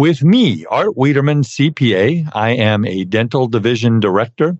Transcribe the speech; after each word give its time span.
with 0.00 0.24
me, 0.24 0.64
Art 0.70 0.96
Wiederman, 0.96 1.42
CPA. 1.42 2.26
I 2.32 2.52
am 2.52 2.86
a 2.86 3.04
dental 3.04 3.46
division 3.46 4.00
director 4.00 4.56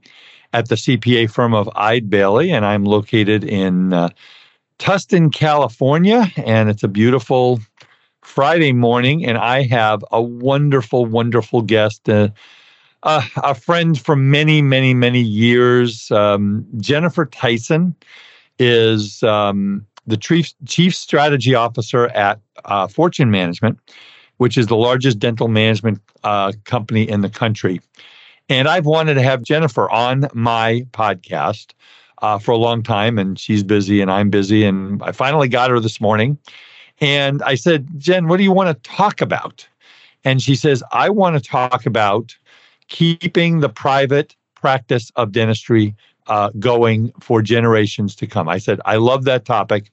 at 0.53 0.69
the 0.69 0.75
CPA 0.75 1.31
firm 1.31 1.55
of 1.55 1.67
Eide 1.75 2.11
Bailly, 2.11 2.51
and 2.51 2.67
I'm 2.67 2.85
located 2.85 3.43
in 3.43 3.95
uh, 3.95 4.11
Tustin, 4.79 5.33
California. 5.33 6.31
And 6.45 6.69
it's 6.69 6.83
a 6.83 6.89
beautiful 6.89 7.59
Friday 8.21 8.73
morning, 8.75 9.25
and 9.25 9.39
I 9.39 9.63
have 9.63 10.05
a 10.13 10.21
wonderful, 10.21 11.07
wonderful 11.07 11.63
guest. 11.63 12.07
Uh, 12.07 12.29
uh, 13.05 13.23
a 13.37 13.55
friend 13.55 13.99
from 13.99 14.31
many, 14.31 14.61
many, 14.61 14.93
many 14.93 15.23
years. 15.23 16.11
Um, 16.11 16.67
Jennifer 16.77 17.25
Tyson 17.25 17.97
is 18.59 19.23
um, 19.23 19.87
the 20.07 20.19
chief, 20.19 20.53
chief 20.67 20.95
strategy 20.95 21.55
officer 21.55 22.09
at 22.09 22.41
uh, 22.67 22.89
Fortune 22.89 23.31
Management 23.31 23.79
which 24.41 24.57
is 24.57 24.69
the 24.69 24.77
largest 24.77 25.19
dental 25.19 25.49
management 25.49 26.01
uh, 26.25 26.51
company 26.65 27.07
in 27.07 27.21
the 27.21 27.29
country. 27.29 27.79
And 28.49 28.69
I've 28.69 28.87
wanted 28.87 29.15
to 29.15 29.23
have 29.23 29.43
Jennifer 29.43 29.91
on 29.91 30.29
my 30.33 30.87
podcast 30.93 31.75
uh, 32.23 32.39
for 32.39 32.53
a 32.53 32.57
long 32.57 32.83
time, 32.83 33.19
and 33.19 33.39
she's 33.39 33.63
busy 33.63 34.01
and 34.01 34.11
I'm 34.11 34.31
busy. 34.31 34.65
And 34.65 35.03
I 35.03 35.13
finally 35.13 35.47
got 35.47 35.69
her 35.69 35.79
this 35.79 36.01
morning. 36.01 36.39
And 37.03 37.43
I 37.43 37.55
said, 37.55 37.87
Jen, 37.99 38.29
what 38.29 38.39
do 38.39 38.43
you 38.43 38.51
want 38.51 38.83
to 38.83 38.91
talk 38.91 39.21
about? 39.21 39.69
And 40.25 40.41
she 40.41 40.55
says, 40.55 40.83
I 40.91 41.11
want 41.11 41.37
to 41.37 41.47
talk 41.47 41.85
about 41.85 42.35
keeping 42.89 43.61
the 43.61 43.69
private 43.69 44.35
practice 44.55 45.13
of 45.17 45.33
dentistry 45.33 45.95
uh, 46.29 46.49
going 46.59 47.13
for 47.21 47.43
generations 47.43 48.17
to 48.17 48.27
come. 48.27 48.49
I 48.49 48.57
said, 48.57 48.81
I 48.87 48.97
love 48.97 49.25
that 49.25 49.45
topic. 49.45 49.91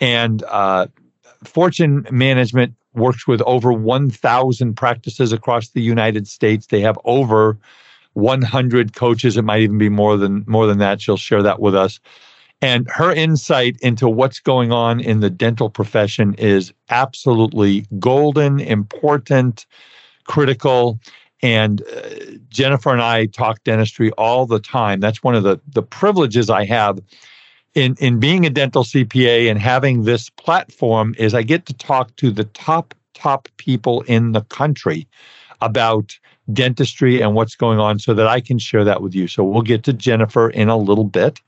And 0.00 0.42
uh, 0.44 0.86
Fortune 1.44 2.06
Management 2.10 2.74
works 2.94 3.26
with 3.26 3.42
over 3.42 3.72
1,000 3.72 4.74
practices 4.74 5.32
across 5.32 5.70
the 5.70 5.82
United 5.82 6.28
States. 6.28 6.66
They 6.66 6.80
have 6.80 6.98
over 7.04 7.58
100 8.14 8.94
coaches. 8.94 9.36
It 9.36 9.42
might 9.42 9.62
even 9.62 9.78
be 9.78 9.88
more 9.88 10.16
than 10.16 10.44
more 10.46 10.66
than 10.66 10.78
that. 10.78 11.00
She'll 11.00 11.16
share 11.16 11.42
that 11.42 11.60
with 11.60 11.74
us. 11.74 12.00
And 12.62 12.88
her 12.88 13.12
insight 13.12 13.76
into 13.82 14.08
what's 14.08 14.40
going 14.40 14.72
on 14.72 15.00
in 15.00 15.20
the 15.20 15.28
dental 15.28 15.68
profession 15.68 16.34
is 16.34 16.72
absolutely 16.88 17.86
golden, 17.98 18.60
important, 18.60 19.66
critical. 20.24 20.98
And 21.42 21.82
uh, 21.82 22.08
Jennifer 22.48 22.90
and 22.90 23.02
I 23.02 23.26
talk 23.26 23.62
dentistry 23.64 24.12
all 24.12 24.46
the 24.46 24.60
time. 24.60 25.00
That's 25.00 25.22
one 25.22 25.34
of 25.34 25.42
the, 25.42 25.60
the 25.66 25.82
privileges 25.82 26.48
I 26.48 26.64
have 26.64 27.00
in 27.74 27.96
in 27.98 28.20
being 28.20 28.46
a 28.46 28.50
dental 28.50 28.84
CPA 28.84 29.50
and 29.50 29.58
having 29.58 30.04
this 30.04 30.30
platform 30.30 31.14
is 31.18 31.34
I 31.34 31.42
get 31.42 31.66
to 31.66 31.74
talk 31.74 32.14
to 32.16 32.30
the 32.30 32.44
top 32.44 32.94
top 33.14 33.48
people 33.56 34.02
in 34.02 34.32
the 34.32 34.42
country 34.42 35.06
about 35.60 36.18
dentistry 36.52 37.22
and 37.22 37.34
what's 37.34 37.54
going 37.54 37.78
on 37.78 37.98
so 37.98 38.12
that 38.14 38.26
I 38.26 38.40
can 38.40 38.58
share 38.58 38.84
that 38.84 39.00
with 39.00 39.14
you. 39.14 39.28
So 39.28 39.42
we'll 39.44 39.62
get 39.62 39.82
to 39.84 39.92
Jennifer 39.92 40.50
in 40.50 40.68
a 40.68 40.76
little 40.76 41.04
bit. 41.04 41.40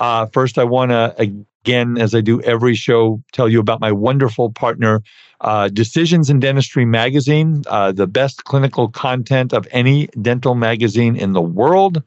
Uh, 0.00 0.26
first, 0.26 0.58
I 0.58 0.64
want 0.64 0.90
to, 0.90 1.14
again, 1.18 1.96
as 1.96 2.14
I 2.14 2.20
do 2.20 2.40
every 2.42 2.74
show, 2.74 3.22
tell 3.32 3.48
you 3.48 3.60
about 3.60 3.80
my 3.80 3.92
wonderful 3.92 4.50
partner, 4.50 5.02
uh, 5.42 5.68
Decisions 5.68 6.28
in 6.28 6.40
Dentistry 6.40 6.84
magazine, 6.84 7.62
uh, 7.68 7.92
the 7.92 8.06
best 8.06 8.44
clinical 8.44 8.88
content 8.88 9.52
of 9.52 9.68
any 9.70 10.08
dental 10.20 10.54
magazine 10.54 11.14
in 11.14 11.34
the 11.34 11.42
world. 11.42 12.02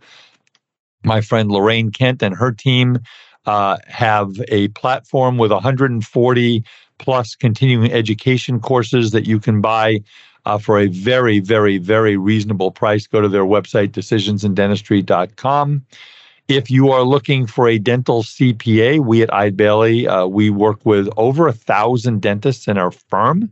My 1.03 1.21
friend 1.21 1.49
Lorraine 1.49 1.91
Kent 1.91 2.21
and 2.23 2.35
her 2.35 2.51
team 2.51 2.99
uh, 3.45 3.77
have 3.87 4.31
a 4.49 4.67
platform 4.69 5.37
with 5.37 5.51
140 5.51 6.63
plus 6.97 7.35
continuing 7.35 7.91
education 7.91 8.59
courses 8.59 9.11
that 9.11 9.25
you 9.25 9.39
can 9.39 9.61
buy 9.61 10.01
uh, 10.45 10.57
for 10.57 10.79
a 10.79 10.87
very, 10.87 11.39
very, 11.39 11.77
very 11.77 12.17
reasonable 12.17 12.71
price. 12.71 13.07
Go 13.07 13.21
to 13.21 13.27
their 13.27 13.45
website, 13.45 13.89
decisionsindentistry.com. 13.89 15.85
If 16.47 16.69
you 16.69 16.91
are 16.91 17.01
looking 17.01 17.47
for 17.47 17.67
a 17.67 17.79
dental 17.79 18.21
CPA, 18.21 19.03
we 19.03 19.23
at 19.23 19.33
Eide 19.33 19.57
Bailly, 19.57 20.07
uh, 20.07 20.27
we 20.27 20.51
work 20.51 20.85
with 20.85 21.09
over 21.17 21.47
a 21.47 21.53
thousand 21.53 22.21
dentists 22.21 22.67
in 22.67 22.77
our 22.77 22.91
firm, 22.91 23.51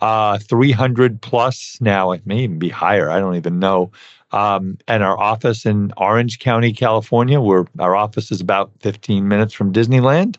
uh, 0.00 0.38
300 0.38 1.22
plus 1.22 1.78
now. 1.80 2.10
It 2.10 2.26
may 2.26 2.40
even 2.40 2.58
be 2.58 2.68
higher. 2.68 3.08
I 3.10 3.20
don't 3.20 3.36
even 3.36 3.60
know 3.60 3.92
um, 4.36 4.76
and 4.86 5.02
our 5.02 5.18
office 5.18 5.64
in 5.64 5.92
Orange 5.96 6.38
County, 6.40 6.70
California, 6.70 7.40
where 7.40 7.64
our 7.78 7.96
office 7.96 8.30
is 8.30 8.38
about 8.38 8.70
15 8.80 9.26
minutes 9.26 9.54
from 9.54 9.72
Disneyland. 9.72 10.36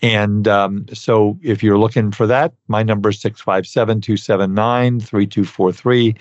And 0.00 0.48
um, 0.48 0.86
so 0.94 1.38
if 1.42 1.62
you're 1.62 1.78
looking 1.78 2.12
for 2.12 2.26
that, 2.26 2.54
my 2.68 2.82
number 2.82 3.10
is 3.10 3.20
657 3.20 4.00
279 4.00 5.00
3243. 5.00 6.14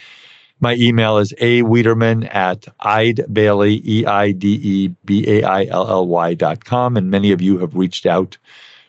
My 0.59 0.75
email 0.75 1.17
is 1.17 1.33
a 1.39 1.61
Wiederman 1.61 2.25
at 2.25 2.61
eidebailly, 2.81 3.81
E 3.85 4.05
I 4.05 4.31
D 4.31 4.59
E 4.61 4.87
B 5.05 5.25
A 5.27 5.43
I 5.43 5.65
L 5.65 5.89
L 5.89 6.07
Y 6.07 6.33
dot 6.33 6.65
com. 6.65 6.97
And 6.97 7.09
many 7.09 7.31
of 7.31 7.41
you 7.41 7.57
have 7.59 7.75
reached 7.75 8.05
out 8.05 8.37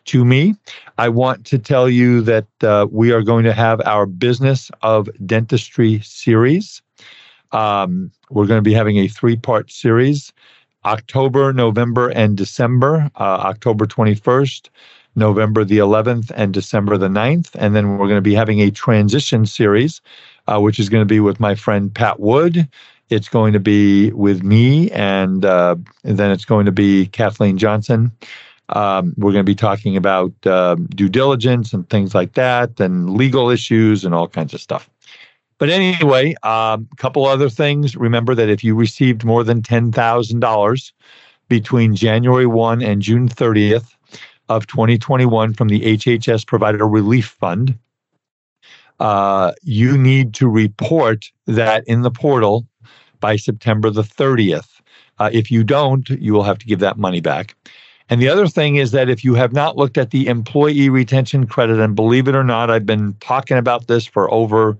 to 0.05 0.25
me. 0.25 0.55
I 0.97 1.09
want 1.09 1.45
to 1.45 1.57
tell 1.57 1.89
you 1.89 2.21
that 2.21 2.47
uh, 2.61 2.87
we 2.89 3.11
are 3.11 3.21
going 3.21 3.43
to 3.45 3.53
have 3.53 3.81
our 3.85 4.05
Business 4.05 4.71
of 4.81 5.09
Dentistry 5.25 5.99
series. 6.01 6.81
Um, 7.51 8.11
we're 8.29 8.47
going 8.47 8.57
to 8.57 8.69
be 8.69 8.73
having 8.73 8.97
a 8.97 9.07
three 9.07 9.35
part 9.35 9.71
series 9.71 10.33
October, 10.85 11.51
November, 11.53 12.09
and 12.09 12.37
December. 12.37 13.09
Uh, 13.15 13.23
October 13.23 13.85
21st, 13.85 14.69
November 15.15 15.63
the 15.63 15.79
11th, 15.79 16.31
and 16.35 16.53
December 16.53 16.97
the 16.97 17.09
9th. 17.09 17.49
And 17.55 17.75
then 17.75 17.97
we're 17.97 18.07
going 18.07 18.17
to 18.17 18.21
be 18.21 18.35
having 18.35 18.61
a 18.61 18.71
transition 18.71 19.45
series, 19.45 20.01
uh, 20.47 20.59
which 20.59 20.79
is 20.79 20.89
going 20.89 21.01
to 21.01 21.05
be 21.05 21.19
with 21.19 21.39
my 21.39 21.55
friend 21.55 21.93
Pat 21.93 22.19
Wood. 22.19 22.67
It's 23.09 23.29
going 23.29 23.53
to 23.53 23.59
be 23.59 24.11
with 24.11 24.43
me, 24.43 24.91
and, 24.91 25.45
uh, 25.45 25.75
and 26.03 26.17
then 26.17 26.29
it's 26.29 26.43
going 26.45 26.65
to 26.65 26.73
be 26.73 27.07
Kathleen 27.07 27.57
Johnson. 27.57 28.11
Um, 28.69 29.13
we're 29.17 29.31
going 29.31 29.45
to 29.45 29.49
be 29.49 29.55
talking 29.55 29.95
about 29.95 30.33
uh, 30.45 30.75
due 30.89 31.07
diligence 31.07 31.71
and 31.71 31.89
things 31.89 32.13
like 32.13 32.33
that, 32.33 32.79
and 32.81 33.11
legal 33.11 33.49
issues 33.49 34.03
and 34.03 34.13
all 34.13 34.27
kinds 34.27 34.53
of 34.53 34.59
stuff. 34.59 34.89
But 35.59 35.69
anyway, 35.69 36.35
a 36.43 36.49
um, 36.49 36.87
couple 36.97 37.25
other 37.25 37.49
things. 37.49 37.95
Remember 37.95 38.35
that 38.35 38.49
if 38.49 38.63
you 38.63 38.75
received 38.75 39.23
more 39.23 39.43
than 39.43 39.61
$10,000 39.61 40.91
between 41.49 41.95
January 41.95 42.45
1 42.45 42.81
and 42.81 43.01
June 43.01 43.27
30th 43.27 43.95
of 44.49 44.67
2021 44.67 45.53
from 45.53 45.67
the 45.67 45.81
HHS 45.81 46.45
Provider 46.45 46.87
Relief 46.87 47.27
Fund, 47.39 47.77
uh, 48.99 49.51
you 49.63 49.97
need 49.97 50.33
to 50.35 50.47
report 50.47 51.31
that 51.45 51.83
in 51.87 52.01
the 52.01 52.11
portal 52.11 52.67
by 53.19 53.35
September 53.35 53.89
the 53.89 54.03
30th. 54.03 54.81
Uh, 55.19 55.29
if 55.33 55.49
you 55.49 55.63
don't, 55.63 56.09
you 56.09 56.33
will 56.33 56.43
have 56.43 56.59
to 56.59 56.67
give 56.67 56.79
that 56.79 56.97
money 56.97 57.21
back. 57.21 57.55
And 58.09 58.21
the 58.21 58.29
other 58.29 58.47
thing 58.47 58.77
is 58.77 58.91
that 58.91 59.09
if 59.09 59.23
you 59.23 59.33
have 59.33 59.53
not 59.53 59.75
looked 59.75 59.97
at 59.97 60.11
the 60.11 60.27
employee 60.27 60.89
retention 60.89 61.45
credit, 61.45 61.79
and 61.79 61.95
believe 61.95 62.27
it 62.27 62.35
or 62.35 62.43
not, 62.43 62.69
I've 62.69 62.85
been 62.85 63.15
talking 63.19 63.57
about 63.57 63.87
this 63.87 64.05
for 64.05 64.31
over 64.31 64.77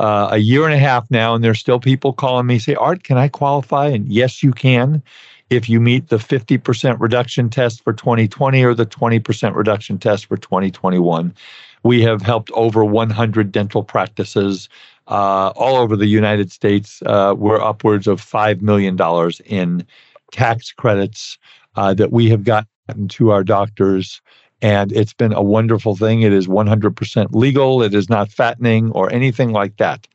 uh, 0.00 0.28
a 0.32 0.38
year 0.38 0.64
and 0.64 0.72
a 0.72 0.78
half 0.78 1.10
now, 1.10 1.34
and 1.34 1.44
there's 1.44 1.60
still 1.60 1.78
people 1.78 2.14
calling 2.14 2.46
me 2.46 2.58
say, 2.58 2.74
Art, 2.74 3.04
can 3.04 3.18
I 3.18 3.28
qualify? 3.28 3.86
And 3.88 4.10
yes, 4.10 4.42
you 4.42 4.52
can 4.52 5.02
if 5.50 5.68
you 5.68 5.78
meet 5.78 6.08
the 6.08 6.16
50% 6.16 6.98
reduction 7.00 7.50
test 7.50 7.84
for 7.84 7.92
2020 7.92 8.64
or 8.64 8.72
the 8.72 8.86
20% 8.86 9.54
reduction 9.54 9.98
test 9.98 10.26
for 10.26 10.38
2021. 10.38 11.34
We 11.82 12.00
have 12.02 12.22
helped 12.22 12.50
over 12.52 12.82
100 12.82 13.52
dental 13.52 13.82
practices 13.82 14.70
uh, 15.08 15.52
all 15.56 15.76
over 15.76 15.96
the 15.96 16.06
United 16.06 16.50
States. 16.50 17.02
Uh, 17.04 17.34
we're 17.36 17.60
upwards 17.60 18.06
of 18.06 18.22
$5 18.22 18.62
million 18.62 18.96
in 19.44 19.86
tax 20.32 20.72
credits 20.72 21.36
uh, 21.76 21.92
that 21.94 22.10
we 22.10 22.30
have 22.30 22.44
gotten 22.44 23.08
to 23.08 23.30
our 23.32 23.44
doctors. 23.44 24.22
And 24.62 24.92
it's 24.92 25.14
been 25.14 25.32
a 25.32 25.42
wonderful 25.42 25.96
thing. 25.96 26.22
It 26.22 26.32
is 26.32 26.46
100% 26.46 27.34
legal. 27.34 27.82
It 27.82 27.94
is 27.94 28.10
not 28.10 28.30
fattening 28.30 28.90
or 28.92 29.12
anything 29.12 29.52
like 29.52 29.76
that. 29.78 30.06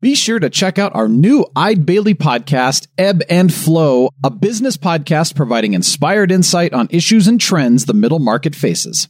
Be 0.00 0.14
sure 0.14 0.38
to 0.38 0.48
check 0.48 0.78
out 0.78 0.94
our 0.94 1.08
new 1.08 1.44
Eide 1.54 1.84
Bailly 1.84 2.14
podcast, 2.14 2.86
Ebb 2.96 3.20
and 3.28 3.52
Flow, 3.52 4.08
a 4.24 4.30
business 4.30 4.78
podcast 4.78 5.34
providing 5.34 5.74
inspired 5.74 6.32
insight 6.32 6.72
on 6.72 6.88
issues 6.90 7.28
and 7.28 7.38
trends 7.38 7.84
the 7.84 7.92
middle 7.92 8.18
market 8.18 8.54
faces. 8.54 9.08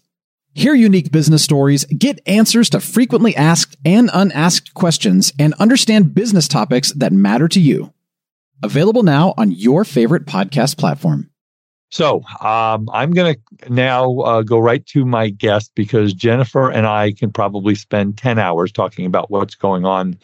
Hear 0.52 0.74
unique 0.74 1.12
business 1.12 1.44
stories, 1.44 1.84
get 1.84 2.18
answers 2.26 2.70
to 2.70 2.80
frequently 2.80 3.36
asked 3.36 3.76
and 3.84 4.10
unasked 4.12 4.74
questions, 4.74 5.32
and 5.38 5.54
understand 5.60 6.12
business 6.12 6.48
topics 6.48 6.92
that 6.94 7.12
matter 7.12 7.46
to 7.46 7.60
you. 7.60 7.92
Available 8.60 9.04
now 9.04 9.32
on 9.38 9.52
your 9.52 9.84
favorite 9.84 10.26
podcast 10.26 10.76
platform. 10.76 11.29
So 11.90 12.22
um, 12.40 12.88
I'm 12.92 13.10
going 13.10 13.34
to 13.34 13.70
now 13.70 14.18
uh, 14.20 14.42
go 14.42 14.58
right 14.58 14.84
to 14.86 15.04
my 15.04 15.28
guest 15.30 15.72
because 15.74 16.14
Jennifer 16.14 16.70
and 16.70 16.86
I 16.86 17.12
can 17.12 17.32
probably 17.32 17.74
spend 17.74 18.16
10 18.16 18.38
hours 18.38 18.70
talking 18.70 19.06
about 19.06 19.30
what's 19.30 19.56
going 19.56 19.84
on 19.84 20.16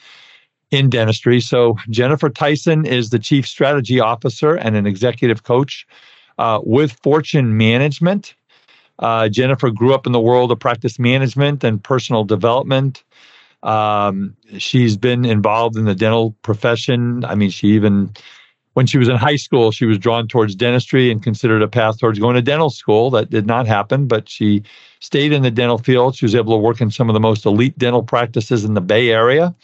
in 0.71 0.91
dentistry. 0.91 1.41
So, 1.41 1.77
Jennifer 1.91 2.29
Tyson 2.29 2.87
is 2.87 3.11
the 3.11 3.19
Chief 3.19 3.47
Strategy 3.47 4.01
Officer 4.01 4.55
and 4.55 4.77
an 4.77 4.87
executive 4.87 5.43
coach 5.43 5.87
uh, 6.39 6.61
with 6.63 6.93
Fortune 7.03 7.57
Management. 7.57 8.35
Uh, 8.99 9.29
Jennifer 9.29 9.71
grew 9.71 9.95
up 9.95 10.07
in 10.07 10.13
the 10.13 10.21
world 10.21 10.51
of 10.51 10.59
practice 10.59 10.99
management 10.99 11.63
and 11.63 11.83
personal 11.83 12.25
development. 12.25 13.05
Um, 13.63 14.37
she's 14.59 14.97
been 14.97 15.25
involved 15.25 15.77
in 15.77 15.85
the 15.85 15.95
dental 15.95 16.33
profession. 16.43 17.25
I 17.25 17.35
mean, 17.35 17.51
she 17.51 17.69
even, 17.69 18.13
when 18.77 18.87
she 18.87 18.99
was 18.99 19.09
in 19.09 19.17
high 19.17 19.37
school, 19.37 19.73
she 19.73 19.87
was 19.87 19.99
drawn 19.99 20.29
towards 20.29 20.55
dentistry 20.55 21.11
and 21.11 21.23
considered 21.23 21.63
a 21.63 21.69
path 21.69 21.99
towards 21.99 22.19
going 22.19 22.35
to 22.35 22.43
dental 22.43 22.69
school. 22.69 23.09
That 23.09 23.31
did 23.31 23.47
not 23.47 23.67
happen, 23.67 24.07
but 24.07 24.29
she 24.29 24.63
stayed 25.01 25.33
in 25.33 25.43
the 25.43 25.51
dental 25.51 25.79
field. 25.79 26.15
She 26.15 26.27
was 26.27 26.35
able 26.35 26.53
to 26.53 26.59
work 26.59 26.83
in 26.83 26.91
some 26.91 27.09
of 27.09 27.15
the 27.15 27.21
most 27.21 27.47
elite 27.47 27.79
dental 27.79 28.03
practices 28.03 28.65
in 28.65 28.75
the 28.75 28.83
Bay 28.83 29.09
Area 29.09 29.55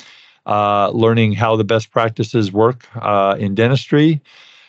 uh, 0.47 0.91
learning 0.91 1.33
how 1.33 1.57
the 1.57 1.65
best 1.65 1.91
practices 1.91 2.53
work 2.53 2.89
uh, 2.97 3.37
in 3.39 3.55
dentistry. 3.55 4.21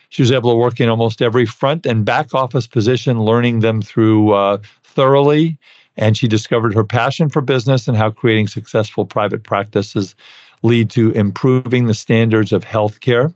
She 0.09 0.21
was 0.21 0.31
able 0.31 0.51
to 0.51 0.57
work 0.57 0.79
in 0.79 0.89
almost 0.89 1.21
every 1.21 1.45
front 1.45 1.85
and 1.85 2.05
back 2.05 2.35
office 2.35 2.67
position, 2.67 3.21
learning 3.21 3.61
them 3.61 3.81
through 3.81 4.33
uh, 4.33 4.57
thoroughly. 4.83 5.57
And 5.95 6.17
she 6.17 6.27
discovered 6.27 6.73
her 6.73 6.83
passion 6.83 7.29
for 7.29 7.41
business 7.41 7.87
and 7.87 7.95
how 7.95 8.11
creating 8.11 8.47
successful 8.47 9.05
private 9.05 9.43
practices 9.43 10.15
lead 10.63 10.89
to 10.91 11.11
improving 11.11 11.87
the 11.87 11.93
standards 11.93 12.51
of 12.51 12.63
healthcare. 12.63 13.33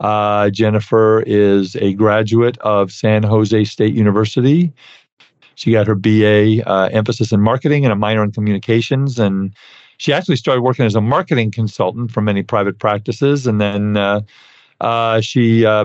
Uh, 0.00 0.50
Jennifer 0.50 1.22
is 1.26 1.76
a 1.76 1.94
graduate 1.94 2.58
of 2.58 2.90
San 2.90 3.22
Jose 3.22 3.64
State 3.64 3.94
University. 3.94 4.72
She 5.54 5.72
got 5.72 5.86
her 5.86 5.94
BA 5.94 6.68
uh, 6.68 6.88
emphasis 6.92 7.32
in 7.32 7.40
marketing 7.40 7.84
and 7.84 7.92
a 7.92 7.96
minor 7.96 8.24
in 8.24 8.32
communications, 8.32 9.18
and 9.18 9.54
she 9.98 10.12
actually 10.12 10.36
started 10.36 10.62
working 10.62 10.84
as 10.84 10.94
a 10.94 11.00
marketing 11.00 11.52
consultant 11.52 12.10
for 12.10 12.20
many 12.20 12.42
private 12.42 12.78
practices, 12.78 13.46
and 13.46 13.60
then 13.60 13.96
uh, 13.96 14.20
uh, 14.80 15.20
she 15.20 15.64
uh, 15.64 15.84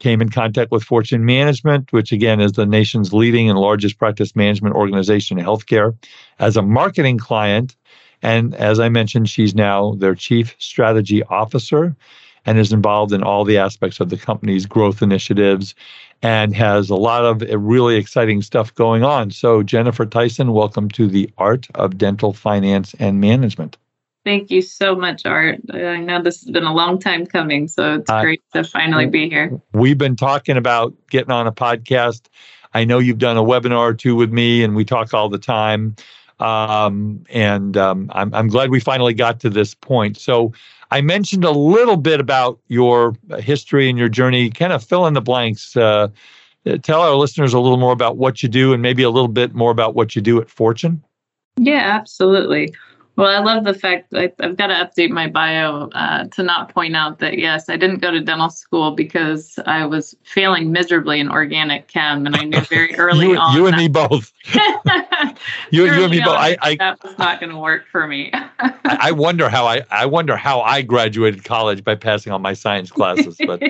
came 0.00 0.20
in 0.20 0.28
contact 0.28 0.70
with 0.70 0.82
Fortune 0.82 1.24
Management, 1.24 1.92
which 1.92 2.12
again 2.12 2.40
is 2.40 2.52
the 2.52 2.66
nation's 2.66 3.12
leading 3.14 3.48
and 3.48 3.58
largest 3.58 3.98
practice 3.98 4.36
management 4.36 4.74
organization 4.74 5.38
in 5.38 5.44
healthcare, 5.44 5.96
as 6.38 6.56
a 6.56 6.62
marketing 6.62 7.16
client. 7.16 7.76
And 8.22 8.54
as 8.54 8.80
I 8.80 8.90
mentioned, 8.90 9.30
she's 9.30 9.54
now 9.54 9.94
their 9.94 10.14
chief 10.14 10.54
strategy 10.58 11.22
officer 11.24 11.96
and 12.46 12.58
is 12.58 12.72
involved 12.72 13.12
in 13.12 13.22
all 13.22 13.44
the 13.44 13.58
aspects 13.58 14.00
of 14.00 14.10
the 14.10 14.16
company's 14.16 14.66
growth 14.66 15.02
initiatives 15.02 15.74
and 16.22 16.54
has 16.54 16.90
a 16.90 16.96
lot 16.96 17.24
of 17.24 17.42
really 17.64 17.96
exciting 17.96 18.42
stuff 18.42 18.74
going 18.74 19.02
on. 19.02 19.30
So, 19.30 19.62
Jennifer 19.62 20.06
Tyson, 20.06 20.52
welcome 20.52 20.88
to 20.90 21.06
the 21.06 21.30
Art 21.38 21.68
of 21.74 21.98
Dental 21.98 22.32
Finance 22.32 22.94
and 22.98 23.20
Management. 23.20 23.76
Thank 24.24 24.50
you 24.50 24.60
so 24.60 24.94
much, 24.94 25.24
Art. 25.24 25.60
I 25.72 25.96
know 25.96 26.22
this 26.22 26.42
has 26.42 26.50
been 26.50 26.64
a 26.64 26.74
long 26.74 26.98
time 26.98 27.24
coming, 27.24 27.68
so 27.68 27.94
it's 27.96 28.10
uh, 28.10 28.20
great 28.20 28.42
to 28.52 28.64
finally 28.64 29.06
be 29.06 29.30
here. 29.30 29.60
We've 29.72 29.96
been 29.96 30.16
talking 30.16 30.58
about 30.58 30.94
getting 31.08 31.30
on 31.30 31.46
a 31.46 31.52
podcast. 31.52 32.26
I 32.74 32.84
know 32.84 32.98
you've 32.98 33.18
done 33.18 33.38
a 33.38 33.42
webinar 33.42 33.78
or 33.78 33.94
two 33.94 34.14
with 34.14 34.30
me, 34.30 34.62
and 34.62 34.76
we 34.76 34.84
talk 34.84 35.14
all 35.14 35.30
the 35.30 35.38
time. 35.38 35.96
Um, 36.38 37.24
and 37.30 37.76
um, 37.76 38.10
I'm, 38.14 38.32
I'm 38.34 38.48
glad 38.48 38.70
we 38.70 38.80
finally 38.80 39.14
got 39.14 39.40
to 39.40 39.50
this 39.50 39.74
point. 39.74 40.18
So, 40.18 40.52
I 40.90 41.00
mentioned 41.00 41.44
a 41.44 41.50
little 41.50 41.96
bit 41.96 42.20
about 42.20 42.58
your 42.68 43.14
history 43.38 43.88
and 43.88 43.98
your 43.98 44.08
journey. 44.08 44.50
Kind 44.50 44.72
of 44.72 44.82
fill 44.82 45.06
in 45.06 45.14
the 45.14 45.20
blanks. 45.20 45.76
Uh, 45.76 46.08
tell 46.82 47.00
our 47.00 47.14
listeners 47.14 47.54
a 47.54 47.60
little 47.60 47.78
more 47.78 47.92
about 47.92 48.16
what 48.16 48.42
you 48.42 48.48
do 48.48 48.72
and 48.72 48.82
maybe 48.82 49.02
a 49.02 49.10
little 49.10 49.28
bit 49.28 49.54
more 49.54 49.70
about 49.70 49.94
what 49.94 50.16
you 50.16 50.22
do 50.22 50.40
at 50.40 50.50
Fortune. 50.50 51.02
Yeah, 51.56 51.80
absolutely. 51.80 52.74
Well, 53.20 53.28
I 53.28 53.38
love 53.44 53.64
the 53.64 53.74
fact 53.74 54.14
I, 54.14 54.32
have 54.40 54.56
got 54.56 54.68
to 54.68 54.74
update 54.74 55.10
my 55.10 55.28
bio 55.28 55.90
uh, 55.90 56.24
to 56.28 56.42
not 56.42 56.72
point 56.72 56.96
out 56.96 57.18
that 57.18 57.36
yes, 57.36 57.68
I 57.68 57.76
didn't 57.76 57.98
go 57.98 58.10
to 58.10 58.18
dental 58.20 58.48
school 58.48 58.92
because 58.92 59.58
I 59.66 59.84
was 59.84 60.16
failing 60.22 60.72
miserably 60.72 61.20
in 61.20 61.30
organic 61.30 61.86
chem, 61.88 62.24
and 62.24 62.34
I 62.34 62.44
knew 62.44 62.62
very 62.62 62.94
early 62.98 63.26
you, 63.26 63.36
on. 63.36 63.54
You 63.54 63.66
and 63.66 63.76
me 63.76 63.88
both. 63.88 64.32
you, 65.70 65.84
you 65.84 66.02
and 66.04 66.10
me 66.10 66.20
both. 66.20 66.38
I, 66.38 66.56
I, 66.62 66.76
that 66.76 67.04
was 67.04 67.18
not 67.18 67.40
going 67.40 67.52
to 67.52 67.58
work 67.58 67.84
for 67.92 68.06
me. 68.06 68.30
I, 68.32 68.72
I 68.84 69.12
wonder 69.12 69.50
how 69.50 69.66
I 69.66 69.82
I 69.90 70.06
wonder 70.06 70.34
how 70.34 70.62
I 70.62 70.80
graduated 70.80 71.44
college 71.44 71.84
by 71.84 71.96
passing 71.96 72.32
all 72.32 72.38
my 72.38 72.54
science 72.54 72.90
classes, 72.90 73.38
but. 73.46 73.62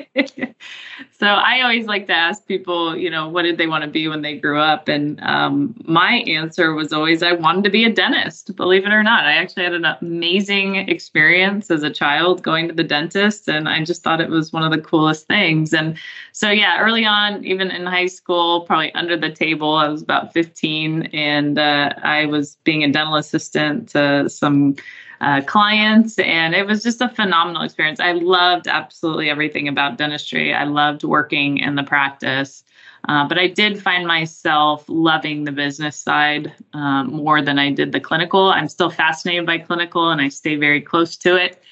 so 1.19 1.26
I 1.26 1.62
always 1.62 1.87
like 1.87 2.06
to 2.06 2.12
ask 2.12 2.47
people, 2.47 2.97
you 2.97 3.11
know, 3.11 3.28
what 3.28 3.42
did 3.42 3.59
they 3.59 3.66
want 3.66 3.83
to 3.83 3.90
be 3.90 4.07
when 4.07 4.23
they 4.23 4.38
grew 4.38 4.61
up, 4.61 4.87
and 4.87 5.21
um, 5.23 5.75
my 5.85 6.19
answer 6.28 6.73
was 6.73 6.92
always 6.92 7.21
I 7.25 7.33
wanted 7.33 7.64
to 7.64 7.71
be 7.71 7.85
a 7.85 7.92
dentist. 7.92 8.54
Believe 8.54 8.85
it 8.85 8.92
or 8.92 9.02
not, 9.02 9.25
I 9.25 9.39
actually 9.40 9.64
had 9.64 9.73
an 9.73 9.85
amazing 9.85 10.76
experience 10.76 11.70
as 11.70 11.82
a 11.82 11.90
child 11.90 12.42
going 12.42 12.68
to 12.68 12.75
the 12.75 12.85
dentist, 12.85 13.49
and 13.49 13.68
I 13.68 13.85
just 13.85 14.02
thought 14.02 14.20
it 14.20 14.28
was 14.28 14.52
one 14.52 14.62
of 14.62 14.70
the 14.70 14.80
coolest 14.80 15.26
things. 15.26 15.73
And 15.73 15.97
so, 16.32 16.50
yeah, 16.50 16.80
early 16.80 17.04
on, 17.04 17.44
even 17.44 17.70
in 17.70 17.87
high 17.87 18.06
school, 18.06 18.62
probably 18.62 18.92
under 18.94 19.16
the 19.16 19.30
table, 19.30 19.75
I 19.75 19.88
was 19.88 20.02
about 20.02 20.32
15, 20.32 21.04
and 21.12 21.59
uh, 21.59 21.94
I 22.02 22.26
was 22.26 22.56
being 22.64 22.85
a 22.85 22.92
dental 22.92 23.16
assistant 23.16 23.88
to 23.90 24.28
some. 24.28 24.76
Uh, 25.23 25.42
clients, 25.42 26.18
and 26.20 26.54
it 26.54 26.66
was 26.66 26.82
just 26.82 27.02
a 27.02 27.09
phenomenal 27.11 27.61
experience. 27.61 28.00
I 28.00 28.12
loved 28.12 28.66
absolutely 28.66 29.28
everything 29.28 29.68
about 29.68 29.99
dentistry. 29.99 30.54
I 30.54 30.64
loved 30.64 31.04
working 31.04 31.59
in 31.59 31.75
the 31.75 31.82
practice. 31.82 32.64
Uh, 33.09 33.26
but 33.26 33.38
I 33.38 33.49
did 33.49 33.83
find 33.83 34.07
myself 34.07 34.85
loving 34.88 35.45
the 35.45 35.52
business 35.52 35.97
side 35.97 36.52
um, 36.75 37.12
more 37.12 37.42
than 37.42 37.59
I 37.59 37.71
did 37.71 37.92
the 37.92 38.00
clinical. 38.00 38.50
I'm 38.50 38.69
still 38.69 38.90
fascinated 38.90 39.47
by 39.47 39.59
clinical 39.59 40.11
and 40.11 40.21
I 40.21 40.28
stay 40.28 40.57
very 40.57 40.80
close 40.80 41.16
to 41.19 41.37
it. 41.37 41.62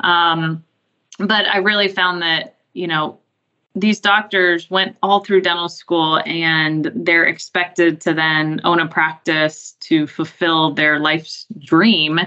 Um, 0.00 0.64
but 1.18 1.46
I 1.48 1.58
really 1.58 1.88
found 1.88 2.22
that, 2.22 2.56
you 2.72 2.86
know, 2.86 3.18
these 3.74 4.00
doctors 4.00 4.70
went 4.70 4.96
all 5.02 5.20
through 5.20 5.42
dental 5.42 5.68
school 5.68 6.22
and 6.24 6.90
they're 6.94 7.26
expected 7.26 8.00
to 8.00 8.14
then 8.14 8.60
own 8.64 8.80
a 8.80 8.88
practice 8.88 9.76
to 9.80 10.06
fulfill 10.06 10.72
their 10.72 10.98
life's 10.98 11.46
dream. 11.58 12.18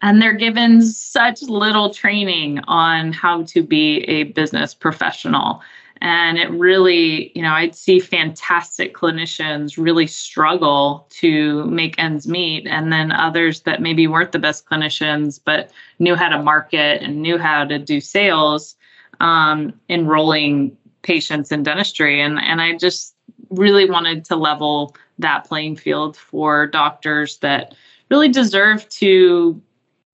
And 0.00 0.22
they're 0.22 0.32
given 0.32 0.82
such 0.82 1.42
little 1.42 1.92
training 1.92 2.60
on 2.68 3.12
how 3.12 3.42
to 3.44 3.62
be 3.62 3.98
a 4.02 4.24
business 4.24 4.74
professional. 4.74 5.60
And 6.02 6.36
it 6.36 6.50
really, 6.50 7.30
you 7.36 7.42
know, 7.42 7.52
I'd 7.52 7.76
see 7.76 8.00
fantastic 8.00 8.92
clinicians 8.92 9.78
really 9.78 10.08
struggle 10.08 11.06
to 11.10 11.64
make 11.66 11.96
ends 11.96 12.26
meet. 12.26 12.66
And 12.66 12.92
then 12.92 13.12
others 13.12 13.60
that 13.62 13.80
maybe 13.80 14.08
weren't 14.08 14.32
the 14.32 14.40
best 14.40 14.66
clinicians, 14.66 15.38
but 15.42 15.70
knew 16.00 16.16
how 16.16 16.28
to 16.28 16.42
market 16.42 17.02
and 17.02 17.22
knew 17.22 17.38
how 17.38 17.64
to 17.64 17.78
do 17.78 18.00
sales, 18.00 18.74
um, 19.20 19.78
enrolling 19.88 20.76
patients 21.02 21.52
in 21.52 21.62
dentistry. 21.62 22.20
And, 22.20 22.36
and 22.40 22.60
I 22.60 22.76
just 22.76 23.14
really 23.50 23.88
wanted 23.88 24.24
to 24.24 24.34
level 24.34 24.96
that 25.20 25.44
playing 25.44 25.76
field 25.76 26.16
for 26.16 26.66
doctors 26.66 27.38
that 27.38 27.76
really 28.10 28.28
deserve 28.28 28.88
to 28.88 29.62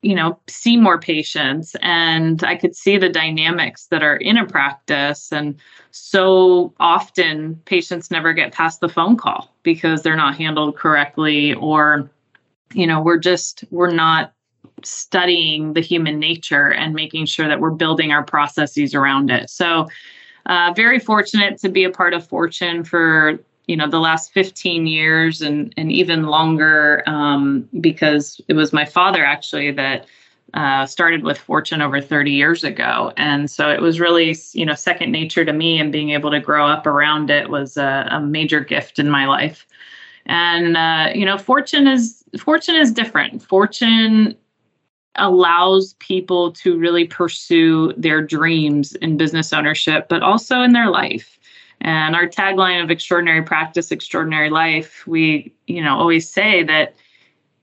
you 0.02 0.14
know, 0.14 0.38
see 0.46 0.76
more 0.76 0.98
patients 0.98 1.74
and 1.82 2.44
I 2.44 2.56
could 2.56 2.76
see 2.76 2.98
the 2.98 3.08
dynamics 3.08 3.86
that 3.86 4.02
are 4.02 4.16
in 4.16 4.36
a 4.38 4.46
practice. 4.46 5.32
And 5.32 5.56
so 5.90 6.72
often 6.78 7.56
patients 7.64 8.10
never 8.10 8.32
get 8.32 8.52
past 8.52 8.80
the 8.80 8.88
phone 8.88 9.16
call 9.16 9.52
because 9.64 10.02
they're 10.02 10.16
not 10.16 10.36
handled 10.36 10.76
correctly 10.76 11.54
or, 11.54 12.08
you 12.72 12.86
know, 12.86 13.02
we're 13.02 13.18
just, 13.18 13.64
we're 13.70 13.90
not 13.90 14.32
studying 14.84 15.72
the 15.72 15.80
human 15.80 16.20
nature 16.20 16.72
and 16.72 16.94
making 16.94 17.26
sure 17.26 17.48
that 17.48 17.58
we're 17.58 17.70
building 17.70 18.12
our 18.12 18.22
processes 18.22 18.94
around 18.94 19.30
it. 19.30 19.50
So, 19.50 19.88
uh, 20.46 20.72
very 20.74 20.98
fortunate 20.98 21.58
to 21.58 21.68
be 21.68 21.84
a 21.84 21.90
part 21.90 22.14
of 22.14 22.26
Fortune 22.26 22.82
for 22.82 23.38
you 23.68 23.76
know 23.76 23.88
the 23.88 24.00
last 24.00 24.32
15 24.32 24.86
years 24.86 25.40
and 25.40 25.72
and 25.76 25.92
even 25.92 26.24
longer 26.24 27.04
um, 27.06 27.68
because 27.80 28.40
it 28.48 28.54
was 28.54 28.72
my 28.72 28.84
father 28.84 29.24
actually 29.24 29.70
that 29.72 30.06
uh, 30.54 30.86
started 30.86 31.22
with 31.24 31.36
Fortune 31.36 31.82
over 31.82 32.00
30 32.00 32.30
years 32.30 32.64
ago, 32.64 33.12
and 33.18 33.50
so 33.50 33.70
it 33.70 33.82
was 33.82 34.00
really 34.00 34.34
you 34.54 34.64
know 34.64 34.74
second 34.74 35.12
nature 35.12 35.44
to 35.44 35.52
me, 35.52 35.78
and 35.78 35.92
being 35.92 36.10
able 36.10 36.30
to 36.30 36.40
grow 36.40 36.66
up 36.66 36.86
around 36.86 37.30
it 37.30 37.50
was 37.50 37.76
a, 37.76 38.08
a 38.10 38.20
major 38.20 38.60
gift 38.60 38.98
in 38.98 39.10
my 39.10 39.26
life. 39.26 39.66
And 40.24 40.76
uh, 40.76 41.10
you 41.14 41.26
know, 41.26 41.36
Fortune 41.36 41.86
is 41.86 42.24
Fortune 42.38 42.76
is 42.76 42.90
different. 42.90 43.42
Fortune 43.42 44.36
allows 45.16 45.94
people 45.94 46.52
to 46.52 46.78
really 46.78 47.04
pursue 47.04 47.92
their 47.96 48.22
dreams 48.22 48.94
in 48.96 49.16
business 49.16 49.52
ownership, 49.52 50.08
but 50.08 50.22
also 50.22 50.62
in 50.62 50.72
their 50.72 50.88
life. 50.88 51.37
And 51.80 52.16
our 52.16 52.26
tagline 52.26 52.82
of 52.82 52.90
extraordinary 52.90 53.42
practice, 53.42 53.92
extraordinary 53.92 54.50
life, 54.50 55.06
we, 55.06 55.54
you 55.66 55.82
know, 55.82 55.96
always 55.96 56.28
say 56.28 56.62
that 56.64 56.94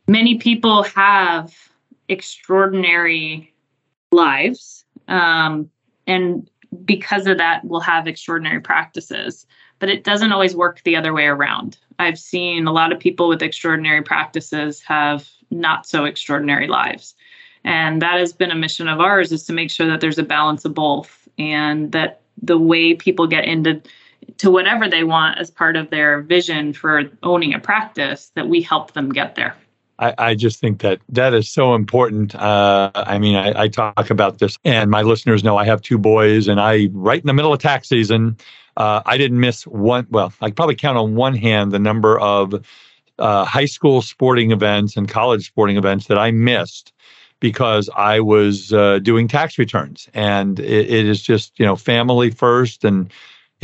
many 0.07 0.37
people 0.37 0.83
have 0.83 1.53
extraordinary 2.07 3.53
lives. 4.11 4.85
Um, 5.07 5.69
and 6.07 6.49
because 6.85 7.27
of 7.27 7.37
that, 7.37 7.65
will 7.65 7.81
have 7.81 8.07
extraordinary 8.07 8.61
practices. 8.61 9.45
But 9.79 9.89
it 9.89 10.03
doesn't 10.03 10.31
always 10.31 10.55
work 10.55 10.81
the 10.83 10.95
other 10.95 11.13
way 11.13 11.25
around. 11.25 11.77
I've 11.99 12.19
seen 12.19 12.67
a 12.67 12.71
lot 12.71 12.93
of 12.93 12.99
people 12.99 13.27
with 13.27 13.41
extraordinary 13.41 14.01
practices 14.01 14.81
have 14.81 15.27
not 15.51 15.85
so 15.85 16.05
extraordinary 16.05 16.67
lives. 16.67 17.15
And 17.63 18.01
that 18.01 18.19
has 18.19 18.31
been 18.31 18.51
a 18.51 18.55
mission 18.55 18.87
of 18.87 18.99
ours 18.99 19.31
is 19.31 19.43
to 19.45 19.53
make 19.53 19.71
sure 19.71 19.87
that 19.87 19.99
there's 19.99 20.19
a 20.19 20.23
balance 20.23 20.65
of 20.65 20.73
both 20.73 21.27
and 21.37 21.91
that 21.91 22.21
the 22.41 22.57
way 22.57 22.93
people 22.93 23.27
get 23.27 23.45
into 23.45 23.81
to 24.37 24.51
whatever 24.51 24.89
they 24.89 25.03
want 25.03 25.37
as 25.37 25.49
part 25.49 25.75
of 25.75 25.89
their 25.89 26.21
vision 26.21 26.73
for 26.73 27.03
owning 27.23 27.53
a 27.53 27.59
practice 27.59 28.31
that 28.35 28.47
we 28.47 28.61
help 28.61 28.93
them 28.93 29.09
get 29.09 29.35
there. 29.35 29.55
I, 29.97 30.13
I 30.17 30.35
just 30.35 30.59
think 30.59 30.81
that 30.81 30.99
that 31.09 31.33
is 31.33 31.49
so 31.49 31.73
important. 31.73 32.35
Uh, 32.35 32.91
I 32.95 33.17
mean, 33.17 33.35
I, 33.35 33.63
I, 33.63 33.67
talk 33.69 34.09
about 34.09 34.39
this, 34.39 34.57
and 34.65 34.91
my 34.91 35.03
listeners 35.03 35.43
know 35.43 35.57
I 35.57 35.65
have 35.65 35.81
two 35.81 35.97
boys, 35.97 36.49
and 36.49 36.59
I, 36.59 36.89
right 36.91 37.19
in 37.19 37.27
the 37.27 37.33
middle 37.33 37.53
of 37.53 37.59
tax 37.59 37.87
season, 37.87 38.35
uh, 38.75 39.01
I 39.05 39.17
didn't 39.17 39.39
miss 39.39 39.65
one. 39.65 40.05
Well, 40.09 40.33
I 40.41 40.51
probably 40.51 40.75
count 40.75 40.97
on 40.97 41.15
one 41.15 41.33
hand 41.33 41.71
the 41.71 41.79
number 41.79 42.19
of 42.19 42.65
uh, 43.19 43.45
high 43.45 43.65
school 43.65 44.01
sporting 44.01 44.51
events 44.51 44.97
and 44.97 45.07
college 45.07 45.45
sporting 45.47 45.77
events 45.77 46.07
that 46.07 46.17
I 46.17 46.31
missed 46.31 46.91
because 47.39 47.89
I 47.95 48.19
was 48.19 48.73
uh, 48.73 48.99
doing 48.99 49.27
tax 49.27 49.57
returns, 49.57 50.09
and 50.13 50.59
it, 50.59 50.89
it 50.89 51.05
is 51.05 51.21
just 51.21 51.57
you 51.57 51.65
know 51.65 51.77
family 51.77 52.31
first 52.31 52.83
and 52.83 53.11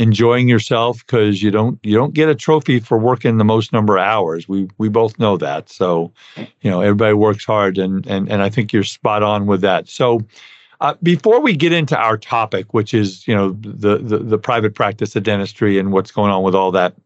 enjoying 0.02 0.48
yourself 0.48 1.06
because 1.06 1.42
you 1.42 1.50
don't 1.50 1.78
you 1.82 1.96
don't 1.96 2.12
get 2.12 2.28
a 2.28 2.34
trophy 2.34 2.80
for 2.80 2.98
working 2.98 3.38
the 3.38 3.44
most 3.44 3.72
number 3.72 3.96
of 3.96 4.02
hours. 4.02 4.48
We 4.48 4.68
we 4.78 4.88
both 4.88 5.18
know 5.18 5.36
that. 5.36 5.70
So, 5.70 6.12
you 6.36 6.70
know, 6.70 6.80
everybody 6.80 7.14
works 7.14 7.44
hard, 7.44 7.78
and 7.78 8.06
and 8.06 8.30
and 8.30 8.42
I 8.42 8.50
think 8.50 8.72
you're 8.72 8.84
spot 8.84 9.22
on 9.22 9.46
with 9.46 9.60
that. 9.62 9.88
So. 9.88 10.20
Uh, 10.80 10.94
before 11.00 11.40
we 11.40 11.54
get 11.54 11.72
into 11.72 11.96
our 11.96 12.18
topic, 12.18 12.74
which 12.74 12.92
is 12.92 13.24
you 13.28 13.32
know 13.32 13.52
the, 13.60 13.98
the 13.98 14.18
the 14.18 14.36
private 14.36 14.74
practice 14.74 15.14
of 15.14 15.22
dentistry 15.22 15.78
and 15.78 15.92
what's 15.92 16.10
going 16.10 16.32
on 16.32 16.42
with 16.42 16.56
all 16.56 16.72
that, 16.72 16.96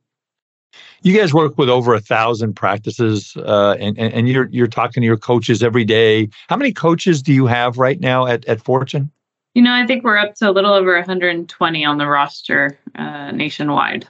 you 1.02 1.14
guys 1.14 1.34
work 1.34 1.58
with 1.58 1.68
over 1.68 1.92
a 1.92 2.00
thousand 2.00 2.54
practices, 2.54 3.36
uh, 3.36 3.76
and, 3.78 3.98
and 3.98 4.30
you're 4.30 4.48
you're 4.50 4.66
talking 4.66 5.02
to 5.02 5.04
your 5.04 5.18
coaches 5.18 5.62
every 5.62 5.84
day. 5.84 6.30
How 6.48 6.56
many 6.56 6.72
coaches 6.72 7.20
do 7.20 7.34
you 7.34 7.44
have 7.46 7.76
right 7.76 8.00
now 8.00 8.26
at 8.26 8.46
at 8.46 8.62
Fortune? 8.62 9.10
You 9.56 9.62
know, 9.62 9.72
I 9.72 9.86
think 9.86 10.04
we're 10.04 10.18
up 10.18 10.34
to 10.34 10.50
a 10.50 10.52
little 10.52 10.74
over 10.74 10.92
120 10.96 11.82
on 11.82 11.96
the 11.96 12.06
roster 12.06 12.78
uh, 12.94 13.30
nationwide. 13.30 14.06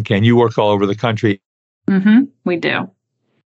Okay, 0.00 0.14
and 0.18 0.26
you 0.26 0.36
work 0.36 0.58
all 0.58 0.68
over 0.68 0.84
the 0.84 0.94
country. 0.94 1.40
Mm-hmm. 1.88 2.24
We 2.44 2.56
do. 2.56 2.90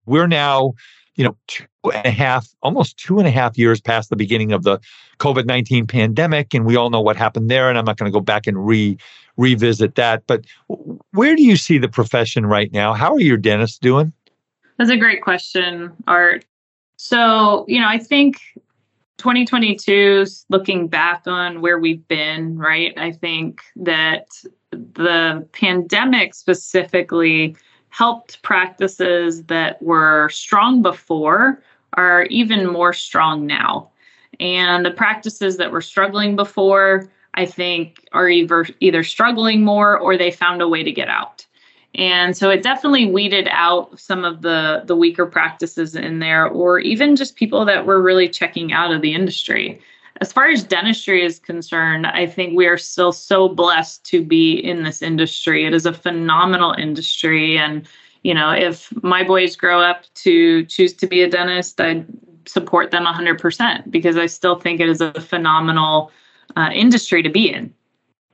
We're 0.06 0.26
now, 0.26 0.72
you 1.14 1.22
know, 1.22 1.36
two 1.46 1.64
and 1.94 2.04
a 2.04 2.10
half, 2.10 2.48
almost 2.64 2.96
two 2.96 3.20
and 3.20 3.28
a 3.28 3.30
half 3.30 3.56
years 3.56 3.80
past 3.80 4.10
the 4.10 4.16
beginning 4.16 4.50
of 4.50 4.64
the 4.64 4.80
COVID 5.20 5.46
19 5.46 5.86
pandemic, 5.86 6.52
and 6.52 6.66
we 6.66 6.74
all 6.74 6.90
know 6.90 7.00
what 7.00 7.14
happened 7.14 7.48
there. 7.48 7.68
And 7.68 7.78
I'm 7.78 7.84
not 7.84 7.96
going 7.96 8.10
to 8.10 8.12
go 8.12 8.20
back 8.20 8.48
and 8.48 8.66
re 8.66 8.98
revisit 9.36 9.94
that. 9.94 10.24
But 10.26 10.46
where 11.12 11.36
do 11.36 11.44
you 11.44 11.56
see 11.56 11.78
the 11.78 11.88
profession 11.88 12.44
right 12.44 12.72
now? 12.72 12.92
How 12.92 13.14
are 13.14 13.20
your 13.20 13.36
dentists 13.36 13.78
doing? 13.78 14.12
That's 14.78 14.90
a 14.90 14.96
great 14.96 15.22
question, 15.22 15.92
Art. 16.08 16.44
So, 16.96 17.64
you 17.68 17.78
know, 17.78 17.86
I 17.86 17.98
think 17.98 18.40
2022, 19.18 20.26
looking 20.50 20.88
back 20.88 21.22
on 21.26 21.60
where 21.60 21.78
we've 21.78 22.06
been, 22.08 22.58
right? 22.58 22.92
I 22.98 23.12
think 23.12 23.62
that 23.76 24.28
the 24.70 25.46
pandemic 25.52 26.34
specifically 26.34 27.56
helped 27.88 28.42
practices 28.42 29.44
that 29.44 29.80
were 29.80 30.28
strong 30.28 30.82
before 30.82 31.62
are 31.94 32.24
even 32.24 32.70
more 32.70 32.92
strong 32.92 33.46
now. 33.46 33.90
And 34.38 34.84
the 34.84 34.90
practices 34.90 35.56
that 35.56 35.72
were 35.72 35.80
struggling 35.80 36.36
before, 36.36 37.10
I 37.34 37.46
think, 37.46 38.06
are 38.12 38.28
either 38.28 38.66
either 38.80 39.02
struggling 39.02 39.64
more 39.64 39.98
or 39.98 40.18
they 40.18 40.30
found 40.30 40.60
a 40.60 40.68
way 40.68 40.82
to 40.82 40.92
get 40.92 41.08
out. 41.08 41.45
And 41.94 42.36
so 42.36 42.50
it 42.50 42.62
definitely 42.62 43.06
weeded 43.06 43.48
out 43.50 43.98
some 43.98 44.24
of 44.24 44.42
the 44.42 44.82
the 44.84 44.96
weaker 44.96 45.24
practices 45.24 45.94
in 45.94 46.18
there, 46.18 46.46
or 46.46 46.78
even 46.78 47.16
just 47.16 47.36
people 47.36 47.64
that 47.64 47.86
were 47.86 48.02
really 48.02 48.28
checking 48.28 48.72
out 48.72 48.92
of 48.92 49.00
the 49.00 49.14
industry. 49.14 49.80
As 50.20 50.32
far 50.32 50.48
as 50.48 50.64
dentistry 50.64 51.24
is 51.24 51.38
concerned, 51.38 52.06
I 52.06 52.26
think 52.26 52.56
we 52.56 52.66
are 52.66 52.78
still 52.78 53.12
so 53.12 53.48
blessed 53.48 54.04
to 54.06 54.24
be 54.24 54.54
in 54.54 54.82
this 54.82 55.02
industry. 55.02 55.66
It 55.66 55.74
is 55.74 55.84
a 55.84 55.92
phenomenal 55.92 56.72
industry. 56.72 57.58
And, 57.58 57.86
you 58.22 58.32
know, 58.32 58.50
if 58.50 58.90
my 59.02 59.22
boys 59.22 59.56
grow 59.56 59.80
up 59.80 60.04
to 60.14 60.64
choose 60.66 60.94
to 60.94 61.06
be 61.06 61.22
a 61.22 61.28
dentist, 61.28 61.80
I 61.80 62.04
support 62.46 62.92
them 62.92 63.04
100% 63.04 63.90
because 63.90 64.16
I 64.16 64.26
still 64.26 64.58
think 64.58 64.80
it 64.80 64.88
is 64.88 65.02
a 65.02 65.12
phenomenal 65.20 66.10
uh, 66.56 66.70
industry 66.72 67.22
to 67.22 67.28
be 67.28 67.52
in. 67.52 67.74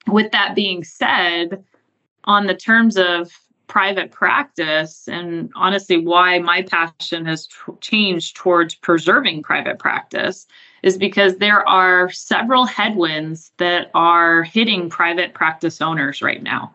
With 0.07 0.31
that 0.33 0.55
being 0.55 0.85
said, 0.85 1.65
on 2.25 2.47
the 2.47 2.55
terms 2.55 2.97
of 2.97 3.31
private 3.67 4.11
practice 4.11 5.09
and 5.09 5.51
honestly 5.55 5.97
why 5.97 6.39
my 6.39 6.61
passion 6.63 7.25
has 7.25 7.47
t- 7.47 7.73
changed 7.81 8.37
towards 8.37 8.75
preserving 8.75 9.43
private 9.43 9.79
practice 9.79 10.47
is 10.83 10.99
because 10.99 11.37
there 11.37 11.67
are 11.67 12.11
several 12.11 12.67
headwinds 12.67 13.51
that 13.57 13.91
are 13.95 14.43
hitting 14.43 14.91
private 14.91 15.33
practice 15.33 15.81
owners 15.81 16.21
right 16.21 16.43
now. 16.43 16.75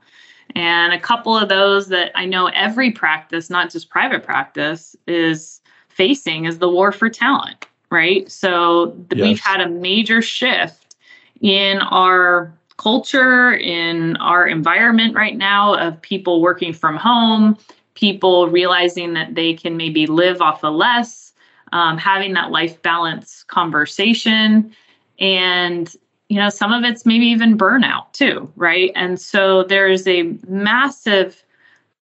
And 0.55 0.91
a 0.91 0.99
couple 0.99 1.37
of 1.37 1.49
those 1.49 1.87
that 1.89 2.11
I 2.15 2.25
know 2.25 2.47
every 2.47 2.91
practice, 2.91 3.49
not 3.49 3.69
just 3.69 3.89
private 3.89 4.23
practice, 4.23 4.95
is 5.05 5.61
facing 5.89 6.45
is 6.45 6.57
the 6.57 6.69
war 6.69 6.91
for 6.91 7.09
talent, 7.09 7.67
right? 7.91 8.31
So 8.31 8.95
yes. 9.11 9.21
we've 9.21 9.39
had 9.39 9.61
a 9.61 9.69
major 9.69 10.21
shift 10.21 10.95
in 11.41 11.79
our 11.79 12.53
culture, 12.77 13.53
in 13.53 14.15
our 14.17 14.47
environment 14.47 15.15
right 15.15 15.35
now 15.35 15.73
of 15.75 16.01
people 16.01 16.41
working 16.41 16.73
from 16.73 16.95
home, 16.95 17.57
people 17.95 18.47
realizing 18.47 19.13
that 19.13 19.35
they 19.35 19.53
can 19.53 19.75
maybe 19.75 20.05
live 20.05 20.41
off 20.41 20.63
of 20.63 20.75
less, 20.75 21.33
um, 21.73 21.97
having 21.97 22.33
that 22.33 22.51
life 22.51 22.81
balance 22.83 23.43
conversation. 23.43 24.71
And, 25.19 25.93
you 26.29 26.37
know, 26.37 26.49
some 26.49 26.71
of 26.71 26.83
it's 26.83 27.05
maybe 27.05 27.25
even 27.25 27.57
burnout 27.57 28.13
too, 28.13 28.51
right? 28.55 28.91
And 28.95 29.19
so 29.19 29.63
there's 29.63 30.07
a 30.07 30.35
massive 30.47 31.43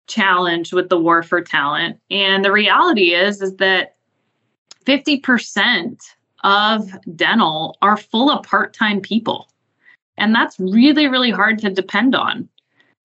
challenge 0.06 0.72
with 0.72 0.90
the 0.90 1.00
war 1.00 1.24
for 1.24 1.42
talent. 1.42 2.00
And 2.12 2.46
the 2.46 2.52
reality 2.52 3.14
is, 3.14 3.42
is 3.42 3.56
that 3.58 3.96
50% 4.86 6.00
of 6.44 6.90
dental 7.16 7.78
are 7.82 7.98
full 7.98 8.30
of 8.30 8.44
part-time 8.44 9.02
people 9.02 9.50
and 10.20 10.36
that's 10.36 10.60
really, 10.60 11.08
really 11.08 11.32
hard 11.32 11.60
to 11.60 11.70
depend 11.70 12.16
on. 12.16 12.48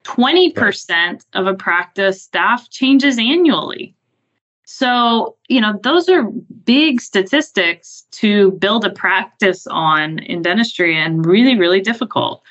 20% 0.04 1.24
of 1.32 1.46
a 1.46 1.54
practice 1.54 2.22
staff 2.22 2.68
changes 2.70 3.18
annually. 3.18 3.94
So, 4.66 5.36
you 5.48 5.60
know, 5.60 5.78
those 5.82 6.08
are 6.08 6.24
big 6.64 7.00
statistics 7.00 8.04
to 8.12 8.52
build 8.52 8.84
a 8.84 8.90
practice 8.90 9.66
on 9.66 10.18
in 10.20 10.42
dentistry 10.42 10.96
and 10.96 11.24
really, 11.24 11.58
really 11.58 11.80
difficult. 11.80 12.42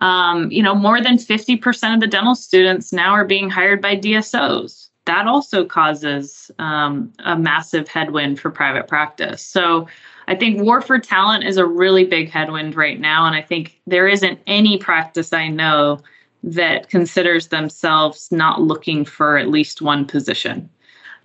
Um, 0.00 0.50
you 0.50 0.62
know, 0.62 0.74
more 0.74 1.00
than 1.00 1.16
50% 1.16 1.94
of 1.94 2.00
the 2.00 2.06
dental 2.06 2.34
students 2.34 2.92
now 2.92 3.12
are 3.12 3.24
being 3.24 3.50
hired 3.50 3.80
by 3.80 3.96
DSOs. 3.96 4.88
that 5.04 5.26
also 5.26 5.64
causes 5.64 6.50
um, 6.60 7.12
a 7.24 7.36
massive 7.36 7.88
headwind 7.88 8.38
for 8.38 8.50
private 8.50 8.86
practice. 8.86 9.44
So 9.44 9.88
I 10.28 10.34
think 10.34 10.60
war 10.60 10.80
for 10.80 10.98
talent 10.98 11.44
is 11.44 11.56
a 11.56 11.66
really 11.66 12.04
big 12.04 12.30
headwind 12.30 12.76
right 12.76 13.00
now. 13.00 13.26
And 13.26 13.34
I 13.34 13.42
think 13.42 13.80
there 13.86 14.08
isn't 14.08 14.38
any 14.46 14.78
practice 14.78 15.32
I 15.32 15.48
know 15.48 16.00
that 16.42 16.88
considers 16.88 17.48
themselves 17.48 18.30
not 18.32 18.60
looking 18.60 19.04
for 19.04 19.38
at 19.38 19.48
least 19.48 19.82
one 19.82 20.04
position. 20.04 20.68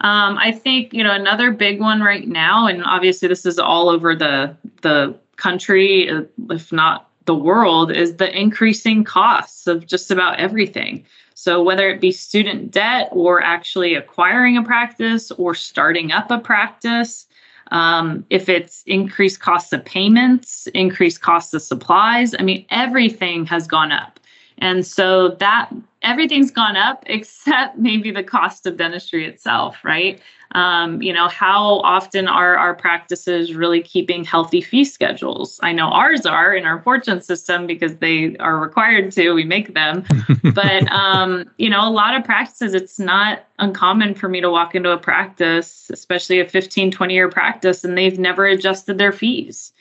Um, 0.02 0.38
I 0.38 0.52
think 0.52 0.94
you 0.94 1.04
know 1.04 1.14
another 1.14 1.52
big 1.52 1.80
one 1.80 2.02
right 2.02 2.28
now, 2.28 2.68
and 2.68 2.84
obviously 2.84 3.28
this 3.28 3.48
is 3.48 3.58
all 3.58 3.90
over 3.90 4.16
the 4.16 4.56
the 4.82 5.18
country, 5.38 6.08
if 6.50 6.72
not 6.72 7.10
the 7.26 7.36
world, 7.36 7.92
is 7.92 8.16
the 8.18 8.40
increasing 8.40 9.04
costs 9.04 9.66
of 9.66 9.88
just 9.88 10.12
about 10.12 10.40
everything. 10.40 11.04
So 11.34 11.62
whether 11.62 11.90
it 11.90 12.02
be 12.02 12.12
student 12.12 12.72
debt 12.72 13.10
or 13.12 13.42
actually 13.42 13.96
acquiring 13.96 14.58
a 14.58 14.64
practice 14.64 15.32
or 15.32 15.54
starting 15.54 16.12
up 16.12 16.32
a 16.32 16.40
practice, 16.40 17.28
um, 17.72 18.26
if 18.30 18.50
it's 18.50 18.84
increased 18.86 19.40
costs 19.40 19.74
of 19.74 19.84
payments, 19.84 20.68
increased 20.68 21.22
costs 21.22 21.54
of 21.54 21.62
supplies, 21.62 22.34
I 22.38 22.44
mean 22.44 22.66
everything 22.70 23.46
has 23.46 23.68
gone 23.68 23.92
up. 23.92 24.20
And 24.60 24.86
so 24.86 25.30
that 25.40 25.70
everything's 26.02 26.52
gone 26.52 26.78
up 26.78 27.04
except 27.08 27.78
maybe 27.78 28.12
the 28.12 28.24
cost 28.24 28.66
of 28.66 28.78
dentistry 28.78 29.26
itself, 29.26 29.78
right? 29.84 30.20
Um, 30.54 31.02
you 31.02 31.12
know, 31.12 31.28
how 31.28 31.80
often 31.80 32.28
are 32.28 32.56
our 32.56 32.74
practices 32.74 33.54
really 33.54 33.82
keeping 33.82 34.24
healthy 34.24 34.62
fee 34.62 34.86
schedules? 34.86 35.60
I 35.62 35.74
know 35.74 35.90
ours 35.90 36.26
are 36.26 36.56
in 36.56 36.66
our 36.66 36.82
fortune 36.82 37.22
system 37.22 37.68
because 37.68 37.98
they 37.98 38.38
are 38.38 38.58
required 38.58 39.12
to, 39.14 39.34
we 39.34 39.44
make 39.44 39.74
them. 39.74 40.06
but, 40.54 40.90
um, 40.92 41.50
you 41.58 41.70
know, 41.70 41.88
a 41.88 41.92
lot 41.92 42.16
of 42.16 42.24
practices, 42.24 42.74
it's 42.74 43.00
not 43.00 43.46
uncommon 43.60 44.16
for 44.16 44.30
me 44.30 44.42
to 44.42 44.50
walk 44.50 44.74
into 44.74 44.92
a 44.92 44.98
practice, 44.98 45.90
especially 45.92 46.40
a 46.40 46.48
15, 46.48 46.92
20 46.92 47.14
year 47.14 47.30
practice, 47.30 47.84
and 47.84 47.98
they've 47.98 48.20
never 48.20 48.46
adjusted 48.46 48.98
their 48.98 49.12
fees. 49.12 49.74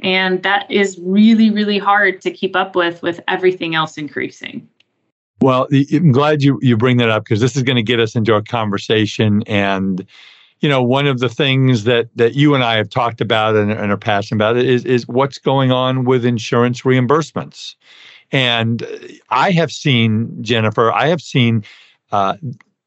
And 0.00 0.42
that 0.42 0.70
is 0.70 0.98
really, 1.00 1.50
really 1.50 1.78
hard 1.78 2.20
to 2.22 2.30
keep 2.30 2.56
up 2.56 2.74
with 2.74 3.00
with 3.02 3.20
everything 3.28 3.74
else 3.74 3.96
increasing. 3.96 4.68
Well, 5.40 5.68
I'm 5.72 6.12
glad 6.12 6.42
you, 6.42 6.58
you 6.62 6.76
bring 6.76 6.96
that 6.98 7.10
up 7.10 7.24
because 7.24 7.40
this 7.40 7.56
is 7.56 7.62
going 7.62 7.76
to 7.76 7.82
get 7.82 8.00
us 8.00 8.14
into 8.14 8.32
our 8.32 8.42
conversation. 8.42 9.42
And, 9.46 10.06
you 10.60 10.68
know, 10.68 10.82
one 10.82 11.06
of 11.06 11.18
the 11.18 11.28
things 11.28 11.84
that, 11.84 12.08
that 12.16 12.34
you 12.34 12.54
and 12.54 12.64
I 12.64 12.76
have 12.76 12.88
talked 12.88 13.20
about 13.20 13.54
and, 13.56 13.70
and 13.70 13.92
are 13.92 13.96
passionate 13.96 14.38
about 14.38 14.56
is, 14.56 14.84
is 14.84 15.06
what's 15.06 15.38
going 15.38 15.70
on 15.70 16.04
with 16.04 16.24
insurance 16.24 16.82
reimbursements. 16.82 17.74
And 18.32 18.86
I 19.30 19.50
have 19.50 19.70
seen, 19.70 20.42
Jennifer, 20.42 20.90
I 20.92 21.08
have 21.08 21.20
seen 21.20 21.64
uh, 22.10 22.36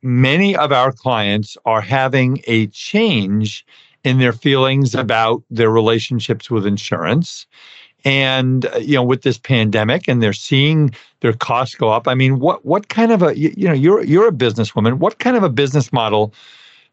many 0.02 0.56
of 0.56 0.72
our 0.72 0.92
clients 0.92 1.58
are 1.66 1.82
having 1.82 2.42
a 2.48 2.68
change 2.68 3.66
in 4.04 4.20
their 4.20 4.34
feelings 4.34 4.96
about 4.96 5.44
their 5.50 5.70
relationships 5.70 6.50
with 6.50 6.66
insurance 6.66 7.46
and 8.08 8.66
uh, 8.66 8.78
you 8.78 8.96
know 8.96 9.04
with 9.04 9.22
this 9.22 9.38
pandemic 9.38 10.08
and 10.08 10.24
they're 10.24 10.34
seeing 10.34 10.92
their 11.20 11.34
costs 11.34 11.76
go 11.76 11.90
up 11.90 12.08
i 12.08 12.16
mean 12.16 12.40
what 12.40 12.66
what 12.66 12.88
kind 12.88 13.12
of 13.12 13.22
a 13.22 13.38
you, 13.38 13.54
you 13.58 13.68
know 13.68 13.74
you're 13.74 14.04
you're 14.04 14.28
a 14.28 14.32
businesswoman. 14.32 14.96
What 14.96 15.20
kind 15.20 15.36
of 15.36 15.44
a 15.44 15.50
business 15.50 15.92
model 15.92 16.34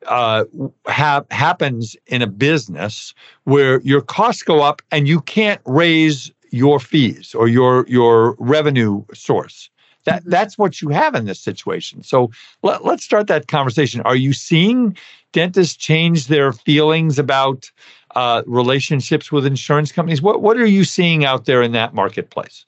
uh, 0.06 0.44
have 0.86 1.26
happens 1.30 1.96
in 2.06 2.20
a 2.20 2.26
business 2.26 3.14
where 3.44 3.80
your 3.80 4.02
costs 4.02 4.42
go 4.42 4.60
up 4.60 4.82
and 4.90 5.08
you 5.08 5.20
can't 5.20 5.60
raise 5.64 6.30
your 6.50 6.80
fees 6.80 7.34
or 7.34 7.48
your 7.48 7.86
your 7.88 8.36
revenue 8.38 9.04
source? 9.14 9.70
That 10.04 10.20
mm-hmm. 10.20 10.30
that's 10.30 10.58
what 10.58 10.82
you 10.82 10.88
have 10.90 11.14
in 11.14 11.24
this 11.24 11.40
situation. 11.40 12.02
So 12.02 12.30
let, 12.62 12.84
let's 12.84 13.04
start 13.04 13.28
that 13.28 13.48
conversation. 13.48 14.02
Are 14.02 14.16
you 14.16 14.32
seeing 14.32 14.96
dentists 15.32 15.76
change 15.76 16.26
their 16.26 16.52
feelings 16.52 17.18
about 17.18 17.70
uh, 18.14 18.42
relationships 18.46 19.30
with 19.30 19.46
insurance 19.46 19.92
companies? 19.92 20.22
What 20.22 20.42
what 20.42 20.56
are 20.56 20.66
you 20.66 20.84
seeing 20.84 21.24
out 21.24 21.44
there 21.44 21.62
in 21.62 21.72
that 21.72 21.94
marketplace? 21.94 22.64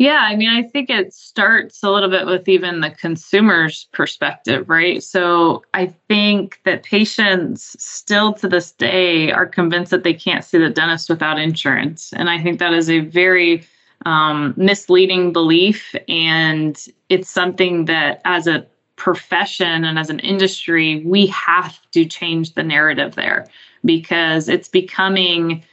Yeah, 0.00 0.20
I 0.22 0.34
mean, 0.34 0.48
I 0.48 0.62
think 0.62 0.88
it 0.88 1.12
starts 1.12 1.82
a 1.82 1.90
little 1.90 2.08
bit 2.08 2.24
with 2.24 2.48
even 2.48 2.80
the 2.80 2.88
consumer's 2.88 3.86
perspective, 3.92 4.66
right? 4.66 5.02
So 5.02 5.62
I 5.74 5.92
think 6.08 6.58
that 6.64 6.84
patients 6.84 7.76
still 7.78 8.32
to 8.32 8.48
this 8.48 8.72
day 8.72 9.30
are 9.30 9.44
convinced 9.44 9.90
that 9.90 10.02
they 10.02 10.14
can't 10.14 10.42
see 10.42 10.56
the 10.56 10.70
dentist 10.70 11.10
without 11.10 11.38
insurance. 11.38 12.14
And 12.14 12.30
I 12.30 12.42
think 12.42 12.60
that 12.60 12.72
is 12.72 12.88
a 12.88 13.00
very 13.00 13.62
um, 14.06 14.54
misleading 14.56 15.34
belief. 15.34 15.94
And 16.08 16.82
it's 17.10 17.28
something 17.28 17.84
that 17.84 18.22
as 18.24 18.46
a 18.46 18.66
profession 18.96 19.84
and 19.84 19.98
as 19.98 20.08
an 20.08 20.20
industry, 20.20 21.02
we 21.04 21.26
have 21.26 21.78
to 21.90 22.06
change 22.06 22.54
the 22.54 22.62
narrative 22.62 23.16
there 23.16 23.46
because 23.84 24.48
it's 24.48 24.68
becoming 24.68 25.64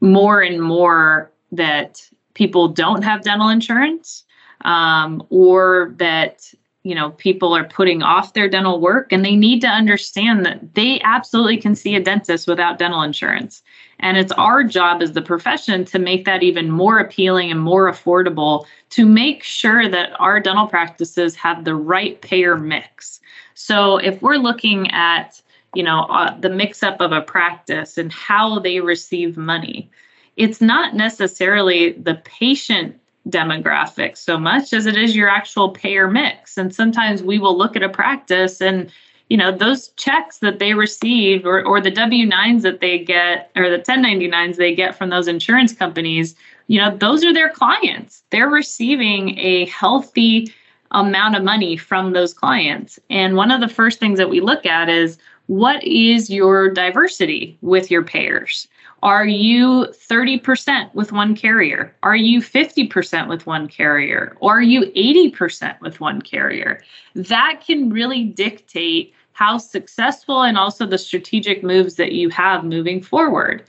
more 0.00 0.40
and 0.40 0.62
more 0.62 1.30
that 1.52 2.08
people 2.34 2.68
don't 2.68 3.02
have 3.02 3.22
dental 3.22 3.48
insurance 3.48 4.24
um, 4.62 5.26
or 5.30 5.94
that 5.96 6.52
you 6.82 6.94
know 6.94 7.10
people 7.12 7.54
are 7.54 7.64
putting 7.64 8.02
off 8.02 8.32
their 8.32 8.48
dental 8.48 8.80
work 8.80 9.12
and 9.12 9.24
they 9.24 9.36
need 9.36 9.60
to 9.60 9.66
understand 9.66 10.46
that 10.46 10.74
they 10.74 11.00
absolutely 11.02 11.56
can 11.56 11.74
see 11.74 11.94
a 11.94 12.02
dentist 12.02 12.46
without 12.46 12.78
dental 12.78 13.02
insurance. 13.02 13.62
And 13.98 14.16
it's 14.16 14.32
our 14.32 14.64
job 14.64 15.02
as 15.02 15.12
the 15.12 15.20
profession 15.20 15.84
to 15.86 15.98
make 15.98 16.24
that 16.24 16.42
even 16.42 16.70
more 16.70 16.98
appealing 16.98 17.50
and 17.50 17.60
more 17.60 17.90
affordable 17.90 18.64
to 18.90 19.04
make 19.04 19.42
sure 19.42 19.88
that 19.88 20.18
our 20.18 20.40
dental 20.40 20.66
practices 20.66 21.36
have 21.36 21.64
the 21.64 21.74
right 21.74 22.20
payer 22.22 22.56
mix. 22.56 23.20
So 23.54 23.98
if 23.98 24.22
we're 24.22 24.36
looking 24.36 24.90
at 24.90 25.42
you 25.74 25.82
know 25.82 26.02
uh, 26.02 26.38
the 26.38 26.50
mix 26.50 26.82
up 26.82 27.00
of 27.00 27.12
a 27.12 27.22
practice 27.22 27.98
and 27.98 28.12
how 28.12 28.58
they 28.58 28.80
receive 28.80 29.36
money. 29.36 29.90
It's 30.36 30.60
not 30.60 30.94
necessarily 30.94 31.92
the 31.92 32.14
patient 32.24 32.96
demographic 33.28 34.16
so 34.16 34.38
much 34.38 34.72
as 34.72 34.86
it 34.86 34.96
is 34.96 35.14
your 35.14 35.28
actual 35.28 35.70
payer 35.70 36.08
mix. 36.08 36.56
And 36.56 36.74
sometimes 36.74 37.22
we 37.22 37.38
will 37.38 37.56
look 37.56 37.76
at 37.76 37.82
a 37.82 37.88
practice 37.88 38.60
and 38.60 38.90
you 39.28 39.36
know 39.36 39.56
those 39.56 39.88
checks 39.90 40.38
that 40.38 40.58
they 40.58 40.74
receive 40.74 41.46
or, 41.46 41.64
or 41.64 41.80
the 41.80 41.92
w9s 41.92 42.62
that 42.62 42.80
they 42.80 42.98
get 42.98 43.50
or 43.54 43.70
the 43.70 43.78
1099s 43.78 44.56
they 44.56 44.74
get 44.74 44.96
from 44.96 45.10
those 45.10 45.28
insurance 45.28 45.72
companies 45.72 46.34
you 46.70 46.80
know 46.80 46.96
those 46.96 47.24
are 47.24 47.34
their 47.34 47.50
clients. 47.50 48.22
They're 48.30 48.48
receiving 48.48 49.36
a 49.40 49.64
healthy 49.66 50.54
amount 50.92 51.34
of 51.34 51.42
money 51.42 51.76
from 51.76 52.12
those 52.12 52.32
clients. 52.32 52.96
And 53.10 53.34
one 53.34 53.50
of 53.50 53.60
the 53.60 53.66
first 53.66 53.98
things 53.98 54.18
that 54.18 54.30
we 54.30 54.40
look 54.40 54.64
at 54.64 54.88
is 54.88 55.18
what 55.50 55.82
is 55.82 56.30
your 56.30 56.70
diversity 56.70 57.58
with 57.60 57.90
your 57.90 58.04
payers? 58.04 58.68
Are 59.02 59.26
you 59.26 59.88
30% 60.08 60.94
with 60.94 61.10
one 61.10 61.34
carrier? 61.34 61.92
Are 62.04 62.14
you 62.14 62.38
50% 62.40 63.26
with 63.26 63.46
one 63.48 63.66
carrier? 63.66 64.36
Or 64.38 64.58
are 64.58 64.62
you 64.62 64.82
80% 64.92 65.80
with 65.80 65.98
one 65.98 66.22
carrier? 66.22 66.80
That 67.16 67.64
can 67.66 67.90
really 67.90 68.26
dictate 68.26 69.12
how 69.32 69.58
successful 69.58 70.42
and 70.42 70.56
also 70.56 70.86
the 70.86 70.98
strategic 70.98 71.64
moves 71.64 71.96
that 71.96 72.12
you 72.12 72.28
have 72.28 72.62
moving 72.62 73.02
forward. 73.02 73.64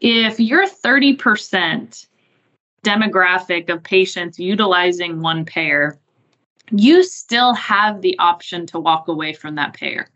If 0.00 0.40
you're 0.40 0.66
30% 0.66 2.06
demographic 2.82 3.68
of 3.68 3.82
patients 3.82 4.38
utilizing 4.38 5.20
one 5.20 5.44
payer, 5.44 5.98
you 6.70 7.02
still 7.02 7.52
have 7.52 8.00
the 8.00 8.18
option 8.18 8.64
to 8.68 8.80
walk 8.80 9.08
away 9.08 9.34
from 9.34 9.56
that 9.56 9.74
payer 9.74 10.08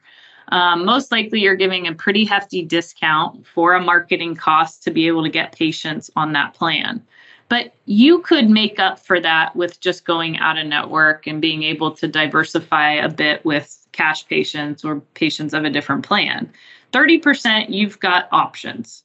um, 0.50 0.84
most 0.84 1.12
likely 1.12 1.40
you're 1.40 1.54
giving 1.54 1.86
a 1.86 1.94
pretty 1.94 2.24
hefty 2.24 2.62
discount 2.64 3.46
for 3.46 3.74
a 3.74 3.80
marketing 3.80 4.34
cost 4.34 4.82
to 4.84 4.90
be 4.90 5.06
able 5.06 5.22
to 5.22 5.28
get 5.28 5.52
patients 5.52 6.10
on 6.16 6.32
that 6.32 6.54
plan. 6.54 7.04
But 7.48 7.74
you 7.86 8.20
could 8.20 8.48
make 8.48 8.78
up 8.78 9.00
for 9.00 9.20
that 9.20 9.56
with 9.56 9.80
just 9.80 10.04
going 10.04 10.38
out 10.38 10.56
of 10.56 10.66
network 10.66 11.26
and 11.26 11.40
being 11.40 11.64
able 11.64 11.90
to 11.92 12.06
diversify 12.06 12.92
a 12.92 13.08
bit 13.08 13.44
with 13.44 13.86
cash 13.90 14.26
patients 14.26 14.84
or 14.84 15.00
patients 15.14 15.52
of 15.52 15.64
a 15.64 15.70
different 15.70 16.06
plan. 16.06 16.50
30%, 16.92 17.70
you've 17.70 17.98
got 17.98 18.28
options. 18.30 19.02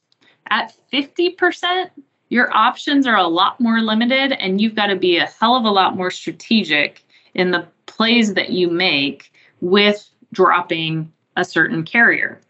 At 0.50 0.74
50%, 0.92 1.90
your 2.28 2.54
options 2.56 3.06
are 3.06 3.16
a 3.16 3.26
lot 3.26 3.60
more 3.60 3.80
limited 3.80 4.32
and 4.32 4.60
you've 4.60 4.74
got 4.74 4.86
to 4.86 4.96
be 4.96 5.16
a 5.16 5.26
hell 5.26 5.56
of 5.56 5.64
a 5.64 5.70
lot 5.70 5.96
more 5.96 6.10
strategic 6.10 7.04
in 7.34 7.50
the 7.50 7.66
plays 7.86 8.34
that 8.34 8.50
you 8.50 8.68
make 8.68 9.32
with 9.60 10.08
dropping 10.32 11.12
a 11.36 11.44
certain 11.44 11.84
carrier. 11.84 12.40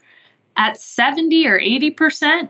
At 0.57 0.81
70 0.81 1.46
or 1.46 1.61
80%, 1.61 2.49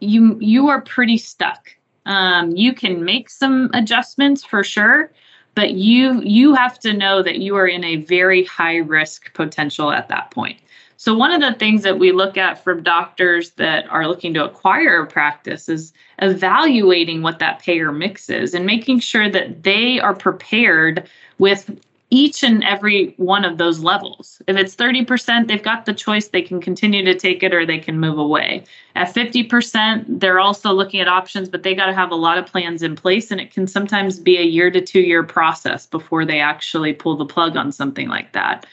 you 0.00 0.38
you 0.40 0.68
are 0.68 0.80
pretty 0.80 1.18
stuck. 1.18 1.74
Um, 2.06 2.50
you 2.56 2.74
can 2.74 3.04
make 3.04 3.30
some 3.30 3.70
adjustments 3.72 4.44
for 4.44 4.64
sure, 4.64 5.10
but 5.54 5.72
you 5.72 6.20
you 6.22 6.54
have 6.54 6.78
to 6.80 6.92
know 6.92 7.22
that 7.22 7.38
you 7.38 7.56
are 7.56 7.66
in 7.66 7.84
a 7.84 7.96
very 7.96 8.44
high 8.44 8.76
risk 8.76 9.32
potential 9.34 9.92
at 9.92 10.08
that 10.08 10.30
point. 10.30 10.58
So 10.96 11.14
one 11.14 11.32
of 11.32 11.40
the 11.40 11.58
things 11.58 11.82
that 11.82 11.98
we 11.98 12.12
look 12.12 12.38
at 12.38 12.62
from 12.62 12.82
doctors 12.82 13.50
that 13.52 13.86
are 13.88 14.08
looking 14.08 14.32
to 14.34 14.44
acquire 14.44 15.02
a 15.02 15.06
practice 15.06 15.68
is 15.68 15.92
evaluating 16.22 17.20
what 17.20 17.40
that 17.40 17.58
payer 17.58 17.92
mix 17.92 18.30
is 18.30 18.54
and 18.54 18.64
making 18.64 19.00
sure 19.00 19.28
that 19.28 19.64
they 19.64 20.00
are 20.00 20.14
prepared 20.14 21.08
with 21.38 21.78
each 22.14 22.44
and 22.44 22.62
every 22.62 23.12
one 23.16 23.44
of 23.44 23.58
those 23.58 23.80
levels. 23.80 24.40
If 24.46 24.56
it's 24.56 24.76
30%, 24.76 25.48
they've 25.48 25.60
got 25.60 25.84
the 25.84 25.92
choice. 25.92 26.28
They 26.28 26.42
can 26.42 26.60
continue 26.60 27.04
to 27.04 27.18
take 27.18 27.42
it 27.42 27.52
or 27.52 27.66
they 27.66 27.78
can 27.78 27.98
move 27.98 28.18
away. 28.18 28.62
At 28.94 29.12
50%, 29.12 30.20
they're 30.20 30.38
also 30.38 30.72
looking 30.72 31.00
at 31.00 31.08
options, 31.08 31.48
but 31.48 31.64
they 31.64 31.74
got 31.74 31.86
to 31.86 31.92
have 31.92 32.12
a 32.12 32.14
lot 32.14 32.38
of 32.38 32.46
plans 32.46 32.84
in 32.84 32.94
place. 32.94 33.32
And 33.32 33.40
it 33.40 33.50
can 33.50 33.66
sometimes 33.66 34.20
be 34.20 34.38
a 34.38 34.44
year 34.44 34.70
to 34.70 34.80
two 34.80 35.00
year 35.00 35.24
process 35.24 35.86
before 35.86 36.24
they 36.24 36.38
actually 36.38 36.92
pull 36.92 37.16
the 37.16 37.26
plug 37.26 37.56
on 37.56 37.72
something 37.72 38.08
like 38.08 38.32
that. 38.32 38.64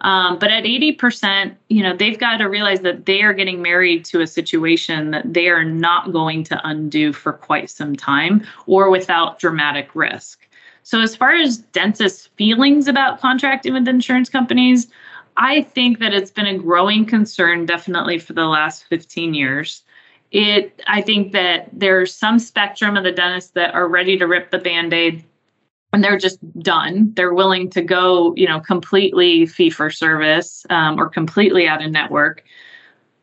Um, 0.00 0.38
but 0.40 0.50
at 0.50 0.64
80%, 0.64 1.54
you 1.68 1.84
know, 1.84 1.96
they've 1.96 2.18
got 2.18 2.38
to 2.38 2.46
realize 2.46 2.80
that 2.80 3.06
they 3.06 3.22
are 3.22 3.32
getting 3.32 3.62
married 3.62 4.04
to 4.06 4.22
a 4.22 4.26
situation 4.26 5.12
that 5.12 5.32
they 5.32 5.48
are 5.48 5.64
not 5.64 6.12
going 6.12 6.42
to 6.44 6.60
undo 6.66 7.12
for 7.12 7.32
quite 7.32 7.70
some 7.70 7.94
time 7.94 8.44
or 8.66 8.90
without 8.90 9.38
dramatic 9.38 9.94
risk. 9.94 10.47
So, 10.88 11.02
as 11.02 11.14
far 11.14 11.34
as 11.34 11.58
dentists' 11.58 12.28
feelings 12.38 12.88
about 12.88 13.20
contracting 13.20 13.74
with 13.74 13.86
insurance 13.86 14.30
companies, 14.30 14.88
I 15.36 15.60
think 15.60 15.98
that 15.98 16.14
it's 16.14 16.30
been 16.30 16.46
a 16.46 16.56
growing 16.56 17.04
concern 17.04 17.66
definitely 17.66 18.18
for 18.18 18.32
the 18.32 18.46
last 18.46 18.84
15 18.84 19.34
years. 19.34 19.82
It 20.30 20.82
I 20.86 21.02
think 21.02 21.32
that 21.32 21.68
there's 21.74 22.14
some 22.14 22.38
spectrum 22.38 22.96
of 22.96 23.04
the 23.04 23.12
dentists 23.12 23.50
that 23.50 23.74
are 23.74 23.86
ready 23.86 24.16
to 24.16 24.26
rip 24.26 24.50
the 24.50 24.56
band-aid 24.56 25.22
and 25.92 26.02
they're 26.02 26.16
just 26.16 26.38
done. 26.62 27.12
They're 27.12 27.34
willing 27.34 27.68
to 27.72 27.82
go, 27.82 28.34
you 28.34 28.48
know, 28.48 28.58
completely 28.58 29.44
fee 29.44 29.68
for 29.68 29.90
service 29.90 30.64
um, 30.70 30.98
or 30.98 31.10
completely 31.10 31.68
out 31.68 31.84
of 31.84 31.90
network. 31.90 32.44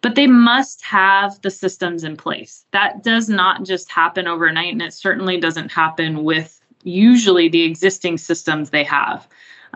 But 0.02 0.14
they 0.14 0.28
must 0.28 0.86
have 0.86 1.42
the 1.42 1.50
systems 1.50 2.04
in 2.04 2.16
place. 2.16 2.64
That 2.74 3.02
does 3.02 3.28
not 3.28 3.64
just 3.64 3.90
happen 3.90 4.28
overnight, 4.28 4.72
and 4.72 4.84
it 4.84 4.94
certainly 4.94 5.40
doesn't 5.40 5.72
happen 5.72 6.24
with 6.24 6.62
usually 6.86 7.50
the 7.50 7.64
existing 7.64 8.18
systems 8.18 8.70
they 8.70 8.84
have. 8.84 9.28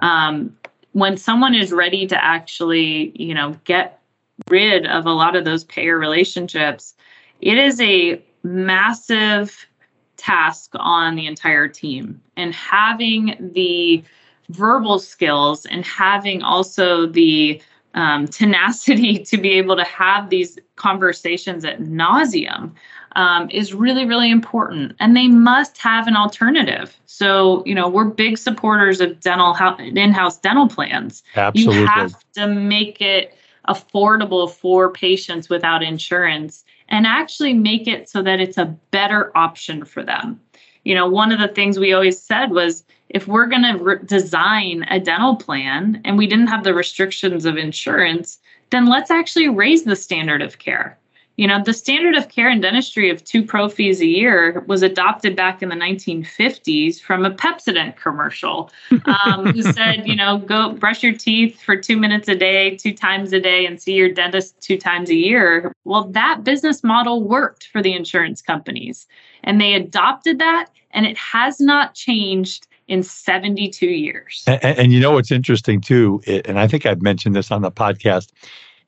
Um, 0.02 0.56
when 0.94 1.18
someone 1.18 1.54
is 1.54 1.72
ready 1.72 2.08
to 2.08 2.24
actually, 2.24 3.12
you 3.22 3.34
know, 3.34 3.56
get 3.66 4.02
rid 4.50 4.86
of 4.86 5.06
a 5.06 5.12
lot 5.12 5.36
of 5.36 5.44
those 5.44 5.64
payer 5.66 5.98
relationships, 5.98 6.96
it 7.42 7.58
is 7.58 7.82
a 7.82 8.24
massive 8.44 9.68
task 10.18 10.72
on 10.76 11.16
the 11.16 11.28
entire 11.28 11.68
team. 11.68 12.22
And 12.38 12.54
having 12.54 13.52
the 13.54 14.04
verbal 14.50 15.00
skills 15.00 15.66
and 15.66 15.86
having 15.86 16.42
also 16.42 17.06
the 17.06 17.62
um, 17.94 18.28
tenacity 18.40 19.20
to 19.20 19.38
be 19.38 19.52
able 19.54 19.76
to 19.76 19.84
have 19.84 20.30
these 20.30 20.58
conversations 20.76 21.66
at 21.66 21.80
nauseum 21.82 22.74
um, 23.14 23.50
is 23.50 23.74
really, 23.74 24.06
really 24.06 24.30
important. 24.30 24.96
And 25.00 25.16
they 25.16 25.28
must 25.28 25.78
have 25.78 26.08
an 26.08 26.16
alternative. 26.16 26.98
So, 27.06 27.64
you 27.66 27.76
know, 27.76 27.90
we're 27.90 28.06
big 28.06 28.38
supporters 28.38 29.02
of 29.02 29.20
dental 29.20 29.56
in-house 29.80 30.38
dental 30.40 30.68
plans. 30.68 31.24
Absolutely. 31.36 31.80
You 31.80 31.88
have 31.88 32.16
to 32.34 32.48
make 32.48 33.02
it 33.02 33.36
affordable 33.68 34.50
for 34.50 34.92
patients 34.92 35.50
without 35.50 35.84
insurance 35.84 36.64
and 36.90 37.06
actually 37.06 37.54
make 37.54 37.88
it 37.88 38.10
so 38.10 38.22
that 38.24 38.40
it's 38.40 38.58
a 38.58 38.66
better 38.92 39.36
option 39.38 39.86
for 39.86 40.04
them. 40.04 40.40
You 40.86 40.96
know, 40.96 41.08
one 41.08 41.32
of 41.32 41.40
the 41.40 41.48
things 41.48 41.78
we 41.78 41.94
always 41.94 42.20
said 42.20 42.52
was 42.52 42.84
if 43.10 43.28
we're 43.28 43.48
going 43.48 43.64
to 43.64 43.84
re- 43.84 44.00
design 44.06 44.86
a 44.90 45.00
dental 45.00 45.36
plan 45.36 46.02
and 46.06 46.18
we 46.18 46.28
didn't 46.28 46.48
have 46.48 46.64
the 46.64 46.74
restrictions 46.74 47.46
of 47.46 47.58
insurance, 47.58 48.40
then 48.70 48.88
let's 48.88 49.12
actually 49.12 49.50
raise 49.50 49.84
the 49.84 49.96
standard 49.96 50.42
of 50.42 50.60
care. 50.60 50.98
You 51.40 51.48
know, 51.48 51.64
the 51.64 51.72
standard 51.72 52.16
of 52.16 52.28
care 52.28 52.50
in 52.50 52.60
dentistry 52.60 53.10
of 53.10 53.24
two 53.24 53.44
prophies 53.46 54.02
a 54.02 54.06
year 54.06 54.62
was 54.68 54.84
adopted 54.84 55.38
back 55.38 55.64
in 55.64 55.70
the 55.70 55.76
1950s 55.76 57.00
from 57.00 57.24
a 57.24 57.32
Pepsodent 57.32 57.96
commercial 57.96 58.70
um, 59.06 59.46
who 59.46 59.62
said, 59.74 60.06
you 60.06 60.18
know, 60.18 60.40
go 60.40 60.74
brush 60.74 61.02
your 61.02 61.14
teeth 61.14 61.62
for 61.62 61.78
two 61.78 61.96
minutes 61.96 62.28
a 62.28 62.36
day, 62.36 62.76
two 62.76 62.94
times 62.94 63.32
a 63.32 63.40
day, 63.40 63.66
and 63.66 63.82
see 63.82 63.94
your 63.94 64.12
dentist 64.12 64.60
two 64.60 64.78
times 64.78 65.10
a 65.10 65.16
year. 65.16 65.72
Well, 65.86 66.10
that 66.10 66.44
business 66.44 66.84
model 66.84 67.24
worked 67.24 67.68
for 67.68 67.82
the 67.82 67.94
insurance 67.94 68.42
companies, 68.42 69.08
and 69.46 69.62
they 69.62 69.76
adopted 69.76 70.40
that, 70.40 70.68
and 70.92 71.06
it 71.06 71.18
has 71.18 71.62
not 71.62 71.96
changed 71.96 72.68
in 72.90 73.02
72 73.02 73.86
years. 73.86 74.44
And, 74.46 74.62
and, 74.62 74.92
you 74.92 75.00
know 75.00 75.12
what's 75.12 75.32
interesting 75.32 75.80
too, 75.80 76.22
and 76.28 76.60
I 76.60 76.68
think 76.68 76.86
I've 76.86 77.02
mentioned 77.02 77.34
this 77.34 77.50
on 77.50 77.62
the 77.62 77.72
podcast, 77.72 78.34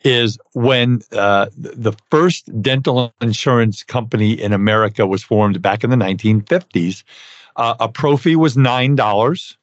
is 0.04 0.38
when 0.54 1.02
uh, 1.12 1.48
the 1.58 1.94
first 2.10 2.62
dental 2.62 3.14
insurance 3.22 3.84
company 3.84 4.34
in 4.34 4.54
America 4.54 5.06
was 5.06 5.24
formed 5.24 5.62
back 5.62 5.84
in 5.84 5.90
the 5.90 5.96
1950s. 5.96 7.04
Uh, 7.56 7.76
a 7.80 7.90
prophy 7.90 8.36
was 8.36 8.56
$9, 8.56 9.56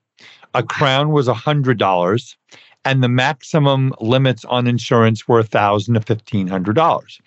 a 0.54 0.62
crown 0.62 1.10
was 1.10 1.26
$100, 1.26 2.36
and 2.84 3.02
the 3.02 3.08
maximum 3.08 3.92
limits 4.00 4.44
on 4.44 4.66
insurance 4.66 5.26
were 5.26 5.38
1,000 5.38 5.94
to 5.94 6.00
$1,500. 6.00 7.20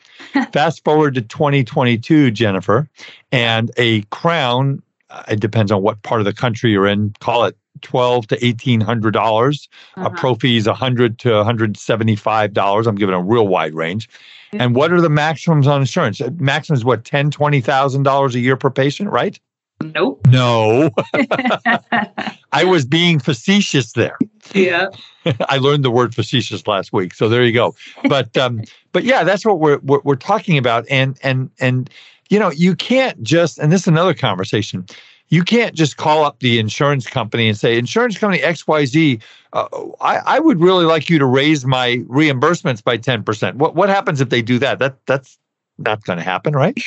Fast 0.54 0.84
forward 0.84 1.15
to 1.15 1.21
2022, 1.21 2.32
Jennifer, 2.32 2.88
and 3.32 3.71
a 3.78 4.02
crown, 4.04 4.82
uh, 5.10 5.24
it 5.28 5.39
depends 5.39 5.71
on 5.71 5.82
what 5.82 6.02
part 6.04 6.21
of 6.21 6.26
the 6.26 6.34
country 6.34 6.71
you're 6.71 6.88
in, 6.88 7.13
call 7.19 7.45
it 7.45 7.58
twelve 7.81 8.27
to 8.27 8.45
eighteen 8.45 8.81
hundred 8.81 9.12
dollars. 9.12 9.69
Uh-huh. 9.95 10.07
A 10.07 10.12
prophy 10.12 10.57
is 10.57 10.67
a 10.67 10.73
hundred 10.73 11.19
to 11.19 11.34
one 11.34 11.45
hundred 11.45 11.77
seventy 11.77 12.15
five 12.15 12.53
dollars. 12.53 12.88
I'm 12.88 12.95
giving 12.95 13.15
a 13.15 13.21
real 13.21 13.47
wide 13.47 13.73
range. 13.73 14.10
And 14.53 14.75
what 14.75 14.91
are 14.91 14.99
the 14.99 15.10
maximums 15.10 15.65
on 15.65 15.79
insurance? 15.79 16.19
Uh, 16.19 16.29
maximum 16.38 16.75
is 16.75 16.84
what 16.84 17.05
ten, 17.05 17.31
twenty 17.31 17.62
thousand 17.62 18.03
dollars 18.03 18.36
a 18.36 18.39
year 18.39 18.57
per 18.57 18.69
patient, 18.69 19.10
right? 19.10 19.39
Nope. 19.81 20.27
No. 20.27 20.89
I 22.51 22.63
was 22.65 22.86
being 22.86 23.19
facetious 23.19 23.93
there. 23.93 24.17
Yeah. 24.53 24.88
I 25.49 25.57
learned 25.57 25.86
the 25.86 25.91
word 25.91 26.13
facetious 26.13 26.67
last 26.67 26.91
week, 26.91 27.13
so 27.13 27.29
there 27.29 27.43
you 27.43 27.53
go. 27.53 27.75
But 28.07 28.36
um, 28.38 28.62
but 28.91 29.03
yeah, 29.03 29.23
that's 29.23 29.45
what 29.45 29.60
we're, 29.60 29.79
we're 29.79 30.01
we're 30.03 30.15
talking 30.15 30.57
about, 30.57 30.86
and 30.89 31.17
and 31.23 31.49
and 31.60 31.89
you 32.29 32.39
know 32.39 32.51
you 32.51 32.75
can't 32.75 33.21
just 33.23 33.57
and 33.60 33.71
this 33.71 33.81
is 33.81 33.88
another 33.88 34.13
conversation 34.13 34.86
you 35.32 35.44
can't 35.44 35.74
just 35.74 35.98
call 35.98 36.26
up 36.26 36.39
the 36.39 36.60
insurance 36.60 37.08
company 37.08 37.48
and 37.48 37.58
say, 37.58 37.78
insurance 37.78 38.17
company 38.17 38.44
XYZ, 38.44 39.22
uh, 39.54 39.67
I, 40.02 40.17
I 40.17 40.39
would 40.39 40.60
really 40.60 40.86
like 40.86 41.10
you 41.10 41.17
to 41.20 41.26
raise 41.26 41.65
my 41.65 41.98
reimbursements 42.08 42.84
by 42.84 42.98
10%. 42.98 43.56
What, 43.56 43.74
what 43.74 43.88
happens 43.89 44.20
if 44.20 44.30
they 44.30 44.41
do 44.41 44.60
that? 44.60 44.80
That 44.80 45.04
That's 45.06 45.39
not 45.78 46.04
going 46.04 46.17
to 46.17 46.24
happen, 46.24 46.54
right? 46.54 46.78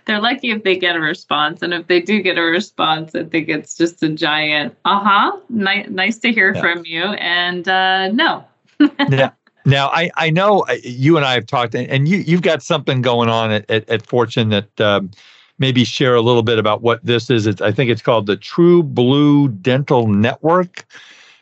They're 0.04 0.20
lucky 0.20 0.50
if 0.50 0.64
they 0.64 0.76
get 0.76 0.96
a 0.96 1.00
response. 1.00 1.62
And 1.62 1.72
if 1.72 1.86
they 1.86 2.00
do 2.00 2.20
get 2.20 2.36
a 2.36 2.42
response, 2.42 3.14
I 3.14 3.24
think 3.24 3.48
it's 3.48 3.74
just 3.74 4.02
a 4.02 4.10
giant, 4.10 4.76
uh 4.84 5.00
huh, 5.00 5.38
ni- 5.48 5.86
nice 5.88 6.18
to 6.18 6.32
hear 6.32 6.54
yeah. 6.54 6.60
from 6.60 6.84
you. 6.84 7.04
And 7.04 7.66
uh, 7.66 8.08
no. 8.08 8.44
yeah. 9.08 9.30
Now, 9.64 9.88
I, 9.88 10.10
I 10.16 10.28
know 10.28 10.60
uh, 10.68 10.76
you 10.82 11.16
and 11.16 11.24
I 11.24 11.32
have 11.32 11.46
talked, 11.46 11.74
and 11.74 12.06
you, 12.06 12.18
you've 12.18 12.42
got 12.42 12.62
something 12.62 13.00
going 13.00 13.30
on 13.30 13.50
at, 13.50 13.70
at, 13.70 13.88
at 13.88 14.06
Fortune 14.06 14.50
that 14.50 14.78
um, 14.78 15.10
maybe 15.58 15.84
share 15.84 16.14
a 16.14 16.20
little 16.20 16.42
bit 16.42 16.58
about 16.58 16.82
what 16.82 17.04
this 17.04 17.30
is. 17.30 17.46
It's, 17.46 17.60
I 17.60 17.72
think 17.72 17.90
it's 17.90 18.02
called 18.02 18.26
the 18.26 18.36
True 18.36 18.82
Blue 18.82 19.48
Dental 19.48 20.06
Network. 20.06 20.86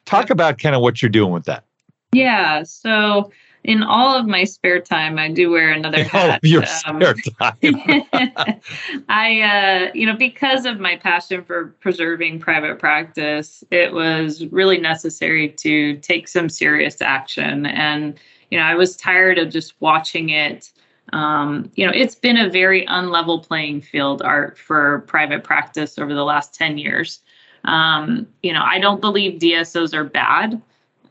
Talk 0.05 0.31
about 0.31 0.59
kind 0.59 0.75
of 0.75 0.83
what 0.83 1.01
you're 1.01 1.09
doing 1.11 1.33
with 1.33 1.45
that. 1.45 1.65
Yeah. 2.13 2.63
So 2.65 3.31
in 3.65 3.83
all 3.83 4.17
of 4.17 4.27
my 4.27 4.45
spare 4.45 4.81
time, 4.81 5.19
I 5.19 5.31
do 5.31 5.51
wear 5.51 5.71
another 5.71 6.03
hat. 6.03 6.41
Oh, 6.43 6.47
your 6.47 6.63
um, 6.87 7.01
spare 7.01 7.15
time. 7.15 7.57
I, 9.09 9.41
uh, 9.41 9.91
you 9.95 10.05
know, 10.05 10.17
because 10.17 10.67
of 10.67 10.81
my 10.81 10.97
passion 10.97 11.45
for 11.45 11.75
preserving 11.81 12.41
private 12.41 12.79
practice, 12.79 13.63
it 13.71 13.93
was 13.93 14.47
really 14.47 14.79
necessary 14.79 15.49
to 15.49 15.97
take 15.99 16.27
some 16.27 16.49
serious 16.49 17.01
action. 17.01 17.67
And, 17.67 18.19
you 18.51 18.59
know, 18.59 18.65
I 18.65 18.75
was 18.75 18.97
tired 18.97 19.39
of 19.39 19.51
just 19.51 19.75
watching 19.81 20.31
it 20.31 20.73
um, 21.13 21.71
you 21.75 21.87
know, 21.87 21.93
it's 21.95 22.15
been 22.15 22.37
a 22.37 22.49
very 22.49 22.87
unlevel 22.87 23.43
playing 23.43 23.83
field 23.83 24.23
art 24.23 24.57
for 24.57 25.01
private 25.07 25.45
practice 25.45 25.99
over 25.99 26.15
the 26.15 26.25
last 26.25 26.55
10 26.55 26.79
years. 26.79 27.21
Um, 27.65 28.27
you 28.43 28.53
know, 28.53 28.63
I 28.63 28.79
don't 28.79 29.01
believe 29.01 29.41
DSOs 29.41 29.95
are 29.95 30.05
bad, 30.05 30.61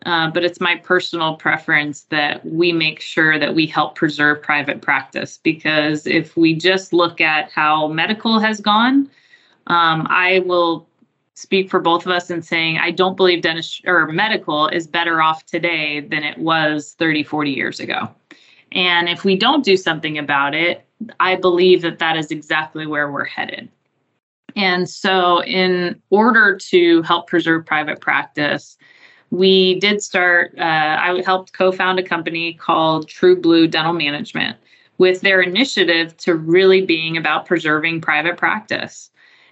uh, 0.06 0.32
but 0.32 0.44
it's 0.44 0.60
my 0.60 0.76
personal 0.78 1.36
preference 1.36 2.02
that 2.10 2.44
we 2.46 2.72
make 2.72 3.00
sure 3.00 3.38
that 3.38 3.54
we 3.54 3.68
help 3.68 3.96
preserve 3.96 4.42
private 4.42 4.82
practice 4.82 5.40
because 5.42 6.08
if 6.08 6.36
we 6.36 6.56
just 6.56 6.94
look 6.94 7.22
at 7.22 7.52
how 7.52 7.88
medical 7.88 8.40
has 8.40 8.60
gone, 8.60 9.10
um, 9.68 10.08
I 10.10 10.40
will 10.40 10.88
speak 11.36 11.70
for 11.70 11.80
both 11.80 12.06
of 12.06 12.12
us 12.12 12.30
in 12.30 12.42
saying 12.42 12.78
I 12.78 12.92
don't 12.92 13.16
believe 13.16 13.42
dentist 13.42 13.82
or 13.86 14.08
medical 14.08 14.68
is 14.68 14.88
better 14.88 15.22
off 15.22 15.46
today 15.46 16.02
than 16.02 16.24
it 16.24 16.38
was 16.38 16.94
30, 16.98 17.24
40 17.24 17.52
years 17.52 17.80
ago. 17.80 18.10
And 18.72 19.10
if 19.10 19.24
we 19.24 19.36
don't 19.36 19.66
do 19.66 19.76
something 19.76 20.18
about 20.18 20.54
it, 20.54 20.86
I 21.20 21.36
believe 21.36 21.82
that 21.82 22.00
that 22.00 22.16
is 22.16 22.32
exactly 22.32 22.86
where 22.86 23.12
we're 23.12 23.26
headed. 23.26 23.70
And 24.56 24.90
so, 24.90 25.44
in 25.44 26.02
order 26.10 26.58
to 26.58 27.02
help 27.04 27.28
preserve 27.28 27.66
private 27.66 28.02
practice, 28.02 28.78
we 29.30 29.80
did 29.80 30.02
start, 30.04 30.54
uh, 30.58 30.98
I 31.00 31.22
helped 31.26 31.54
co 31.54 31.72
found 31.72 32.00
a 32.00 32.04
company 32.04 32.54
called 32.54 33.08
True 33.08 33.40
Blue 33.40 33.68
Dental 33.68 33.94
Management 33.94 34.58
with 34.98 35.22
their 35.22 35.42
initiative 35.42 36.16
to 36.18 36.36
really 36.36 36.82
being 36.86 37.18
about 37.18 37.46
preserving 37.46 38.02
private 38.02 38.38
practice. 38.38 39.10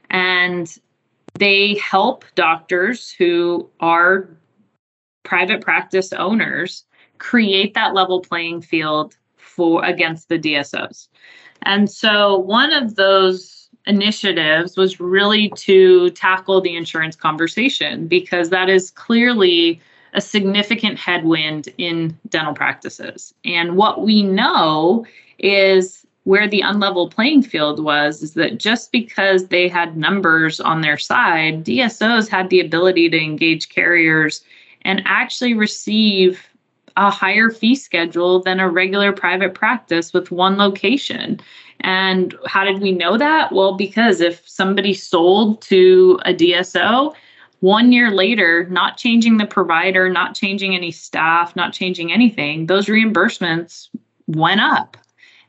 And 0.09 0.77
they 1.35 1.75
help 1.75 2.25
doctors 2.35 3.09
who 3.11 3.69
are 3.79 4.29
private 5.23 5.61
practice 5.61 6.11
owners 6.13 6.83
create 7.19 7.73
that 7.73 7.93
level 7.93 8.21
playing 8.21 8.61
field 8.61 9.15
for 9.37 9.83
against 9.83 10.29
the 10.29 10.39
DSOs. 10.39 11.07
And 11.63 11.89
so 11.89 12.37
one 12.37 12.71
of 12.71 12.95
those 12.95 13.69
initiatives 13.85 14.77
was 14.77 14.99
really 14.99 15.49
to 15.55 16.09
tackle 16.11 16.61
the 16.61 16.75
insurance 16.75 17.15
conversation 17.15 18.07
because 18.07 18.49
that 18.49 18.69
is 18.69 18.91
clearly 18.91 19.81
a 20.13 20.21
significant 20.21 20.97
headwind 20.97 21.69
in 21.77 22.17
dental 22.29 22.53
practices. 22.53 23.33
And 23.45 23.75
what 23.75 24.01
we 24.01 24.23
know 24.23 25.05
is 25.37 26.05
where 26.23 26.47
the 26.47 26.61
unlevel 26.61 27.11
playing 27.11 27.41
field 27.41 27.83
was 27.83 28.21
is 28.21 28.33
that 28.33 28.57
just 28.57 28.91
because 28.91 29.47
they 29.47 29.67
had 29.67 29.97
numbers 29.97 30.59
on 30.59 30.81
their 30.81 30.97
side, 30.97 31.65
DSOs 31.65 32.29
had 32.29 32.49
the 32.49 32.59
ability 32.59 33.09
to 33.09 33.21
engage 33.21 33.69
carriers 33.69 34.43
and 34.83 35.01
actually 35.05 35.53
receive 35.53 36.47
a 36.99 37.09
higher 37.09 37.49
fee 37.49 37.75
schedule 37.75 38.41
than 38.43 38.59
a 38.59 38.69
regular 38.69 39.13
private 39.13 39.53
practice 39.53 40.11
with 40.11 40.31
one 40.31 40.57
location. 40.57 41.39
And 41.79 42.35
how 42.45 42.65
did 42.65 42.81
we 42.81 42.91
know 42.91 43.17
that? 43.17 43.53
Well, 43.53 43.75
because 43.75 44.19
if 44.19 44.47
somebody 44.47 44.93
sold 44.93 45.61
to 45.63 46.19
a 46.25 46.33
DSO, 46.33 47.15
one 47.61 47.93
year 47.93 48.11
later, 48.11 48.67
not 48.69 48.97
changing 48.97 49.37
the 49.37 49.45
provider, 49.45 50.09
not 50.09 50.35
changing 50.35 50.75
any 50.75 50.91
staff, 50.91 51.55
not 51.55 51.71
changing 51.71 52.11
anything, 52.11 52.65
those 52.65 52.87
reimbursements 52.87 53.87
went 54.27 54.59
up. 54.59 54.97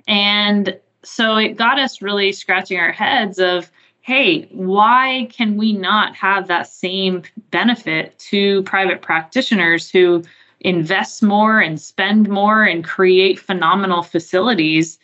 And 0.06 0.78
so 1.02 1.36
it 1.36 1.56
got 1.56 1.80
us 1.80 2.00
really 2.00 2.30
scratching 2.30 2.78
our 2.78 2.92
heads 2.92 3.40
of, 3.40 3.72
hey, 4.02 4.42
why 4.52 5.28
can 5.32 5.56
we 5.56 5.72
not 5.72 6.14
have 6.14 6.46
that 6.46 6.68
same 6.68 7.22
benefit 7.50 8.16
to 8.18 8.62
private 8.62 9.02
practitioners 9.02 9.90
who 9.90 10.22
invest 10.60 11.22
more 11.22 11.60
and 11.60 11.80
spend 11.80 12.28
more 12.28 12.64
and 12.64 12.84
create 12.84 13.38
phenomenal 13.38 14.02
facilities? 14.02 14.98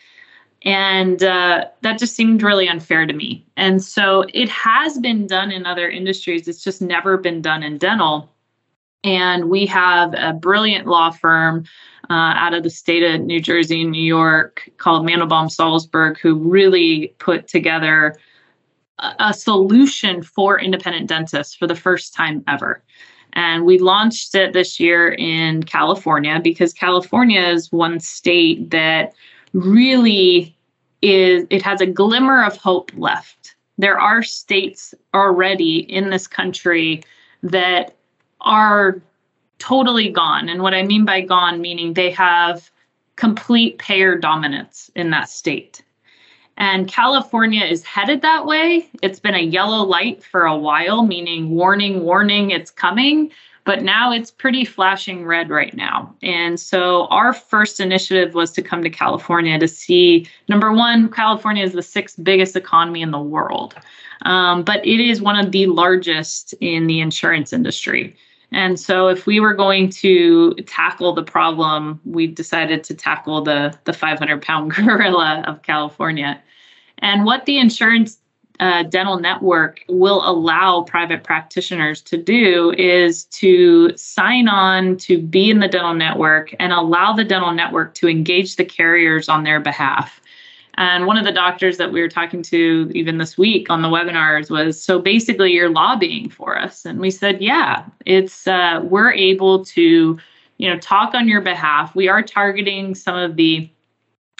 And 0.62 1.22
uh, 1.22 1.66
that 1.82 1.98
just 1.98 2.16
seemed 2.16 2.42
really 2.42 2.68
unfair 2.68 3.06
to 3.06 3.12
me. 3.12 3.46
And 3.56 3.82
so 3.82 4.24
it 4.34 4.48
has 4.48 4.98
been 4.98 5.26
done 5.26 5.52
in 5.52 5.64
other 5.64 5.88
industries, 5.88 6.48
it's 6.48 6.64
just 6.64 6.82
never 6.82 7.16
been 7.16 7.40
done 7.40 7.62
in 7.62 7.78
dental. 7.78 8.28
And 9.04 9.48
we 9.48 9.66
have 9.66 10.14
a 10.14 10.32
brilliant 10.32 10.86
law 10.86 11.10
firm 11.10 11.64
uh, 12.10 12.34
out 12.36 12.54
of 12.54 12.64
the 12.64 12.70
state 12.70 13.02
of 13.02 13.20
New 13.20 13.40
Jersey 13.40 13.82
and 13.82 13.92
New 13.92 14.02
York 14.02 14.68
called 14.78 15.06
Mandelbaum 15.06 15.50
Salsburg, 15.50 16.18
who 16.18 16.34
really 16.34 17.14
put 17.18 17.46
together 17.46 18.16
a, 18.98 19.14
a 19.20 19.34
solution 19.34 20.22
for 20.22 20.58
independent 20.58 21.08
dentists 21.08 21.54
for 21.54 21.66
the 21.66 21.76
first 21.76 22.14
time 22.14 22.42
ever. 22.48 22.82
And 23.36 23.66
we 23.66 23.78
launched 23.78 24.34
it 24.34 24.54
this 24.54 24.80
year 24.80 25.12
in 25.12 25.62
California 25.62 26.40
because 26.42 26.72
California 26.72 27.42
is 27.42 27.70
one 27.70 28.00
state 28.00 28.70
that 28.70 29.12
really 29.52 30.56
is, 31.02 31.46
it 31.50 31.60
has 31.60 31.82
a 31.82 31.86
glimmer 31.86 32.42
of 32.42 32.56
hope 32.56 32.90
left. 32.96 33.54
There 33.76 34.00
are 34.00 34.22
states 34.22 34.94
already 35.12 35.80
in 35.80 36.08
this 36.08 36.26
country 36.26 37.02
that 37.42 37.94
are 38.40 39.02
totally 39.58 40.08
gone. 40.08 40.48
And 40.48 40.62
what 40.62 40.72
I 40.72 40.82
mean 40.82 41.04
by 41.04 41.20
gone, 41.20 41.60
meaning 41.60 41.92
they 41.92 42.10
have 42.12 42.70
complete 43.16 43.76
payer 43.76 44.16
dominance 44.16 44.90
in 44.96 45.10
that 45.10 45.28
state. 45.28 45.82
And 46.56 46.88
California 46.88 47.64
is 47.64 47.84
headed 47.84 48.22
that 48.22 48.46
way. 48.46 48.88
It's 49.02 49.20
been 49.20 49.34
a 49.34 49.40
yellow 49.40 49.84
light 49.84 50.22
for 50.22 50.46
a 50.46 50.56
while, 50.56 51.04
meaning 51.04 51.50
warning, 51.50 52.02
warning, 52.02 52.50
it's 52.50 52.70
coming. 52.70 53.30
But 53.64 53.82
now 53.82 54.12
it's 54.12 54.30
pretty 54.30 54.64
flashing 54.64 55.26
red 55.26 55.50
right 55.50 55.74
now. 55.74 56.14
And 56.22 56.58
so 56.58 57.06
our 57.06 57.32
first 57.32 57.80
initiative 57.80 58.32
was 58.32 58.52
to 58.52 58.62
come 58.62 58.82
to 58.84 58.90
California 58.90 59.58
to 59.58 59.66
see 59.66 60.28
number 60.48 60.72
one, 60.72 61.10
California 61.10 61.64
is 61.64 61.72
the 61.72 61.82
sixth 61.82 62.22
biggest 62.22 62.54
economy 62.54 63.02
in 63.02 63.10
the 63.10 63.20
world, 63.20 63.74
um, 64.22 64.62
but 64.62 64.86
it 64.86 65.00
is 65.00 65.20
one 65.20 65.36
of 65.36 65.50
the 65.50 65.66
largest 65.66 66.54
in 66.60 66.86
the 66.86 67.00
insurance 67.00 67.52
industry. 67.52 68.16
And 68.52 68.78
so 68.78 69.08
if 69.08 69.26
we 69.26 69.40
were 69.40 69.54
going 69.54 69.90
to 69.90 70.54
tackle 70.66 71.12
the 71.12 71.22
problem, 71.22 72.00
we 72.04 72.26
decided 72.26 72.84
to 72.84 72.94
tackle 72.94 73.42
the 73.42 73.76
the 73.84 73.92
500 73.92 74.42
pound 74.42 74.70
gorilla 74.74 75.44
of 75.46 75.62
California. 75.62 76.40
And 76.98 77.24
what 77.24 77.44
the 77.44 77.58
insurance 77.58 78.18
uh, 78.60 78.84
dental 78.84 79.18
network 79.18 79.80
will 79.88 80.26
allow 80.26 80.82
private 80.82 81.24
practitioners 81.24 82.00
to 82.00 82.16
do 82.16 82.72
is 82.78 83.24
to 83.26 83.94
sign 83.96 84.48
on 84.48 84.96
to 84.96 85.20
be 85.20 85.50
in 85.50 85.58
the 85.58 85.68
dental 85.68 85.94
network 85.94 86.54
and 86.58 86.72
allow 86.72 87.12
the 87.12 87.24
dental 87.24 87.52
network 87.52 87.94
to 87.94 88.08
engage 88.08 88.56
the 88.56 88.64
carriers 88.64 89.28
on 89.28 89.44
their 89.44 89.60
behalf. 89.60 90.20
And 90.78 91.06
one 91.06 91.16
of 91.16 91.24
the 91.24 91.32
doctors 91.32 91.78
that 91.78 91.90
we 91.90 92.00
were 92.00 92.08
talking 92.08 92.42
to 92.42 92.90
even 92.94 93.18
this 93.18 93.38
week 93.38 93.70
on 93.70 93.82
the 93.82 93.88
webinars 93.88 94.50
was 94.50 94.82
so 94.82 94.98
basically 94.98 95.52
you're 95.52 95.70
lobbying 95.70 96.28
for 96.28 96.58
us. 96.58 96.84
And 96.84 97.00
we 97.00 97.10
said, 97.10 97.40
yeah, 97.40 97.84
it's 98.04 98.46
uh, 98.46 98.80
we're 98.84 99.12
able 99.12 99.64
to, 99.66 100.18
you 100.58 100.68
know, 100.68 100.78
talk 100.78 101.14
on 101.14 101.28
your 101.28 101.40
behalf. 101.40 101.94
We 101.94 102.08
are 102.08 102.22
targeting 102.22 102.94
some 102.94 103.16
of 103.16 103.36
the, 103.36 103.70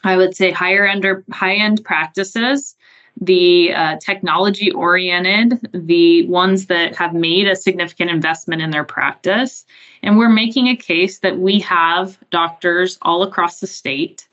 I 0.05 0.17
would 0.17 0.37
say, 0.37 0.51
higher 0.51 0.87
end 0.87 1.07
or 1.07 1.25
high 1.33 1.55
end 1.55 1.83
practices, 1.85 2.77
the 3.19 3.73
uh, 3.73 3.97
technology 3.99 4.71
oriented, 4.73 5.59
the 5.73 6.27
ones 6.27 6.67
that 6.67 6.95
have 6.97 7.15
made 7.15 7.49
a 7.49 7.57
significant 7.57 8.11
investment 8.11 8.61
in 8.61 8.71
their 8.71 8.85
practice. 8.85 9.65
And 10.03 10.19
we're 10.19 10.29
making 10.29 10.67
a 10.67 10.77
case 10.77 11.21
that 11.21 11.39
we 11.39 11.61
have 11.61 12.19
doctors 12.31 12.99
all 13.01 13.23
across 13.23 13.61
the 13.61 13.67
state 13.67 14.29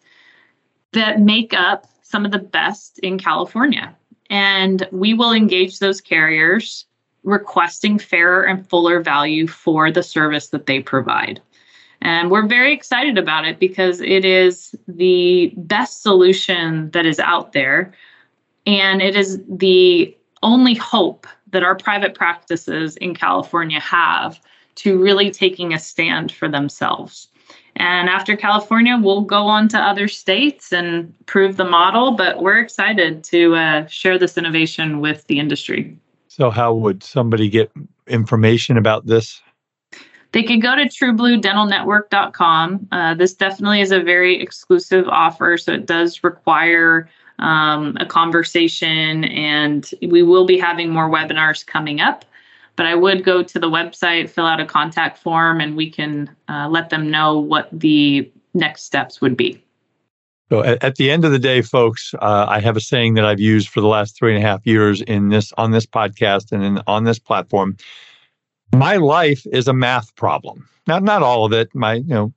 that 0.92 1.22
make 1.22 1.54
up 1.54 1.88
some 2.13 2.26
of 2.26 2.32
the 2.32 2.38
best 2.38 2.99
in 2.99 3.17
California. 3.17 3.95
And 4.30 4.88
we 4.91 5.15
will 5.15 5.34
engage 5.34 5.80
those 5.80 5.99
carriers 5.99 6.86
requesting 7.23 7.97
fairer 7.97 8.43
and 8.43 8.69
fuller 8.69 9.02
value 9.02 9.47
for 9.47 9.89
the 9.89 10.04
service 10.04 10.49
that 10.49 10.67
they 10.67 10.80
provide. 10.80 11.41
And 12.02 12.30
we're 12.30 12.45
very 12.45 12.71
excited 12.71 13.17
about 13.17 13.45
it 13.45 13.58
because 13.58 13.99
it 13.99 14.26
is 14.26 14.76
the 14.88 15.54
best 15.58 16.04
solution 16.04 16.91
that 16.91 17.08
is 17.08 17.19
out 17.19 17.54
there. 17.54 17.95
And 18.67 19.02
it 19.02 19.15
is 19.15 19.41
the 19.49 20.15
only 20.43 20.76
hope 20.76 21.26
that 21.47 21.63
our 21.63 21.76
private 21.76 22.13
practices 22.13 22.95
in 22.97 23.15
California 23.15 23.80
have 23.80 24.39
to 24.76 25.02
really 25.02 25.32
taking 25.32 25.73
a 25.73 25.80
stand 25.80 26.32
for 26.32 26.47
themselves. 26.47 27.28
And 27.78 28.08
after 28.08 28.36
California, 28.36 29.00
we'll 29.02 29.22
go 29.22 29.48
on 29.48 29.68
to 29.70 29.80
other 29.80 30.08
states 30.08 30.72
and 30.72 31.14
prove 31.26 31.58
the 31.58 31.66
model. 31.66 32.12
But 32.12 32.42
we're 32.42 32.60
excited 32.60 33.24
to 33.26 33.56
uh, 33.56 33.88
share 33.88 34.20
this 34.20 34.38
innovation 34.38 35.00
with 35.00 35.26
the 35.28 35.40
industry. 35.40 35.98
So, 36.28 36.50
how 36.50 36.74
would 36.74 37.04
somebody 37.04 37.50
get 37.50 37.72
information 38.08 38.78
about 38.78 39.08
this? 39.08 39.42
They 40.34 40.44
could 40.44 40.62
go 40.62 40.76
to 40.76 40.86
truebluedentalnetwork.com. 40.86 42.88
Uh, 42.92 43.14
this 43.14 43.34
definitely 43.36 43.82
is 43.82 43.92
a 43.92 44.02
very 44.02 44.42
exclusive 44.42 45.08
offer, 45.08 45.60
so 45.60 45.74
it 45.74 45.86
does 45.86 46.24
require 46.24 47.08
um, 47.38 47.96
a 48.00 48.06
conversation, 48.06 49.26
and 49.26 49.92
we 50.02 50.24
will 50.24 50.46
be 50.46 50.58
having 50.58 50.90
more 50.90 51.10
webinars 51.10 51.66
coming 51.66 52.02
up. 52.02 52.26
But 52.76 52.88
I 52.88 52.96
would 52.96 53.24
go 53.24 53.44
to 53.44 53.60
the 53.60 53.70
website, 53.70 54.30
fill 54.30 54.46
out 54.46 54.60
a 54.60 54.66
contact 54.66 55.20
form, 55.20 55.62
and 55.62 55.76
we 55.76 55.90
can 55.90 56.36
uh, 56.50 56.68
let 56.70 56.90
them 56.90 57.12
know 57.12 57.40
what 57.40 57.70
the 57.72 58.32
next 58.54 58.84
steps 58.84 59.22
would 59.22 59.38
be. 59.38 59.64
So 60.50 60.64
at, 60.64 60.98
the 60.98 61.10
end 61.10 61.26
of 61.26 61.32
the 61.32 61.40
day, 61.40 61.62
folks, 61.62 62.14
uh, 62.22 62.46
I 62.48 62.60
have 62.60 62.78
a 62.78 62.82
saying 62.82 63.16
that 63.16 63.26
I've 63.26 63.40
used 63.40 63.70
for 63.70 63.82
the 63.82 63.88
last 63.88 64.16
three 64.16 64.36
and 64.36 64.44
a 64.44 64.48
half 64.48 64.66
years 64.68 65.02
in 65.02 65.30
this 65.30 65.52
on 65.54 65.72
this 65.72 65.86
podcast 65.86 66.52
and 66.52 66.64
in, 66.64 66.82
on 66.86 67.06
this 67.06 67.18
platform. 67.18 67.76
My 68.72 68.98
life 68.98 69.48
is 69.52 69.68
a 69.68 69.74
math 69.74 70.16
problem. 70.16 70.68
Now, 70.86 71.00
not 71.00 71.24
all 71.24 71.46
of 71.46 71.54
it. 71.54 71.74
My, 71.74 71.96
you 71.96 72.04
know, 72.14 72.34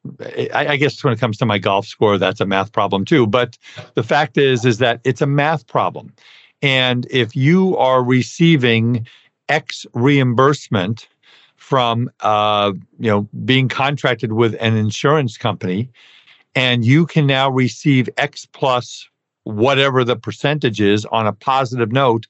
I, 0.55 0.69
I 0.69 0.77
guess 0.77 1.03
when 1.03 1.13
it 1.13 1.19
comes 1.19 1.37
to 1.39 1.47
my 1.47 1.59
golf 1.59 1.87
score, 1.87 2.17
that's 2.17 2.41
a 2.41 2.47
math 2.47 2.73
problem 2.73 3.05
too. 3.05 3.27
But 3.27 3.59
the 3.95 4.03
fact 4.03 4.39
is, 4.39 4.65
is 4.65 4.79
that 4.79 5.01
it's 5.05 5.21
a 5.21 5.27
math 5.27 5.67
problem. 5.67 6.15
And 6.63 7.07
if 7.11 7.35
you 7.37 7.77
are 7.77 8.03
receiving 8.03 9.07
X 9.49 9.87
reimbursement 9.95 11.09
from 11.57 12.11
uh, 12.21 12.73
you 12.99 13.11
know 13.11 13.29
being 13.45 13.69
contracted 13.69 14.33
with 14.33 14.57
an 14.61 14.77
insurance 14.77 15.37
company, 15.37 15.89
and 16.55 16.85
you 16.85 17.07
can 17.07 17.27
now 17.27 17.51
receive 17.51 18.09
X 18.17 18.47
plus 18.47 19.09
whatever 19.45 20.05
the 20.05 20.17
percentage 20.17 20.81
is 20.81 21.05
on 21.07 21.27
a 21.27 21.33
positive 21.33 21.93
note. 21.93 22.27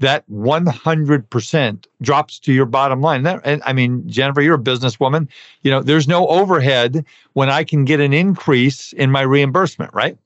That 0.00 0.24
100% 0.30 1.86
drops 2.02 2.38
to 2.38 2.52
your 2.52 2.66
bottom 2.66 3.00
line. 3.00 3.24
That, 3.24 3.40
and 3.42 3.60
I 3.66 3.72
mean, 3.72 4.08
Jennifer, 4.08 4.40
you're 4.40 4.54
a 4.54 4.58
businesswoman. 4.58 5.26
You 5.62 5.72
know, 5.72 5.82
there's 5.82 6.06
no 6.06 6.28
overhead 6.28 7.04
when 7.32 7.50
I 7.50 7.64
can 7.64 7.84
get 7.84 7.98
an 7.98 8.12
increase 8.12 8.92
in 8.92 9.10
my 9.10 9.22
reimbursement, 9.22 9.92
right? 9.92 10.16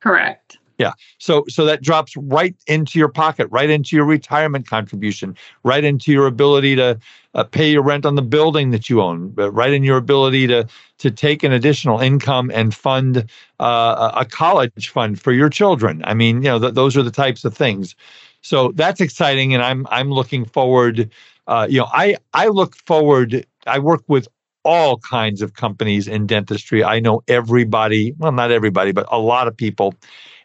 Correct. 0.00 0.58
Yeah. 0.78 0.92
So 1.18 1.44
so 1.48 1.64
that 1.66 1.82
drops 1.82 2.16
right 2.16 2.54
into 2.66 2.98
your 2.98 3.08
pocket, 3.08 3.46
right 3.50 3.70
into 3.70 3.94
your 3.94 4.04
retirement 4.04 4.66
contribution, 4.66 5.36
right 5.62 5.84
into 5.84 6.10
your 6.10 6.26
ability 6.26 6.74
to 6.76 6.98
uh, 7.34 7.44
pay 7.44 7.70
your 7.70 7.82
rent 7.82 8.04
on 8.04 8.16
the 8.16 8.22
building 8.22 8.70
that 8.70 8.90
you 8.90 9.00
own, 9.00 9.32
right 9.36 9.72
in 9.72 9.84
your 9.84 9.96
ability 9.96 10.46
to 10.48 10.66
to 10.98 11.10
take 11.10 11.44
an 11.44 11.52
additional 11.52 12.00
income 12.00 12.50
and 12.52 12.74
fund 12.74 13.24
uh, 13.60 14.12
a 14.16 14.24
college 14.24 14.88
fund 14.88 15.20
for 15.20 15.32
your 15.32 15.48
children. 15.48 16.02
I 16.04 16.14
mean, 16.14 16.36
you 16.36 16.48
know, 16.48 16.58
th- 16.58 16.74
those 16.74 16.96
are 16.96 17.02
the 17.02 17.10
types 17.10 17.44
of 17.44 17.56
things. 17.56 17.94
So 18.42 18.72
that's 18.72 19.00
exciting, 19.00 19.54
and 19.54 19.62
I'm 19.62 19.86
I'm 19.90 20.10
looking 20.10 20.44
forward. 20.44 21.08
Uh, 21.46 21.66
you 21.70 21.78
know, 21.78 21.88
I 21.92 22.16
I 22.32 22.48
look 22.48 22.74
forward. 22.76 23.46
I 23.66 23.78
work 23.78 24.02
with 24.08 24.26
all 24.64 24.98
kinds 24.98 25.42
of 25.42 25.54
companies 25.54 26.08
in 26.08 26.26
dentistry. 26.26 26.82
I 26.82 26.98
know 26.98 27.22
everybody. 27.28 28.12
Well, 28.18 28.32
not 28.32 28.50
everybody, 28.50 28.92
but 28.92 29.06
a 29.10 29.18
lot 29.18 29.46
of 29.46 29.56
people 29.56 29.94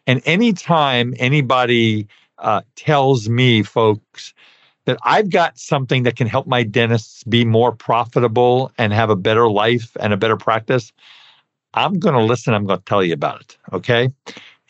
and 0.09 0.23
anytime 0.25 1.13
anybody 1.19 2.07
uh, 2.39 2.61
tells 2.75 3.29
me, 3.29 3.61
folks, 3.61 4.33
that 4.85 4.97
I've 5.03 5.29
got 5.29 5.59
something 5.59 6.01
that 6.01 6.15
can 6.15 6.25
help 6.25 6.47
my 6.47 6.63
dentists 6.63 7.23
be 7.25 7.45
more 7.45 7.71
profitable 7.71 8.71
and 8.79 8.91
have 8.91 9.11
a 9.11 9.15
better 9.15 9.47
life 9.51 9.95
and 9.99 10.11
a 10.11 10.17
better 10.17 10.35
practice, 10.35 10.91
I'm 11.75 11.99
going 11.99 12.15
to 12.15 12.23
listen. 12.23 12.55
I'm 12.55 12.65
going 12.65 12.79
to 12.79 12.85
tell 12.85 13.03
you 13.03 13.13
about 13.13 13.41
it. 13.41 13.57
Okay. 13.71 14.09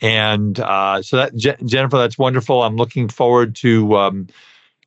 And 0.02 0.60
uh, 0.60 1.02
so 1.02 1.15
that 1.15 1.34
Je- 1.38 1.56
Jennifer, 1.63 1.97
that's 1.97 2.17
wonderful. 2.17 2.62
I'm 2.62 2.75
looking 2.75 3.08
forward 3.08 3.56
to 3.58 3.95
um, 3.95 4.28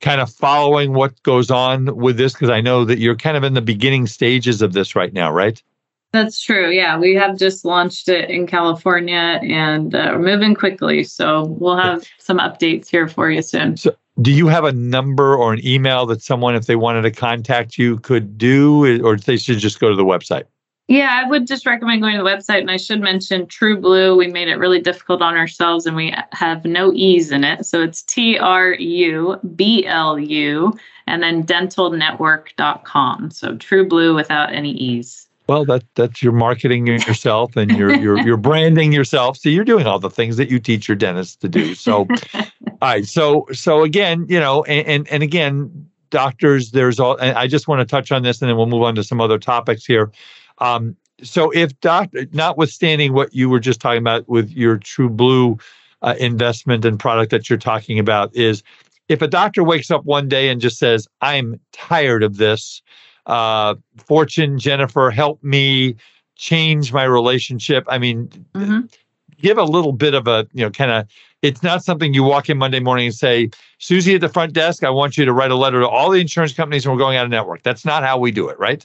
kind 0.02 0.20
of 0.20 0.30
following 0.30 0.92
what 0.92 1.22
goes 1.22 1.50
on 1.50 1.96
with 1.96 2.18
this 2.18 2.34
because 2.34 2.50
I 2.50 2.60
know 2.60 2.84
that 2.84 2.98
you're 2.98 3.16
kind 3.16 3.38
of 3.38 3.44
in 3.44 3.54
the 3.54 3.62
beginning 3.62 4.06
stages 4.06 4.60
of 4.60 4.74
this 4.74 4.94
right 4.94 5.14
now, 5.14 5.32
right? 5.32 5.62
That's 6.12 6.42
true. 6.42 6.70
Yeah, 6.70 6.98
we 6.98 7.14
have 7.14 7.38
just 7.38 7.64
launched 7.64 8.08
it 8.08 8.28
in 8.28 8.46
California 8.46 9.40
and 9.42 9.94
uh, 9.94 10.10
we're 10.12 10.18
moving 10.18 10.54
quickly. 10.54 11.04
So 11.04 11.44
we'll 11.44 11.78
have 11.78 12.06
some 12.18 12.38
updates 12.38 12.88
here 12.88 13.08
for 13.08 13.30
you 13.30 13.40
soon. 13.40 13.78
So, 13.78 13.96
do 14.20 14.30
you 14.30 14.46
have 14.48 14.64
a 14.64 14.72
number 14.72 15.34
or 15.34 15.54
an 15.54 15.66
email 15.66 16.04
that 16.06 16.22
someone, 16.22 16.54
if 16.54 16.66
they 16.66 16.76
wanted 16.76 17.02
to 17.02 17.10
contact 17.10 17.78
you, 17.78 17.98
could 18.00 18.36
do, 18.36 19.02
or 19.02 19.16
they 19.16 19.38
should 19.38 19.58
just 19.58 19.80
go 19.80 19.88
to 19.88 19.96
the 19.96 20.04
website? 20.04 20.44
Yeah, 20.88 21.22
I 21.24 21.26
would 21.26 21.46
just 21.46 21.64
recommend 21.64 22.02
going 22.02 22.18
to 22.18 22.22
the 22.22 22.28
website. 22.28 22.60
And 22.60 22.70
I 22.70 22.76
should 22.76 23.00
mention 23.00 23.46
True 23.46 23.80
Blue. 23.80 24.14
We 24.14 24.28
made 24.28 24.48
it 24.48 24.56
really 24.56 24.80
difficult 24.80 25.22
on 25.22 25.38
ourselves 25.38 25.86
and 25.86 25.96
we 25.96 26.14
have 26.32 26.66
no 26.66 26.92
E's 26.92 27.30
in 27.30 27.44
it. 27.44 27.64
So 27.64 27.82
it's 27.82 28.02
T 28.02 28.36
R 28.36 28.74
U 28.74 29.40
B 29.56 29.86
L 29.86 30.18
U 30.18 30.74
and 31.06 31.22
then 31.22 31.44
dentalnetwork.com. 31.44 33.30
So 33.30 33.56
True 33.56 33.88
Blue 33.88 34.14
without 34.14 34.52
any 34.52 34.72
E's. 34.72 35.28
Well, 35.48 35.64
that 35.64 35.84
that's 35.96 36.22
your 36.22 36.32
marketing 36.32 36.86
yourself 36.86 37.56
and 37.56 37.70
you're 37.72 37.94
you're 37.96 38.18
you're 38.20 38.36
branding 38.48 38.92
yourself. 38.92 39.36
So 39.36 39.48
you're 39.48 39.64
doing 39.64 39.86
all 39.86 39.98
the 39.98 40.10
things 40.10 40.36
that 40.36 40.50
you 40.50 40.58
teach 40.58 40.88
your 40.88 40.96
dentists 40.96 41.36
to 41.36 41.48
do. 41.48 41.74
So, 41.74 42.06
all 42.34 42.48
right. 42.80 43.06
So 43.06 43.46
so 43.52 43.82
again, 43.82 44.26
you 44.28 44.38
know, 44.38 44.62
and 44.64 44.86
and, 44.86 45.08
and 45.08 45.22
again, 45.22 45.90
doctors, 46.10 46.70
there's 46.70 47.00
all. 47.00 47.16
I 47.20 47.48
just 47.48 47.66
want 47.66 47.80
to 47.80 47.84
touch 47.84 48.12
on 48.12 48.22
this, 48.22 48.40
and 48.40 48.48
then 48.48 48.56
we'll 48.56 48.66
move 48.66 48.82
on 48.82 48.94
to 48.94 49.02
some 49.02 49.20
other 49.20 49.38
topics 49.38 49.84
here. 49.84 50.12
Um, 50.58 50.96
so 51.22 51.50
if 51.50 51.78
doctor, 51.80 52.26
notwithstanding 52.32 53.12
what 53.12 53.34
you 53.34 53.48
were 53.48 53.60
just 53.60 53.80
talking 53.80 53.98
about 53.98 54.28
with 54.28 54.50
your 54.50 54.76
True 54.78 55.10
Blue 55.10 55.58
uh, 56.02 56.14
investment 56.20 56.84
and 56.84 56.98
product 57.00 57.30
that 57.32 57.50
you're 57.50 57.58
talking 57.58 57.98
about, 57.98 58.34
is 58.36 58.62
if 59.08 59.22
a 59.22 59.28
doctor 59.28 59.64
wakes 59.64 59.90
up 59.90 60.04
one 60.04 60.28
day 60.28 60.48
and 60.48 60.60
just 60.60 60.78
says, 60.78 61.08
"I'm 61.20 61.58
tired 61.72 62.22
of 62.22 62.36
this." 62.36 62.80
Uh, 63.26 63.74
Fortune, 63.96 64.58
Jennifer, 64.58 65.10
help 65.10 65.42
me 65.42 65.96
change 66.36 66.92
my 66.92 67.04
relationship. 67.04 67.84
I 67.88 67.98
mean, 67.98 68.28
mm-hmm. 68.54 68.80
give 69.40 69.58
a 69.58 69.64
little 69.64 69.92
bit 69.92 70.14
of 70.14 70.26
a, 70.26 70.46
you 70.52 70.64
know, 70.64 70.70
kind 70.70 70.90
of, 70.90 71.06
it's 71.42 71.62
not 71.62 71.84
something 71.84 72.14
you 72.14 72.22
walk 72.22 72.48
in 72.48 72.58
Monday 72.58 72.80
morning 72.80 73.06
and 73.06 73.14
say, 73.14 73.50
Susie 73.78 74.14
at 74.14 74.20
the 74.20 74.28
front 74.28 74.52
desk, 74.52 74.84
I 74.84 74.90
want 74.90 75.16
you 75.16 75.24
to 75.24 75.32
write 75.32 75.50
a 75.50 75.56
letter 75.56 75.80
to 75.80 75.88
all 75.88 76.10
the 76.10 76.20
insurance 76.20 76.52
companies 76.52 76.84
and 76.84 76.94
we're 76.94 76.98
going 76.98 77.16
out 77.16 77.24
of 77.24 77.30
network. 77.30 77.62
That's 77.62 77.84
not 77.84 78.04
how 78.04 78.18
we 78.18 78.30
do 78.30 78.48
it, 78.48 78.58
right? 78.58 78.84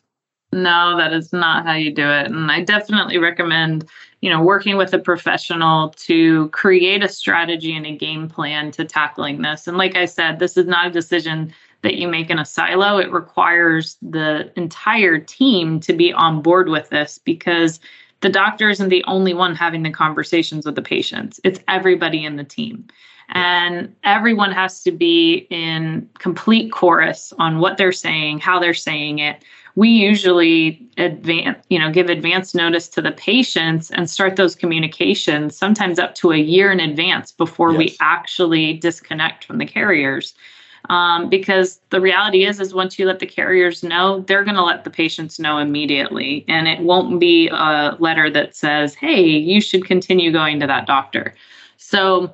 No, 0.54 0.98
that 0.98 1.14
is 1.14 1.34
not 1.34 1.66
how 1.66 1.74
you 1.74 1.92
do 1.92 2.10
it. 2.10 2.28
And 2.28 2.52
I 2.52 2.64
definitely 2.64 3.18
recommend, 3.18 3.86
you 4.22 4.30
know, 4.30 4.42
working 4.42 4.78
with 4.78 4.94
a 4.94 5.00
professional 5.00 5.90
to 5.90 6.48
create 6.50 7.04
a 7.04 7.10
strategy 7.10 7.76
and 7.76 7.86
a 7.86 7.96
game 7.96 8.30
plan 8.30 8.72
to 8.72 8.86
tackling 8.86 9.42
this. 9.42 9.68
And 9.68 9.78
like 9.78 9.96
I 9.96 10.06
said, 10.06 10.40
this 10.40 10.56
is 10.56 10.66
not 10.66 10.88
a 10.88 10.92
decision 10.92 11.54
that 11.82 11.96
you 11.96 12.08
make 12.08 12.30
in 12.30 12.40
a 12.40 12.46
silo. 12.46 12.98
It 12.98 13.12
requires 13.12 13.98
the 14.02 14.52
entire 14.56 15.20
team 15.20 15.80
to 15.82 15.94
be 15.94 16.12
on 16.14 16.42
board 16.42 16.70
with 16.70 16.90
this 16.90 17.20
because 17.24 17.80
the 18.22 18.30
doctor 18.30 18.70
isn't 18.70 18.90
the 18.90 19.04
only 19.06 19.34
one 19.34 19.56
having 19.56 19.84
the 19.84 19.92
conversations 19.92 20.66
with 20.66 20.76
the 20.76 20.82
patients, 20.82 21.40
it's 21.44 21.60
everybody 21.68 22.26
in 22.26 22.36
the 22.36 22.44
team. 22.44 22.88
And 23.30 23.94
everyone 24.04 24.54
has 24.54 24.82
to 24.84 24.92
be 24.92 25.48
in 25.50 26.10
complete 26.18 26.72
chorus 26.72 27.34
on 27.38 27.60
what 27.60 27.78
they're 27.78 27.92
saying, 27.92 28.40
how 28.40 28.58
they're 28.58 28.74
saying 28.74 29.20
it. 29.20 29.44
We 29.76 29.90
usually 29.90 30.90
advance, 30.98 31.64
you 31.70 31.78
know, 31.78 31.92
give 31.92 32.10
advance 32.10 32.56
notice 32.56 32.88
to 32.90 33.02
the 33.02 33.12
patients 33.12 33.92
and 33.92 34.10
start 34.10 34.38
those 34.38 34.56
communications 34.56 35.58
sometimes 35.58 36.00
up 36.00 36.16
to 36.16 36.32
a 36.32 36.38
year 36.38 36.72
in 36.72 36.80
advance 36.80 37.32
before 37.34 37.72
yes. 37.74 37.78
we 37.78 37.98
actually 38.00 38.74
disconnect 38.74 39.44
from 39.44 39.58
the 39.58 39.66
carriers 39.66 40.34
um, 40.90 41.30
because 41.30 41.80
the 41.90 42.02
reality 42.02 42.46
is 42.46 42.60
is 42.60 42.74
once 42.74 42.98
you 42.98 43.06
let 43.06 43.20
the 43.20 43.26
carriers 43.26 43.84
know 43.84 44.22
they're 44.22 44.44
going 44.44 44.56
to 44.56 44.64
let 44.64 44.84
the 44.84 44.90
patients 44.90 45.40
know 45.40 45.58
immediately. 45.58 46.46
And 46.48 46.68
it 46.68 46.80
won't 46.80 47.20
be 47.20 47.50
a 47.50 47.96
letter 48.00 48.30
that 48.32 48.56
says 48.56 48.96
hey 48.96 49.22
you 49.22 49.62
should 49.62 49.86
continue 49.86 50.32
going 50.32 50.60
to 50.60 50.68
that 50.68 50.88
doctor. 50.88 51.36
So 51.78 52.34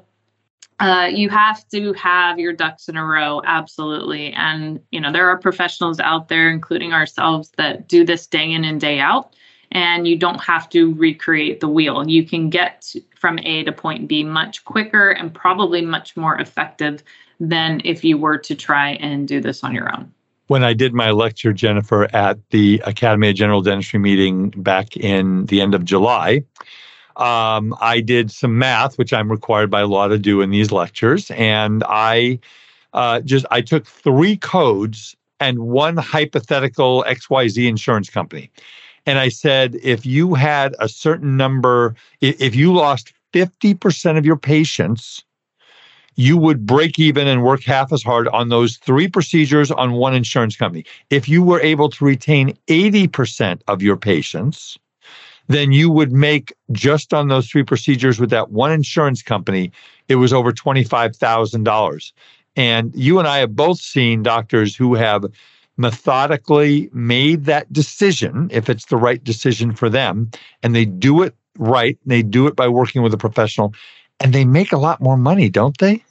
uh, 0.79 1.09
you 1.13 1.29
have 1.29 1.67
to 1.69 1.93
have 1.93 2.39
your 2.39 2.51
ducks 2.51 2.89
in 2.89 2.97
a 2.97 3.05
row 3.05 3.41
absolutely. 3.45 4.33
And 4.33 4.79
you 4.91 4.99
know 4.99 5.11
there 5.11 5.29
are 5.29 5.37
professionals 5.37 5.99
out 5.99 6.29
there 6.29 6.49
including 6.49 6.93
ourselves 6.93 7.51
that 7.57 7.87
do 7.87 8.05
this 8.05 8.27
day 8.27 8.51
in 8.51 8.63
and 8.63 8.79
day 8.79 8.99
out 8.99 9.35
and 9.73 10.07
you 10.07 10.15
don't 10.15 10.39
have 10.39 10.69
to 10.69 10.93
recreate 10.93 11.59
the 11.59 11.67
wheel. 11.67 12.07
You 12.07 12.25
can 12.25 12.49
get 12.49 12.93
from 13.15 13.39
A 13.39 13.63
to 13.63 13.71
point 13.71 14.07
B 14.07 14.23
much 14.23 14.63
quicker 14.63 15.09
and 15.09 15.33
probably 15.33 15.81
much 15.81 16.15
more 16.15 16.39
effective 16.39 17.03
than 17.39 17.81
if 17.83 18.03
you 18.03 18.17
were 18.17 18.37
to 18.37 18.55
try 18.55 18.91
and 18.93 19.27
do 19.27 19.41
this 19.41 19.63
on 19.63 19.73
your 19.73 19.93
own. 19.93 20.13
When 20.47 20.63
I 20.63 20.73
did 20.73 20.93
my 20.93 21.11
lecture, 21.11 21.53
Jennifer, 21.53 22.13
at 22.15 22.37
the 22.51 22.81
Academy 22.85 23.29
of 23.29 23.35
General 23.35 23.61
Dentistry 23.61 23.99
meeting 23.99 24.49
back 24.49 24.95
in 24.95 25.47
the 25.47 25.61
end 25.61 25.73
of 25.73 25.83
July, 25.83 26.43
um, 27.15 27.75
I 27.81 28.01
did 28.01 28.29
some 28.29 28.57
math, 28.57 28.97
which 28.97 29.13
I'm 29.13 29.31
required 29.31 29.71
by 29.71 29.83
law 29.83 30.07
to 30.07 30.17
do 30.17 30.41
in 30.41 30.51
these 30.51 30.71
lectures, 30.71 31.31
and 31.31 31.83
I 31.87 32.39
uh, 32.93 33.21
just 33.21 33.45
I 33.51 33.61
took 33.61 33.87
three 33.87 34.35
codes 34.35 35.15
and 35.39 35.59
one 35.59 35.97
hypothetical 35.97 37.03
XYZ 37.07 37.67
insurance 37.67 38.09
company. 38.09 38.51
And 39.05 39.19
I 39.19 39.29
said, 39.29 39.77
if 39.83 40.05
you 40.05 40.33
had 40.33 40.75
a 40.79 40.87
certain 40.87 41.35
number, 41.35 41.95
if 42.21 42.55
you 42.55 42.73
lost 42.73 43.13
50% 43.33 44.17
of 44.17 44.25
your 44.25 44.37
patients 44.37 45.23
you 46.15 46.37
would 46.37 46.65
break 46.65 46.99
even 46.99 47.27
and 47.27 47.43
work 47.43 47.63
half 47.63 47.91
as 47.91 48.03
hard 48.03 48.27
on 48.29 48.49
those 48.49 48.77
three 48.77 49.07
procedures 49.07 49.71
on 49.71 49.93
one 49.93 50.13
insurance 50.13 50.55
company. 50.55 50.85
If 51.09 51.27
you 51.27 51.43
were 51.43 51.61
able 51.61 51.89
to 51.89 52.05
retain 52.05 52.57
80% 52.67 53.61
of 53.67 53.81
your 53.81 53.97
patients, 53.97 54.77
then 55.47 55.71
you 55.71 55.89
would 55.89 56.11
make 56.11 56.53
just 56.71 57.13
on 57.13 57.27
those 57.27 57.47
three 57.47 57.63
procedures 57.63 58.19
with 58.19 58.29
that 58.29 58.51
one 58.51 58.71
insurance 58.71 59.21
company, 59.21 59.71
it 60.07 60.15
was 60.15 60.31
over 60.31 60.51
$25,000. 60.51 62.11
And 62.55 62.95
you 62.95 63.19
and 63.19 63.27
I 63.27 63.39
have 63.39 63.55
both 63.55 63.79
seen 63.79 64.23
doctors 64.23 64.75
who 64.75 64.93
have 64.93 65.25
methodically 65.77 66.89
made 66.93 67.45
that 67.45 67.71
decision, 67.73 68.47
if 68.51 68.69
it's 68.69 68.85
the 68.85 68.97
right 68.97 69.23
decision 69.23 69.75
for 69.75 69.89
them, 69.89 70.29
and 70.61 70.75
they 70.75 70.85
do 70.85 71.23
it 71.23 71.35
right. 71.57 71.97
They 72.05 72.23
do 72.23 72.47
it 72.47 72.55
by 72.55 72.67
working 72.67 73.01
with 73.01 73.13
a 73.13 73.17
professional 73.17 73.73
and 74.19 74.33
they 74.33 74.45
make 74.45 74.71
a 74.71 74.77
lot 74.77 75.01
more 75.01 75.17
money, 75.17 75.49
don't 75.49 75.77
they? 75.79 76.03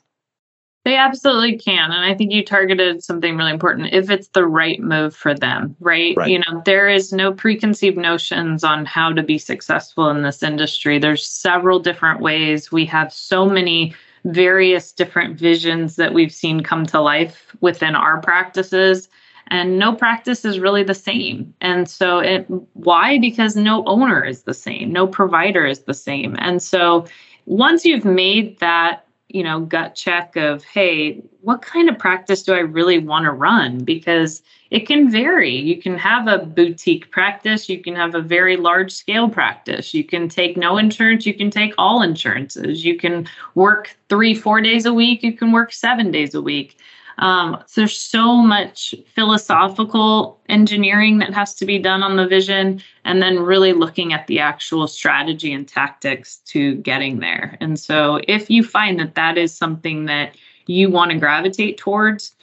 They 0.85 0.97
absolutely 0.97 1.59
can. 1.59 1.93
And 1.93 2.05
I 2.05 2.15
think 2.15 2.33
you 2.33 2.45
targeted 2.45 3.05
something 3.05 3.37
really 3.37 3.53
important 3.53 3.93
if 3.93 4.11
it's 4.11 4.29
the 4.29 4.45
right 4.45 4.81
move 4.81 5.15
for 5.15 5.33
them, 5.33 5.77
right? 5.79 6.17
right? 6.17 6.29
You 6.29 6.41
know, 6.41 6.61
there 6.65 6.89
is 6.89 7.13
no 7.13 7.33
preconceived 7.33 7.97
notions 7.97 8.65
on 8.65 8.85
how 8.85 9.13
to 9.13 9.23
be 9.23 9.39
successful 9.39 10.11
in 10.11 10.23
this 10.23 10.43
industry. 10.43 10.99
There's 10.99 11.25
several 11.25 11.79
different 11.79 12.21
ways. 12.21 12.73
We 12.73 12.85
have 12.87 13.13
so 13.13 13.47
many 13.47 13.95
various 14.25 14.91
different 14.91 15.39
visions 15.39 15.97
that 15.97 16.15
we've 16.15 16.35
seen 16.35 16.65
come 16.65 16.85
to 16.87 17.01
life 17.01 17.55
within 17.61 17.95
our 17.95 18.21
practices 18.21 19.09
and 19.53 19.79
no 19.79 19.95
practice 19.95 20.45
is 20.45 20.59
really 20.59 20.83
the 20.83 20.95
same 20.95 21.55
and 21.61 21.89
so 21.89 22.19
it 22.19 22.47
why 22.73 23.19
because 23.19 23.55
no 23.55 23.85
owner 23.85 24.25
is 24.25 24.43
the 24.43 24.55
same 24.55 24.91
no 24.91 25.07
provider 25.07 25.65
is 25.67 25.81
the 25.81 25.95
same 25.95 26.35
and 26.39 26.63
so 26.63 27.05
once 27.47 27.85
you've 27.85 28.05
made 28.05 28.59
that 28.61 29.05
you 29.33 29.43
know, 29.43 29.61
gut 29.61 29.95
check 29.95 30.37
of, 30.37 30.63
hey, 30.63 31.23
what 31.41 31.63
kind 31.63 31.89
of 31.89 31.99
practice 31.99 32.43
do 32.43 32.53
I 32.53 32.59
really 32.59 32.99
want 32.99 33.25
to 33.25 33.33
run? 33.33 33.83
Because 33.83 34.43
it 34.71 34.87
can 34.87 35.11
vary. 35.11 35.55
You 35.55 35.81
can 35.81 35.97
have 35.97 36.29
a 36.29 36.45
boutique 36.45 37.11
practice, 37.11 37.69
you 37.69 37.83
can 37.83 37.97
have 37.97 38.15
a 38.15 38.21
very 38.21 38.57
large 38.57 38.93
scale 38.93 39.29
practice, 39.29 39.95
you 39.95 40.05
can 40.05 40.29
take 40.29 40.57
no 40.57 40.77
insurance, 40.77 41.25
you 41.25 41.35
can 41.35 41.51
take 41.51 41.73
all 41.79 42.03
insurances, 42.03 42.85
you 42.85 42.99
can 42.99 43.27
work 43.55 43.97
three, 44.09 44.35
four 44.35 44.61
days 44.61 44.85
a 44.85 44.95
week, 44.95 45.23
you 45.23 45.33
can 45.33 45.51
work 45.51 45.73
seven 45.73 46.11
days 46.11 46.35
a 46.35 46.43
week. 46.43 46.79
Um, 47.23 47.63
so 47.69 47.83
there's 47.83 47.97
so 47.97 48.35
much 48.35 48.97
philosophical 49.15 50.41
engineering 50.49 51.19
that 51.19 51.33
has 51.33 51.55
to 51.55 51.65
be 51.65 51.79
done 51.79 52.03
on 52.03 52.17
the 52.17 52.27
vision, 52.27 52.83
and 53.05 53.23
then 53.23 53.39
really 53.39 53.73
looking 53.73 54.13
at 54.13 54.27
the 54.27 54.41
actual 54.41 54.89
strategy 54.89 55.53
and 55.53 55.67
tactics 55.67 56.39
to 56.47 56.75
getting 56.79 57.21
there. 57.21 57.57
And 57.61 57.79
so, 57.79 58.21
if 58.27 58.51
you 58.51 58.65
find 58.65 58.99
that 58.99 59.15
that 59.15 59.39
is 59.39 59.55
something 59.55 60.07
that 60.07 60.37
you 60.67 60.91
want 60.91 61.13
to 61.13 61.19
gravitate 61.19 61.79
towards, 61.79 62.35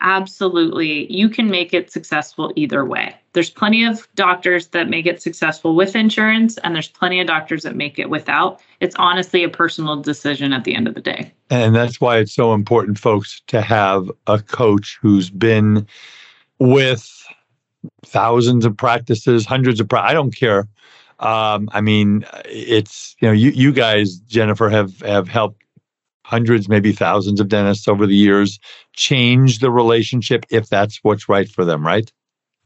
absolutely. 0.00 1.12
You 1.12 1.28
can 1.28 1.50
make 1.50 1.74
it 1.74 1.90
successful 1.90 2.52
either 2.56 2.84
way. 2.84 3.14
There's 3.32 3.50
plenty 3.50 3.84
of 3.84 4.08
doctors 4.14 4.68
that 4.68 4.88
make 4.88 5.06
it 5.06 5.20
successful 5.20 5.74
with 5.74 5.94
insurance 5.94 6.58
and 6.58 6.74
there's 6.74 6.88
plenty 6.88 7.20
of 7.20 7.26
doctors 7.26 7.62
that 7.64 7.76
make 7.76 7.98
it 7.98 8.08
without. 8.08 8.60
It's 8.80 8.96
honestly 8.96 9.44
a 9.44 9.48
personal 9.48 10.00
decision 10.00 10.52
at 10.52 10.64
the 10.64 10.74
end 10.74 10.88
of 10.88 10.94
the 10.94 11.00
day. 11.00 11.32
And 11.50 11.74
that's 11.74 12.00
why 12.00 12.18
it's 12.18 12.34
so 12.34 12.54
important 12.54 12.98
folks 12.98 13.42
to 13.48 13.60
have 13.60 14.10
a 14.26 14.40
coach 14.40 14.98
who's 15.02 15.30
been 15.30 15.86
with 16.58 17.26
thousands 18.04 18.64
of 18.64 18.76
practices 18.76 19.44
hundreds 19.44 19.80
of 19.80 19.88
pra- 19.88 20.02
i 20.02 20.12
don't 20.12 20.34
care. 20.34 20.66
Um, 21.18 21.68
i 21.72 21.80
mean 21.80 22.24
it's 22.44 23.16
you 23.20 23.28
know 23.28 23.32
you, 23.32 23.50
you 23.50 23.72
guys 23.72 24.16
jennifer 24.16 24.68
have 24.68 25.00
have 25.00 25.28
helped 25.28 25.62
hundreds, 26.26 26.68
maybe 26.68 26.90
thousands 26.90 27.40
of 27.40 27.48
dentists 27.48 27.86
over 27.86 28.04
the 28.04 28.16
years 28.16 28.58
change 28.94 29.60
the 29.60 29.70
relationship 29.70 30.44
if 30.50 30.68
that's 30.68 30.98
what's 31.02 31.28
right 31.28 31.48
for 31.48 31.64
them, 31.64 31.86
right? 31.86 32.12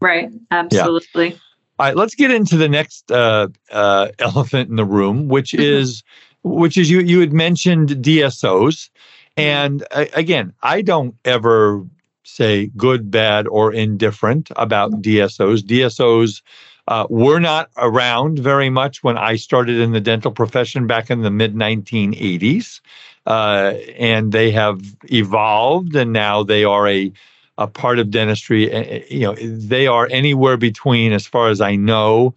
Right. 0.01 0.31
Absolutely. 0.51 1.29
Yeah. 1.29 1.37
All 1.79 1.87
right, 1.87 1.97
let's 1.97 2.15
get 2.15 2.31
into 2.31 2.57
the 2.57 2.69
next 2.69 3.11
uh, 3.11 3.49
uh, 3.71 4.09
elephant 4.19 4.71
in 4.71 4.77
the 4.77 4.85
room, 4.85 5.29
which 5.29 5.53
mm-hmm. 5.53 5.63
is 5.63 6.03
which 6.43 6.77
is 6.77 6.91
you 6.91 7.01
you 7.01 7.21
had 7.21 7.33
mentioned 7.33 7.89
DSOs, 7.89 8.91
and 9.37 9.83
uh, 9.91 10.05
again, 10.15 10.53
I 10.63 10.83
don't 10.83 11.15
ever 11.25 11.87
say 12.23 12.67
good, 12.77 13.11
bad, 13.11 13.47
or 13.47 13.73
indifferent 13.73 14.51
about 14.57 14.91
mm-hmm. 14.91 15.01
DSOs. 15.01 15.61
DSOs 15.63 16.43
uh, 16.89 17.07
were 17.09 17.41
not 17.41 17.71
around 17.79 18.39
very 18.39 18.69
much 18.69 19.03
when 19.03 19.17
I 19.17 19.37
started 19.37 19.79
in 19.79 19.93
the 19.93 20.01
dental 20.01 20.33
profession 20.33 20.87
back 20.87 21.11
in 21.11 21.23
the 21.23 21.31
mid 21.31 21.55
1980s 21.55 22.81
uh, 23.27 23.75
and 23.99 24.33
they 24.33 24.51
have 24.51 24.81
evolved, 25.12 25.95
and 25.95 26.12
now 26.12 26.43
they 26.43 26.64
are 26.64 26.89
a 26.89 27.12
a 27.59 27.66
part 27.66 27.99
of 27.99 28.11
dentistry. 28.11 29.05
You 29.11 29.21
know, 29.21 29.35
they 29.35 29.87
are 29.87 30.09
anywhere 30.11 30.57
between, 30.57 31.12
as 31.12 31.27
far 31.27 31.51
as 31.51 31.61
I 31.61 31.77
know, 31.77 32.35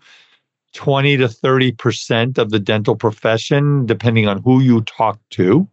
20 0.73 1.17
to 1.17 1.29
30 1.29 1.71
percent 1.71 2.38
of 2.38 2.49
the 2.49 2.59
dental 2.59 2.95
profession, 2.95 3.86
depending 3.86 4.27
on 4.27 4.41
who 4.41 4.59
you 4.59 4.81
talk 4.81 5.19
to. 5.31 5.67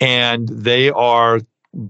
And 0.00 0.48
they 0.48 0.90
are 0.90 1.40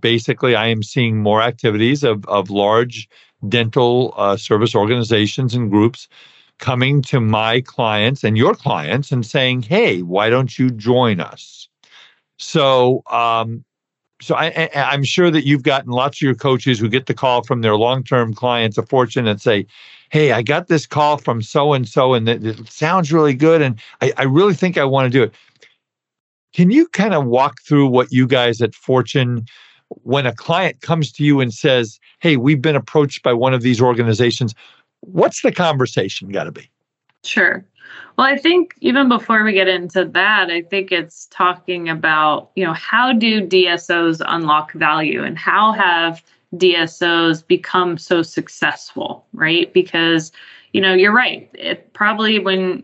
basically, 0.01 0.57
I 0.57 0.67
am 0.67 0.83
seeing 0.83 1.19
more 1.19 1.43
activities 1.43 2.03
of, 2.03 2.27
of 2.27 2.51
large 2.51 3.09
dental 3.49 4.15
uh, 4.17 4.37
service 4.37 4.75
organizations 4.75 5.55
and 5.55 5.71
groups 5.71 6.09
coming 6.59 7.03
to 7.03 7.21
my 7.21 7.61
clients 7.61 8.25
and 8.25 8.37
your 8.37 8.55
clients 8.55 9.13
and 9.13 9.25
saying, 9.25 9.63
hey, 9.63 10.03
why 10.03 10.29
don't 10.29 10.59
you 10.59 10.71
join 10.71 11.21
us? 11.21 11.69
So, 12.39 13.03
um, 13.11 13.65
so 14.21 14.35
I, 14.35 14.69
am 14.75 15.05
sure 15.05 15.31
that 15.31 15.47
you've 15.47 15.63
gotten 15.63 15.91
lots 15.91 16.19
of 16.19 16.23
your 16.23 16.35
coaches 16.35 16.79
who 16.79 16.89
get 16.89 17.07
the 17.07 17.15
call 17.15 17.43
from 17.43 17.61
their 17.61 17.77
long-term 17.77 18.35
clients 18.35 18.79
of 18.79 18.89
Fortune 18.89 19.27
and 19.27 19.41
say, 19.41 19.67
"Hey, 20.11 20.33
I 20.33 20.43
got 20.43 20.69
this 20.69 20.87
call 20.87 21.19
from 21.19 21.43
so 21.43 21.73
and 21.73 21.89
so, 21.89 22.15
and 22.15 22.29
it, 22.29 22.69
sounds 22.69 23.13
really 23.13 23.35
good, 23.35 23.63
and 23.63 23.81
I, 24.01 24.13
I 24.17 24.23
really 24.25 24.55
think 24.55 24.77
I 24.77 24.85
want 24.85 25.07
to 25.07 25.11
do 25.11 25.23
it." 25.23 25.35
Can 26.53 26.71
you 26.71 26.89
kind 26.89 27.15
of 27.15 27.27
walk 27.27 27.61
through 27.63 27.87
what 27.89 28.11
you 28.11 28.27
guys 28.27 28.61
at 28.61 28.75
Fortune, 28.75 29.45
when 29.89 30.27
a 30.27 30.35
client 30.35 30.81
comes 30.81 31.13
to 31.13 31.25
you 31.25 31.41
and 31.41 31.55
says, 31.55 32.01
"Hey, 32.21 32.37
we've 32.37 32.63
been 32.63 32.77
approached 32.77 33.23
by 33.23 33.33
one 33.33 33.55
of 33.55 33.63
these 33.63 33.81
organizations," 33.81 34.55
what's 35.01 35.43
the 35.43 35.53
conversation 35.53 36.29
got 36.31 36.45
to 36.45 36.53
be? 36.53 36.69
Sure. 37.25 37.65
Well, 38.17 38.27
I 38.27 38.37
think 38.37 38.75
even 38.81 39.09
before 39.09 39.45
we 39.45 39.53
get 39.53 39.69
into 39.69 40.05
that, 40.05 40.51
I 40.51 40.63
think 40.63 40.91
it's 40.91 41.27
talking 41.27 41.89
about, 41.89 42.51
you 42.57 42.65
know, 42.65 42.73
how 42.73 43.13
do 43.13 43.47
DSOs 43.47 44.21
unlock 44.27 44.73
value 44.73 45.23
and 45.23 45.39
how 45.39 45.73
have 45.73 46.23
DSOs 46.57 47.47
become 47.47 47.99
so 47.99 48.23
successful, 48.23 49.27
right? 49.33 49.73
Because, 49.73 50.33
you 50.73 50.81
know, 50.81 50.95
you're 50.95 51.15
right. 51.15 51.49
It 51.55 51.93
probably 51.93 52.39
when 52.39 52.83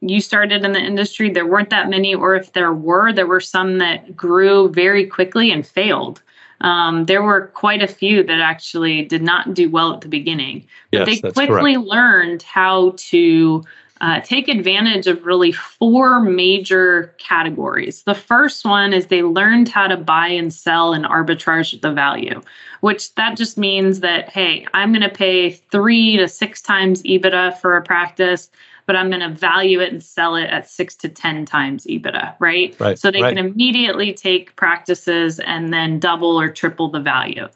you 0.00 0.20
started 0.20 0.64
in 0.64 0.72
the 0.72 0.80
industry, 0.80 1.30
there 1.30 1.46
weren't 1.46 1.70
that 1.70 1.90
many, 1.90 2.14
or 2.14 2.34
if 2.34 2.52
there 2.52 2.72
were, 2.72 3.12
there 3.12 3.26
were 3.26 3.40
some 3.40 3.78
that 3.78 4.16
grew 4.16 4.68
very 4.70 5.06
quickly 5.06 5.50
and 5.50 5.66
failed. 5.66 6.22
Um, 6.62 7.06
there 7.06 7.22
were 7.22 7.48
quite 7.48 7.82
a 7.82 7.86
few 7.86 8.22
that 8.22 8.40
actually 8.40 9.02
did 9.02 9.22
not 9.22 9.54
do 9.54 9.70
well 9.70 9.94
at 9.94 10.02
the 10.02 10.08
beginning, 10.08 10.66
but 10.90 11.08
yes, 11.08 11.20
they 11.22 11.32
quickly 11.32 11.74
correct. 11.74 11.88
learned 11.88 12.42
how 12.42 12.94
to 12.96 13.64
uh, 14.00 14.20
take 14.20 14.48
advantage 14.48 15.06
of 15.06 15.26
really 15.26 15.52
four 15.52 16.20
major 16.20 17.14
categories. 17.18 18.02
The 18.04 18.14
first 18.14 18.64
one 18.64 18.92
is 18.92 19.06
they 19.06 19.22
learned 19.22 19.68
how 19.68 19.88
to 19.88 19.96
buy 19.96 20.28
and 20.28 20.52
sell 20.52 20.94
and 20.94 21.04
arbitrage 21.04 21.78
the 21.80 21.92
value, 21.92 22.40
which 22.80 23.14
that 23.16 23.36
just 23.36 23.58
means 23.58 24.00
that, 24.00 24.30
hey, 24.30 24.66
I'm 24.72 24.92
going 24.92 25.02
to 25.02 25.14
pay 25.14 25.50
three 25.50 26.16
to 26.16 26.28
six 26.28 26.62
times 26.62 27.02
EBITDA 27.02 27.58
for 27.58 27.76
a 27.76 27.82
practice, 27.82 28.50
but 28.86 28.96
I'm 28.96 29.10
going 29.10 29.20
to 29.20 29.28
value 29.28 29.80
it 29.80 29.92
and 29.92 30.02
sell 30.02 30.34
it 30.34 30.46
at 30.46 30.68
six 30.68 30.96
to 30.96 31.08
10 31.08 31.44
times 31.44 31.84
EBITDA, 31.84 32.36
right? 32.40 32.74
right 32.80 32.98
so 32.98 33.10
they 33.10 33.22
right. 33.22 33.36
can 33.36 33.46
immediately 33.46 34.14
take 34.14 34.56
practices 34.56 35.38
and 35.40 35.72
then 35.72 36.00
double 36.00 36.40
or 36.40 36.50
triple 36.50 36.88
the 36.88 37.00
value. 37.00 37.48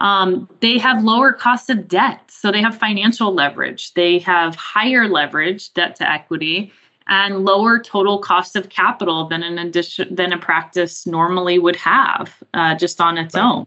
Um, 0.00 0.48
they 0.60 0.78
have 0.78 1.04
lower 1.04 1.32
cost 1.32 1.70
of 1.70 1.86
debt. 1.86 2.20
So 2.28 2.50
they 2.50 2.62
have 2.62 2.76
financial 2.76 3.32
leverage. 3.32 3.94
They 3.94 4.18
have 4.20 4.54
higher 4.56 5.08
leverage, 5.08 5.72
debt 5.74 5.96
to 5.96 6.10
equity, 6.10 6.72
and 7.08 7.44
lower 7.44 7.78
total 7.78 8.18
cost 8.18 8.56
of 8.56 8.68
capital 8.68 9.26
than 9.26 9.42
an 9.42 9.58
addition 9.58 10.14
than 10.14 10.32
a 10.32 10.38
practice 10.38 11.06
normally 11.06 11.58
would 11.58 11.76
have 11.76 12.42
uh, 12.54 12.74
just 12.74 13.00
on 13.00 13.18
its 13.18 13.34
right. 13.34 13.42
own. 13.42 13.66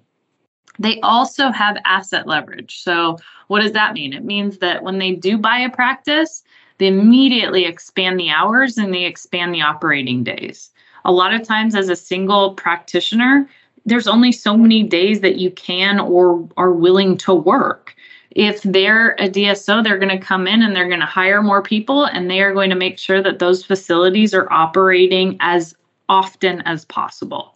They 0.80 1.00
also 1.02 1.52
have 1.52 1.78
asset 1.86 2.28
leverage. 2.28 2.82
So 2.82 3.18
what 3.48 3.62
does 3.62 3.74
that 3.74 3.94
mean? 3.94 4.14
It 4.14 4.26
means 4.26 4.58
that 4.60 4.84
when 4.84 4.98
they 4.98 5.12
do 5.12 5.38
buy 5.38 5.60
a 5.60 5.70
practice, 5.70 6.44
they 6.78 6.88
immediately 6.88 7.66
expand 7.66 8.20
the 8.20 8.30
hours 8.30 8.78
and 8.78 8.94
they 8.94 9.06
expand 9.06 9.54
the 9.54 9.62
operating 9.62 10.24
days. 10.24 10.72
A 11.06 11.12
lot 11.12 11.34
of 11.34 11.44
times, 11.44 11.76
as 11.76 11.88
a 11.88 11.96
single 11.96 12.56
practitioner, 12.56 13.48
there's 13.86 14.08
only 14.08 14.32
so 14.32 14.58
many 14.58 14.84
days 14.84 15.22
that 15.22 15.38
you 15.38 15.52
can 15.52 16.00
or 16.00 16.48
are 16.58 16.72
willing 16.72 17.18
to 17.18 17.34
work. 17.34 17.96
If 18.32 18.62
they're 18.64 19.12
a 19.12 19.30
DSO, 19.30 19.84
they're 19.84 20.00
going 20.00 20.18
to 20.18 20.24
come 20.24 20.48
in 20.48 20.62
and 20.62 20.76
they're 20.76 20.90
going 20.90 21.00
to 21.00 21.06
hire 21.06 21.42
more 21.42 21.62
people 21.62 22.06
and 22.06 22.30
they 22.30 22.42
are 22.42 22.54
going 22.54 22.70
to 22.70 22.76
make 22.76 22.98
sure 22.98 23.22
that 23.22 23.40
those 23.40 23.64
facilities 23.64 24.34
are 24.34 24.52
operating 24.52 25.38
as 25.40 25.76
often 26.10 26.62
as 26.62 26.84
possible. 26.86 27.56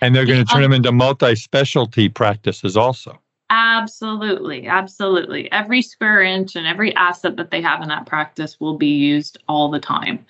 And 0.00 0.14
they're 0.14 0.26
going 0.26 0.44
to 0.44 0.44
turn 0.44 0.62
them 0.62 0.72
into 0.72 0.92
multi 0.92 1.34
specialty 1.34 2.08
practices 2.08 2.76
also. 2.76 3.18
Absolutely. 3.50 4.68
Absolutely. 4.68 5.50
Every 5.50 5.82
square 5.82 6.22
inch 6.22 6.54
and 6.54 6.66
every 6.66 6.94
asset 6.94 7.36
that 7.36 7.50
they 7.50 7.60
have 7.60 7.82
in 7.82 7.88
that 7.88 8.06
practice 8.06 8.60
will 8.60 8.78
be 8.78 8.86
used 8.86 9.38
all 9.48 9.68
the 9.68 9.80
time. 9.80 10.24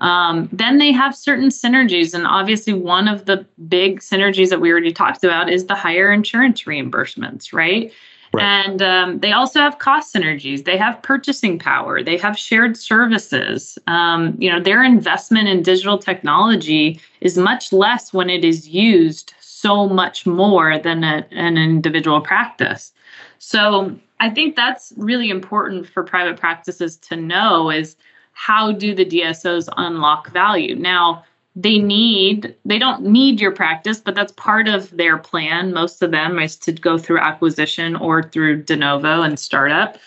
Um, 0.00 0.48
then 0.52 0.78
they 0.78 0.92
have 0.92 1.14
certain 1.14 1.48
synergies. 1.48 2.14
And 2.14 2.26
obviously, 2.26 2.72
one 2.72 3.08
of 3.08 3.26
the 3.26 3.46
big 3.68 4.00
synergies 4.00 4.48
that 4.48 4.60
we 4.60 4.70
already 4.70 4.92
talked 4.92 5.24
about 5.24 5.50
is 5.50 5.66
the 5.66 5.74
higher 5.74 6.12
insurance 6.12 6.62
reimbursements, 6.62 7.52
right? 7.52 7.92
Right. 8.32 8.44
And 8.44 8.80
um, 8.80 9.18
they 9.18 9.32
also 9.32 9.58
have 9.58 9.78
cost 9.78 10.14
synergies. 10.14 10.64
They 10.64 10.76
have 10.76 11.02
purchasing 11.02 11.58
power. 11.58 12.00
They 12.00 12.16
have 12.18 12.38
shared 12.38 12.76
services. 12.76 13.76
Um, 13.88 14.36
you 14.38 14.50
know, 14.50 14.60
their 14.60 14.84
investment 14.84 15.48
in 15.48 15.62
digital 15.62 15.98
technology 15.98 17.00
is 17.20 17.36
much 17.36 17.72
less 17.72 18.12
when 18.12 18.30
it 18.30 18.44
is 18.44 18.68
used 18.68 19.34
so 19.40 19.88
much 19.88 20.26
more 20.26 20.78
than 20.78 21.02
a, 21.02 21.26
an 21.32 21.58
individual 21.58 22.20
practice. 22.20 22.92
So 23.38 23.96
I 24.20 24.30
think 24.30 24.54
that's 24.54 24.92
really 24.96 25.28
important 25.30 25.88
for 25.88 26.04
private 26.04 26.38
practices 26.38 26.96
to 26.98 27.16
know 27.16 27.68
is 27.68 27.96
how 28.40 28.72
do 28.72 28.94
the 28.94 29.04
DSOs 29.04 29.68
unlock 29.76 30.32
value? 30.32 30.74
Now, 30.74 31.24
they 31.54 31.78
need 31.78 32.54
they 32.64 32.78
don't 32.78 33.02
need 33.02 33.40
your 33.40 33.50
practice 33.50 33.98
but 33.98 34.14
that's 34.14 34.32
part 34.34 34.68
of 34.68 34.88
their 34.96 35.18
plan 35.18 35.72
most 35.72 36.00
of 36.00 36.12
them 36.12 36.38
is 36.38 36.56
to 36.56 36.70
go 36.70 36.96
through 36.96 37.18
acquisition 37.18 37.96
or 37.96 38.22
through 38.22 38.62
de 38.62 38.76
novo 38.76 39.22
and 39.22 39.36
startup 39.36 39.98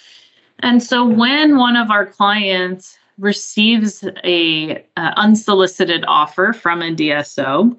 and 0.60 0.82
so 0.82 1.06
when 1.06 1.58
one 1.58 1.76
of 1.76 1.92
our 1.92 2.06
clients 2.06 2.98
receives 3.18 4.06
a 4.24 4.78
uh, 4.96 5.12
unsolicited 5.18 6.06
offer 6.08 6.54
from 6.54 6.82
a 6.82 6.96
dso 6.96 7.76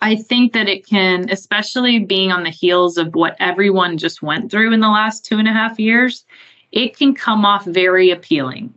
I 0.00 0.16
think 0.16 0.52
that 0.52 0.68
it 0.68 0.84
can, 0.84 1.30
especially 1.30 2.00
being 2.00 2.32
on 2.32 2.42
the 2.42 2.50
heels 2.50 2.98
of 2.98 3.14
what 3.14 3.36
everyone 3.38 3.96
just 3.96 4.20
went 4.20 4.50
through 4.50 4.72
in 4.72 4.80
the 4.80 4.88
last 4.88 5.24
two 5.24 5.38
and 5.38 5.46
a 5.46 5.52
half 5.52 5.78
years, 5.78 6.24
it 6.72 6.96
can 6.96 7.14
come 7.14 7.44
off 7.44 7.64
very 7.64 8.10
appealing. 8.10 8.74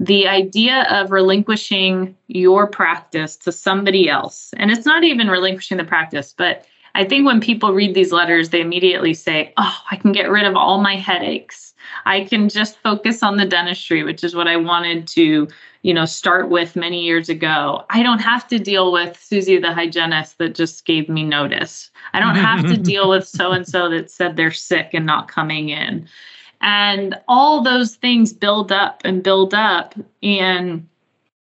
The 0.00 0.28
idea 0.28 0.86
of 0.90 1.10
relinquishing 1.10 2.16
your 2.28 2.66
practice 2.66 3.36
to 3.38 3.52
somebody 3.52 4.08
else, 4.08 4.50
and 4.56 4.70
it's 4.70 4.86
not 4.86 5.04
even 5.04 5.28
relinquishing 5.28 5.76
the 5.76 5.84
practice, 5.84 6.34
but 6.36 6.66
I 6.94 7.04
think 7.04 7.26
when 7.26 7.40
people 7.40 7.72
read 7.72 7.94
these 7.94 8.12
letters, 8.12 8.50
they 8.50 8.60
immediately 8.60 9.14
say, 9.14 9.52
Oh, 9.56 9.76
I 9.90 9.96
can 9.96 10.12
get 10.12 10.30
rid 10.30 10.44
of 10.44 10.56
all 10.56 10.80
my 10.80 10.96
headaches. 10.96 11.74
I 12.06 12.24
can 12.24 12.48
just 12.48 12.78
focus 12.78 13.22
on 13.22 13.36
the 13.36 13.44
dentistry, 13.44 14.02
which 14.02 14.24
is 14.24 14.34
what 14.34 14.48
I 14.48 14.56
wanted 14.56 15.06
to 15.08 15.48
you 15.82 15.94
know 15.94 16.04
start 16.04 16.48
with 16.48 16.76
many 16.76 17.02
years 17.04 17.28
ago. 17.28 17.84
I 17.90 18.02
don't 18.02 18.18
have 18.18 18.48
to 18.48 18.58
deal 18.58 18.92
with 18.92 19.18
susie 19.20 19.58
the 19.58 19.72
hygienist 19.72 20.38
that 20.38 20.54
just 20.54 20.84
gave 20.84 21.08
me 21.08 21.24
notice. 21.24 21.90
I 22.12 22.20
don't 22.20 22.36
have 22.36 22.66
to 22.66 22.76
deal 22.92 23.08
with 23.08 23.26
so 23.26 23.52
and 23.52 23.66
so 23.66 23.88
that 23.90 24.10
said 24.10 24.36
they're 24.36 24.50
sick 24.50 24.90
and 24.92 25.06
not 25.06 25.28
coming 25.28 25.68
in 25.68 26.08
and 26.60 27.18
all 27.28 27.62
those 27.62 27.96
things 27.96 28.32
build 28.32 28.72
up 28.72 29.02
and 29.04 29.22
build 29.22 29.54
up 29.54 29.94
and 30.22 30.86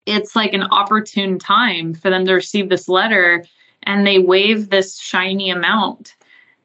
it's 0.06 0.36
like 0.36 0.54
an 0.54 0.64
opportune 0.64 1.38
time 1.38 1.93
for 1.93 2.10
them 2.10 2.26
to 2.26 2.34
receive 2.34 2.70
this 2.70 2.89
letter 2.89 3.45
and 3.84 4.06
they 4.06 4.20
waive 4.20 4.70
this 4.70 5.00
shiny 5.00 5.50
amount 5.50 6.16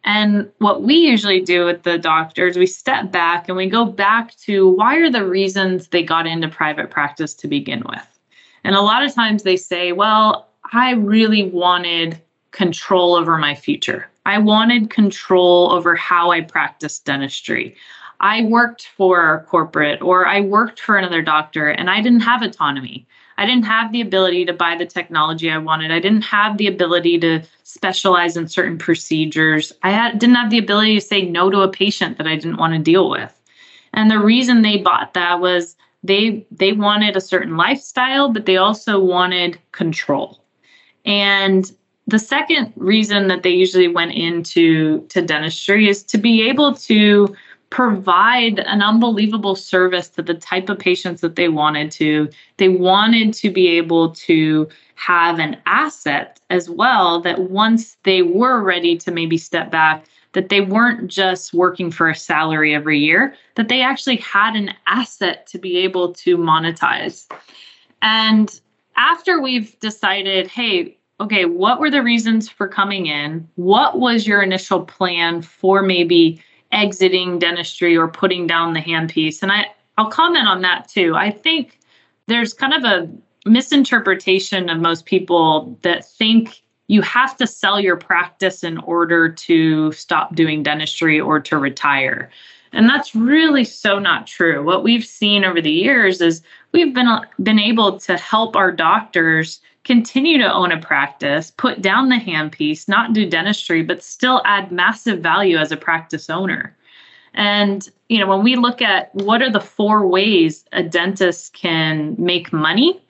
and 0.04 0.50
what 0.58 0.82
we 0.82 0.96
usually 0.96 1.40
do 1.40 1.64
with 1.64 1.82
the 1.82 1.98
doctors, 1.98 2.58
we 2.58 2.66
step 2.66 3.10
back 3.10 3.48
and 3.48 3.56
we 3.56 3.68
go 3.68 3.86
back 3.86 4.36
to 4.40 4.68
why 4.68 4.96
are 4.96 5.10
the 5.10 5.26
reasons 5.26 5.88
they 5.88 6.02
got 6.02 6.26
into 6.26 6.48
private 6.48 6.90
practice 6.90 7.32
to 7.34 7.48
begin 7.48 7.82
with? 7.88 8.06
And 8.64 8.74
a 8.74 8.82
lot 8.82 9.02
of 9.02 9.14
times 9.14 9.42
they 9.42 9.56
say, 9.56 9.92
well, 9.92 10.48
I 10.72 10.92
really 10.92 11.48
wanted 11.48 12.20
control 12.50 13.14
over 13.14 13.38
my 13.38 13.54
future. 13.54 14.08
I 14.26 14.38
wanted 14.38 14.90
control 14.90 15.72
over 15.72 15.96
how 15.96 16.30
I 16.30 16.42
practiced 16.42 17.06
dentistry. 17.06 17.74
I 18.20 18.44
worked 18.44 18.88
for 18.96 19.44
corporate 19.48 20.02
or 20.02 20.26
I 20.26 20.40
worked 20.40 20.80
for 20.80 20.96
another 20.96 21.22
doctor 21.22 21.68
and 21.68 21.90
I 21.90 22.00
didn't 22.00 22.20
have 22.20 22.42
autonomy. 22.42 23.06
I 23.36 23.46
didn't 23.46 23.64
have 23.64 23.90
the 23.90 24.00
ability 24.00 24.44
to 24.44 24.52
buy 24.52 24.76
the 24.76 24.86
technology 24.86 25.50
I 25.50 25.58
wanted. 25.58 25.90
I 25.90 25.98
didn't 25.98 26.22
have 26.22 26.56
the 26.56 26.68
ability 26.68 27.18
to 27.20 27.42
specialize 27.64 28.36
in 28.36 28.46
certain 28.48 28.78
procedures. 28.78 29.72
I 29.82 29.90
had, 29.90 30.18
didn't 30.18 30.36
have 30.36 30.50
the 30.50 30.58
ability 30.58 30.94
to 30.94 31.00
say 31.00 31.22
no 31.22 31.50
to 31.50 31.62
a 31.62 31.68
patient 31.68 32.18
that 32.18 32.28
I 32.28 32.36
didn't 32.36 32.58
want 32.58 32.74
to 32.74 32.78
deal 32.78 33.10
with. 33.10 33.32
And 33.92 34.10
the 34.10 34.18
reason 34.18 34.62
they 34.62 34.78
bought 34.78 35.14
that 35.14 35.40
was 35.40 35.76
they 36.02 36.46
they 36.50 36.72
wanted 36.72 37.16
a 37.16 37.20
certain 37.20 37.56
lifestyle, 37.56 38.28
but 38.28 38.44
they 38.44 38.56
also 38.56 39.00
wanted 39.00 39.58
control. 39.72 40.40
And 41.04 41.70
the 42.06 42.18
second 42.18 42.72
reason 42.76 43.28
that 43.28 43.42
they 43.42 43.50
usually 43.50 43.88
went 43.88 44.12
into 44.12 45.06
to 45.08 45.22
dentistry 45.22 45.88
is 45.88 46.02
to 46.04 46.18
be 46.18 46.46
able 46.48 46.74
to 46.74 47.34
provide 47.70 48.60
an 48.60 48.82
unbelievable 48.82 49.56
service 49.56 50.08
to 50.08 50.22
the 50.22 50.34
type 50.34 50.68
of 50.68 50.78
patients 50.78 51.20
that 51.20 51.36
they 51.36 51.48
wanted 51.48 51.90
to. 51.92 52.28
They 52.58 52.68
wanted 52.68 53.34
to 53.34 53.50
be 53.50 53.68
able 53.68 54.14
to 54.14 54.68
have 54.94 55.38
an 55.38 55.56
asset 55.66 56.40
as 56.50 56.70
well 56.70 57.20
that 57.22 57.50
once 57.50 57.96
they 58.04 58.22
were 58.22 58.62
ready 58.62 58.96
to 58.98 59.10
maybe 59.10 59.36
step 59.36 59.70
back, 59.70 60.06
that 60.32 60.48
they 60.48 60.60
weren't 60.60 61.10
just 61.10 61.54
working 61.54 61.90
for 61.90 62.08
a 62.08 62.14
salary 62.14 62.74
every 62.74 62.98
year, 62.98 63.34
that 63.56 63.68
they 63.68 63.82
actually 63.82 64.16
had 64.16 64.54
an 64.54 64.72
asset 64.86 65.46
to 65.48 65.58
be 65.58 65.78
able 65.78 66.12
to 66.12 66.36
monetize. 66.36 67.26
And 68.02 68.60
after 68.96 69.40
we've 69.40 69.78
decided, 69.80 70.46
hey, 70.46 70.96
okay, 71.20 71.44
what 71.44 71.80
were 71.80 71.90
the 71.90 72.02
reasons 72.02 72.48
for 72.48 72.68
coming 72.68 73.06
in? 73.06 73.48
What 73.54 73.98
was 73.98 74.26
your 74.26 74.42
initial 74.42 74.84
plan 74.84 75.42
for 75.42 75.82
maybe 75.82 76.42
exiting 76.74 77.38
dentistry 77.38 77.96
or 77.96 78.08
putting 78.08 78.46
down 78.46 78.74
the 78.74 78.80
handpiece. 78.80 79.42
And 79.42 79.52
I, 79.52 79.66
I'll 79.96 80.10
comment 80.10 80.46
on 80.46 80.60
that 80.62 80.88
too. 80.88 81.14
I 81.14 81.30
think 81.30 81.78
there's 82.26 82.52
kind 82.52 82.74
of 82.74 82.84
a 82.84 83.08
misinterpretation 83.48 84.68
of 84.68 84.80
most 84.80 85.06
people 85.06 85.78
that 85.82 86.04
think 86.04 86.62
you 86.88 87.00
have 87.02 87.36
to 87.36 87.46
sell 87.46 87.80
your 87.80 87.96
practice 87.96 88.62
in 88.64 88.78
order 88.78 89.28
to 89.30 89.92
stop 89.92 90.34
doing 90.34 90.62
dentistry 90.62 91.20
or 91.20 91.40
to 91.40 91.56
retire. 91.56 92.30
And 92.72 92.88
that's 92.88 93.14
really 93.14 93.64
so 93.64 93.98
not 93.98 94.26
true. 94.26 94.64
What 94.64 94.82
we've 94.82 95.04
seen 95.04 95.44
over 95.44 95.60
the 95.60 95.70
years 95.70 96.20
is 96.20 96.42
we've 96.72 96.92
been 96.92 97.08
been 97.42 97.60
able 97.60 98.00
to 98.00 98.16
help 98.16 98.56
our 98.56 98.72
doctors 98.72 99.60
continue 99.84 100.38
to 100.38 100.52
own 100.52 100.72
a 100.72 100.80
practice, 100.80 101.50
put 101.50 101.82
down 101.82 102.08
the 102.08 102.16
handpiece, 102.16 102.88
not 102.88 103.12
do 103.12 103.28
dentistry, 103.28 103.82
but 103.82 104.02
still 104.02 104.42
add 104.44 104.72
massive 104.72 105.20
value 105.20 105.58
as 105.58 105.70
a 105.70 105.76
practice 105.76 106.30
owner. 106.30 106.76
And 107.34 107.88
you 108.08 108.18
know, 108.18 108.26
when 108.26 108.42
we 108.42 108.56
look 108.56 108.80
at 108.80 109.14
what 109.14 109.42
are 109.42 109.50
the 109.50 109.60
four 109.60 110.06
ways 110.06 110.64
a 110.72 110.82
dentist 110.82 111.52
can 111.52 112.14
make 112.18 112.52
money, 112.52 113.02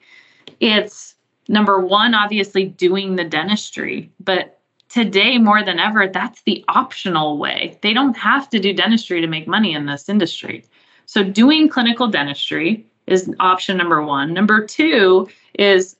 it's 0.59 1.15
number 1.47 1.79
one, 1.79 2.13
obviously 2.13 2.65
doing 2.65 3.15
the 3.15 3.23
dentistry, 3.23 4.11
but 4.19 4.59
today 4.89 5.37
more 5.37 5.63
than 5.63 5.79
ever, 5.79 6.07
that's 6.07 6.41
the 6.43 6.63
optional 6.69 7.37
way. 7.37 7.77
They 7.81 7.93
don't 7.93 8.17
have 8.17 8.49
to 8.49 8.59
do 8.59 8.73
dentistry 8.73 9.21
to 9.21 9.27
make 9.27 9.47
money 9.47 9.73
in 9.73 9.85
this 9.85 10.09
industry. 10.09 10.65
So 11.05 11.23
doing 11.23 11.69
clinical 11.69 12.07
dentistry 12.07 12.85
is 13.07 13.31
option 13.39 13.77
number 13.77 14.01
one. 14.01 14.33
Number 14.33 14.65
two 14.65 15.27
is 15.59 15.95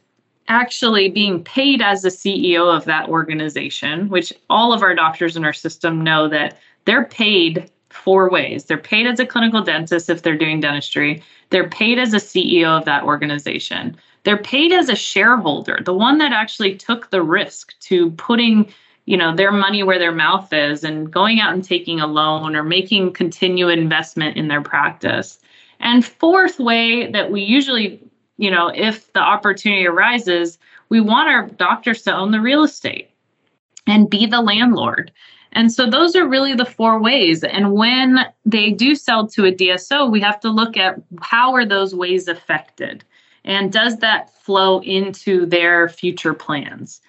actually 0.47 1.09
being 1.09 1.43
paid 1.43 1.81
as 1.81 2.01
the 2.01 2.09
CEO 2.09 2.75
of 2.75 2.85
that 2.85 3.09
organization, 3.09 4.09
which 4.09 4.31
all 4.49 4.73
of 4.73 4.83
our 4.83 4.93
doctors 4.93 5.35
in 5.35 5.43
our 5.43 5.53
system 5.53 6.03
know 6.03 6.27
that 6.27 6.57
they're 6.85 7.05
paid 7.05 7.69
four 7.89 8.29
ways. 8.29 8.65
They're 8.65 8.77
paid 8.77 9.07
as 9.07 9.19
a 9.19 9.25
clinical 9.25 9.63
dentist 9.63 10.09
if 10.09 10.21
they're 10.21 10.37
doing 10.37 10.59
dentistry, 10.59 11.23
they're 11.49 11.69
paid 11.69 11.97
as 11.97 12.13
a 12.13 12.17
CEO 12.17 12.77
of 12.77 12.85
that 12.85 13.03
organization. 13.03 13.97
They're 14.23 14.37
paid 14.37 14.71
as 14.71 14.89
a 14.89 14.95
shareholder, 14.95 15.79
the 15.83 15.93
one 15.93 16.17
that 16.17 16.31
actually 16.31 16.75
took 16.75 17.09
the 17.09 17.23
risk 17.23 17.77
to 17.81 18.11
putting 18.11 18.73
you 19.05 19.15
know 19.15 19.35
their 19.35 19.51
money 19.51 19.83
where 19.83 19.99
their 19.99 20.11
mouth 20.11 20.51
is 20.51 20.83
and 20.83 21.11
going 21.11 21.39
out 21.39 21.53
and 21.53 21.63
taking 21.63 21.99
a 21.99 22.07
loan 22.07 22.55
or 22.55 22.63
making 22.63 23.13
continued 23.13 23.77
investment 23.77 24.35
in 24.35 24.47
their 24.47 24.61
practice. 24.61 25.39
And 25.79 26.03
fourth 26.03 26.59
way 26.59 27.11
that 27.11 27.31
we 27.31 27.41
usually 27.41 28.01
you 28.37 28.51
know, 28.51 28.71
if 28.73 29.11
the 29.13 29.19
opportunity 29.19 29.87
arises, 29.87 30.57
we 30.89 31.01
want 31.01 31.29
our 31.29 31.47
doctors 31.47 32.01
to 32.03 32.13
own 32.13 32.31
the 32.31 32.41
real 32.41 32.63
estate 32.63 33.09
and 33.87 34.09
be 34.09 34.25
the 34.25 34.41
landlord. 34.41 35.11
And 35.53 35.71
so 35.71 35.89
those 35.89 36.15
are 36.15 36.27
really 36.27 36.53
the 36.53 36.65
four 36.65 37.01
ways. 37.01 37.43
And 37.43 37.73
when 37.73 38.19
they 38.45 38.71
do 38.71 38.93
sell 38.93 39.25
to 39.27 39.45
a 39.45 39.53
DSO, 39.53 40.11
we 40.11 40.19
have 40.19 40.39
to 40.41 40.49
look 40.49 40.75
at 40.75 41.01
how 41.21 41.53
are 41.53 41.65
those 41.65 41.95
ways 41.95 42.27
affected? 42.27 43.05
And 43.45 43.71
does 43.71 43.97
that 43.99 44.33
flow 44.41 44.81
into 44.81 45.45
their 45.45 45.87
future 45.87 46.33
plans? 46.33 46.99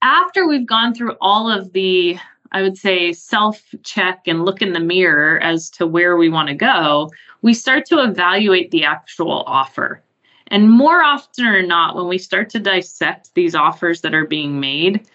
After 0.00 0.46
we've 0.48 0.66
gone 0.66 0.94
through 0.94 1.16
all 1.20 1.50
of 1.50 1.72
the, 1.72 2.16
I 2.52 2.62
would 2.62 2.78
say, 2.78 3.12
self 3.12 3.62
check 3.82 4.22
and 4.26 4.44
look 4.44 4.62
in 4.62 4.72
the 4.72 4.80
mirror 4.80 5.38
as 5.42 5.68
to 5.70 5.86
where 5.86 6.16
we 6.16 6.30
want 6.30 6.48
to 6.48 6.54
go, 6.54 7.10
we 7.42 7.52
start 7.52 7.84
to 7.86 8.02
evaluate 8.02 8.70
the 8.70 8.84
actual 8.84 9.44
offer. 9.46 10.00
And 10.48 10.70
more 10.70 11.02
often 11.02 11.46
or 11.46 11.62
not, 11.62 11.96
when 11.96 12.08
we 12.08 12.18
start 12.18 12.50
to 12.50 12.58
dissect 12.58 13.34
these 13.34 13.54
offers 13.54 14.02
that 14.02 14.14
are 14.14 14.26
being 14.26 14.60
made, 14.60 15.08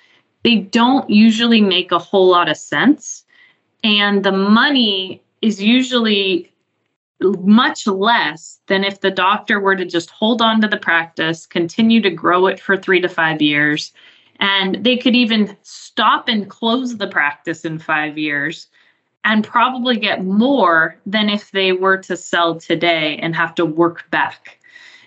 they 0.44 0.56
don't 0.56 1.10
usually 1.10 1.62
make 1.62 1.92
a 1.92 2.00
whole 2.00 2.30
lot 2.30 2.50
of 2.50 2.58
sense. 2.58 3.26
And 3.84 4.24
the 4.24 4.32
money 4.32 5.22
is 5.42 5.62
usually 5.62 6.52
much 7.22 7.86
less 7.86 8.60
than 8.68 8.84
if 8.84 9.02
the 9.02 9.12
doctor 9.12 9.60
were 9.60 9.76
to 9.76 9.86
just 9.86 10.10
hold 10.10 10.42
on 10.42 10.62
to 10.62 10.68
the 10.68 10.78
practice, 10.78 11.46
continue 11.46 12.02
to 12.02 12.10
grow 12.10 12.48
it 12.48 12.60
for 12.60 12.78
three 12.78 13.02
to 13.02 13.10
five 13.10 13.42
years, 13.42 13.92
and 14.40 14.84
they 14.86 14.96
could 14.96 15.16
even 15.16 15.56
stop 15.64 16.30
and 16.30 16.50
close 16.50 16.98
the 16.98 17.08
practice 17.08 17.66
in 17.66 17.78
five 17.78 18.18
years 18.18 18.68
and 19.26 19.44
probably 19.44 19.98
get 19.98 20.24
more 20.24 20.96
than 21.06 21.28
if 21.28 21.52
they 21.52 21.74
were 21.74 21.98
to 21.98 22.16
sell 22.16 22.56
today 22.56 23.18
and 23.18 23.36
have 23.36 23.54
to 23.56 23.66
work 23.66 24.10
back 24.12 24.59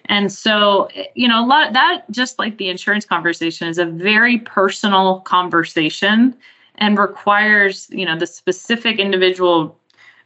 and 0.07 0.32
so, 0.32 0.88
you 1.14 1.28
know, 1.28 1.44
a 1.44 1.46
lot 1.46 1.72
that 1.72 2.05
just 2.11 2.38
like 2.38 2.59
the 2.59 2.68
insurance 2.68 3.05
conversation 3.05 3.68
is 3.68 3.78
a 3.78 3.86
very 3.86 4.38
personal 4.38 5.20
conversation 5.20 6.36
and 6.76 6.98
requires, 6.98 7.88
you 7.90 8.05
know, 8.05 8.18
the 8.18 8.26
specific 8.26 8.98
individual 8.98 9.78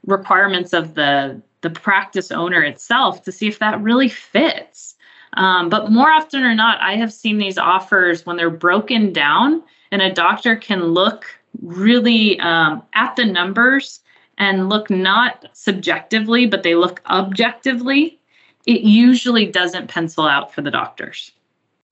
requirements 0.07 0.73
of 0.73 0.95
the 0.95 1.41
the 1.63 1.71
practice 1.71 2.31
owner 2.31 2.63
itself 2.63 3.23
to 3.25 3.33
see 3.33 3.49
if 3.49 3.59
that 3.59 3.81
really 3.83 4.09
fits. 4.09 4.95
Um, 5.35 5.69
but 5.69 5.91
more 5.91 6.11
often 6.11 6.43
or 6.45 6.55
not, 6.55 6.81
I 6.81 6.97
have 6.97 7.13
seen 7.13 7.39
these 7.39 7.59
offers 7.59 8.25
when 8.25 8.37
they're 8.37 8.51
broken 8.51 9.13
down, 9.13 9.63
and 9.91 10.01
a 10.01 10.13
doctor 10.13 10.57
can 10.57 10.85
look 10.85 11.27
really 11.63 12.39
um, 12.41 12.83
at 12.95 13.17
the 13.17 13.25
numbers 13.25 14.01
and 14.39 14.69
look 14.69 14.91
not 14.91 15.47
subjectively, 15.53 16.47
but 16.47 16.63
they 16.63 16.75
look 16.75 17.03
objectively 17.07 18.19
it 18.67 18.83
usually 18.83 19.47
doesn't 19.47 19.89
pencil 19.89 20.27
out 20.27 20.53
for 20.53 20.61
the 20.61 20.71
doctors. 20.71 21.33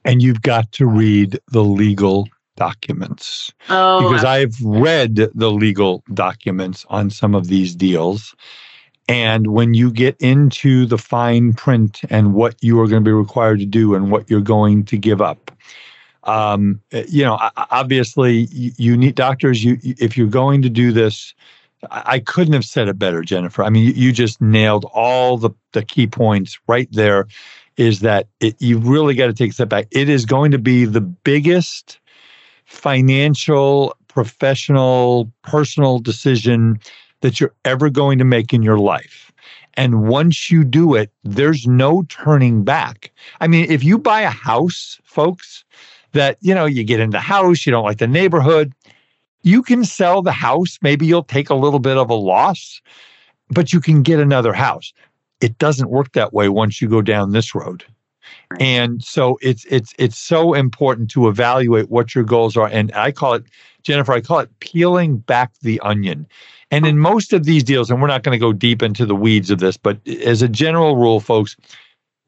And 0.05 0.22
you've 0.22 0.43
got 0.43 0.70
to 0.72 0.87
read 0.87 1.39
the 1.49 1.64
legal 1.64 2.29
documents. 2.57 3.53
Oh, 3.68 4.09
because 4.09 4.25
I've 4.25 4.61
read 4.62 5.16
the 5.35 5.51
legal 5.51 6.05
documents 6.12 6.85
on 6.91 7.11
some 7.11 7.35
of 7.35 7.49
these 7.49 7.75
deals. 7.75 8.35
And 9.09 9.49
when 9.49 9.75
you 9.75 9.91
get 9.91 10.16
into 10.20 10.87
the 10.87 10.99
fine 10.99 11.53
print 11.53 12.01
and 12.11 12.35
what 12.35 12.57
you 12.62 12.81
are 12.81 12.89
going 12.89 13.03
to 13.05 13.09
be 13.09 13.12
required 13.12 13.61
to 13.61 13.66
do 13.66 13.95
and 13.95 14.11
what 14.11 14.29
you're 14.31 14.41
going 14.41 14.85
to 14.85 14.97
give 14.97 15.20
up, 15.20 15.51
um, 16.25 16.81
you 17.09 17.22
know, 17.22 17.39
obviously 17.70 18.49
you 18.51 18.97
need 18.97 19.14
doctors. 19.14 19.62
You, 19.62 19.79
if 19.83 20.16
you're 20.16 20.27
going 20.27 20.62
to 20.62 20.70
do 20.70 20.91
this, 20.91 21.35
I 21.91 22.18
couldn't 22.18 22.55
have 22.55 22.64
said 22.64 22.89
it 22.89 22.99
better, 22.99 23.22
Jennifer. 23.22 23.62
I 23.62 23.70
mean, 23.70 23.93
you 23.95 24.12
just 24.12 24.41
nailed 24.41 24.85
all 24.93 25.37
the, 25.37 25.51
the 25.72 25.82
key 25.82 26.07
points 26.07 26.59
right 26.66 26.89
there. 26.93 27.26
Is 27.76 28.01
that 28.01 28.28
it, 28.41 28.61
you 28.61 28.78
really 28.78 29.14
got 29.14 29.26
to 29.26 29.32
take 29.32 29.51
a 29.51 29.55
step 29.55 29.68
back? 29.68 29.89
It 29.91 30.09
is 30.09 30.24
going 30.24 30.53
to 30.53 30.59
be 30.59 30.85
the 30.85 31.01
biggest 31.01 31.99
financial, 32.66 33.97
professional, 34.09 35.32
personal 35.43 35.99
decision 35.99 36.78
that 37.20 37.41
you're 37.41 37.55
ever 37.64 37.91
going 37.91 38.18
to 38.18 38.24
make 38.24 38.53
in 38.53 38.62
your 38.62 38.78
life. 38.78 39.32
And 39.76 40.07
once 40.07 40.51
you 40.51 40.62
do 40.62 40.95
it, 40.95 41.11
there's 41.24 41.66
no 41.66 42.05
turning 42.09 42.62
back. 42.62 43.11
I 43.41 43.49
mean, 43.49 43.66
if 43.68 43.82
you 43.82 43.99
buy 43.99 44.20
a 44.20 44.30
house, 44.30 45.01
folks, 45.03 45.64
that, 46.12 46.39
you 46.41 46.55
know, 46.55 46.64
you 46.64 46.85
get 46.85 47.01
in 47.01 47.11
the 47.11 47.20
house, 47.20 47.66
you 47.66 47.72
don't 47.72 47.85
like 47.85 47.99
the 47.99 48.07
neighborhood, 48.07 48.72
you 49.45 49.62
can 49.62 49.84
sell 49.84 50.22
the 50.22 50.32
house. 50.32 50.78
Maybe 50.82 51.07
you'll 51.07 51.22
take 51.22 51.51
a 51.51 51.55
little 51.55 51.78
bit 51.78 51.97
of 51.97 52.11
a 52.11 52.14
loss, 52.14 52.80
but 53.51 53.72
you 53.72 53.80
can 53.80 54.03
get 54.03 54.18
another 54.18 54.53
house. 54.53 54.92
It 55.40 55.59
doesn't 55.59 55.90
work 55.90 56.12
that 56.12 56.32
way 56.32 56.49
once 56.49 56.80
you 56.80 56.88
go 56.88 57.03
down 57.03 57.32
this 57.32 57.55
road. 57.55 57.84
And 58.59 59.05
so 59.05 59.38
it's 59.42 59.66
it's 59.66 59.92
it's 59.99 60.16
so 60.16 60.55
important 60.55 61.11
to 61.11 61.28
evaluate 61.28 61.90
what 61.90 62.14
your 62.14 62.24
goals 62.24 62.57
are. 62.57 62.68
And 62.68 62.90
I 62.95 63.12
call 63.12 63.34
it, 63.34 63.45
Jennifer, 63.82 64.12
I 64.12 64.22
call 64.22 64.38
it 64.38 64.59
peeling 64.61 65.18
back 65.18 65.53
the 65.61 65.78
onion. 65.80 66.26
And 66.70 66.86
in 66.86 66.99
most 66.99 67.34
of 67.34 67.45
these 67.45 67.62
deals, 67.62 67.90
and 67.90 68.01
we're 68.01 68.09
not 68.09 68.22
going 68.22 68.34
to 68.34 68.40
go 68.40 68.53
deep 68.53 68.82
into 68.82 69.05
the 69.05 69.14
weeds 69.14 69.51
of 69.51 69.59
this, 69.59 69.76
but 69.76 69.99
as 70.09 70.40
a 70.40 70.49
general 70.49 70.97
rule, 70.97 71.20
folks, 71.20 71.55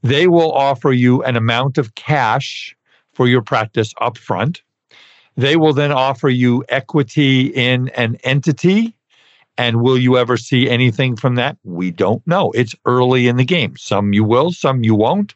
they 0.02 0.28
will 0.28 0.52
offer 0.52 0.92
you 0.92 1.22
an 1.22 1.34
amount 1.34 1.78
of 1.78 1.94
cash 1.94 2.76
for 3.14 3.26
your 3.26 3.42
practice 3.42 3.94
up 4.00 4.18
front. 4.18 4.62
They 5.36 5.56
will 5.56 5.72
then 5.72 5.92
offer 5.92 6.28
you 6.28 6.64
equity 6.68 7.46
in 7.48 7.88
an 7.90 8.16
entity. 8.24 8.94
And 9.58 9.80
will 9.80 9.98
you 9.98 10.18
ever 10.18 10.36
see 10.36 10.68
anything 10.68 11.16
from 11.16 11.34
that? 11.36 11.56
We 11.64 11.90
don't 11.90 12.26
know. 12.26 12.50
It's 12.52 12.74
early 12.84 13.26
in 13.26 13.36
the 13.36 13.44
game. 13.44 13.76
Some 13.76 14.12
you 14.12 14.24
will, 14.24 14.52
some 14.52 14.84
you 14.84 14.94
won't. 14.94 15.34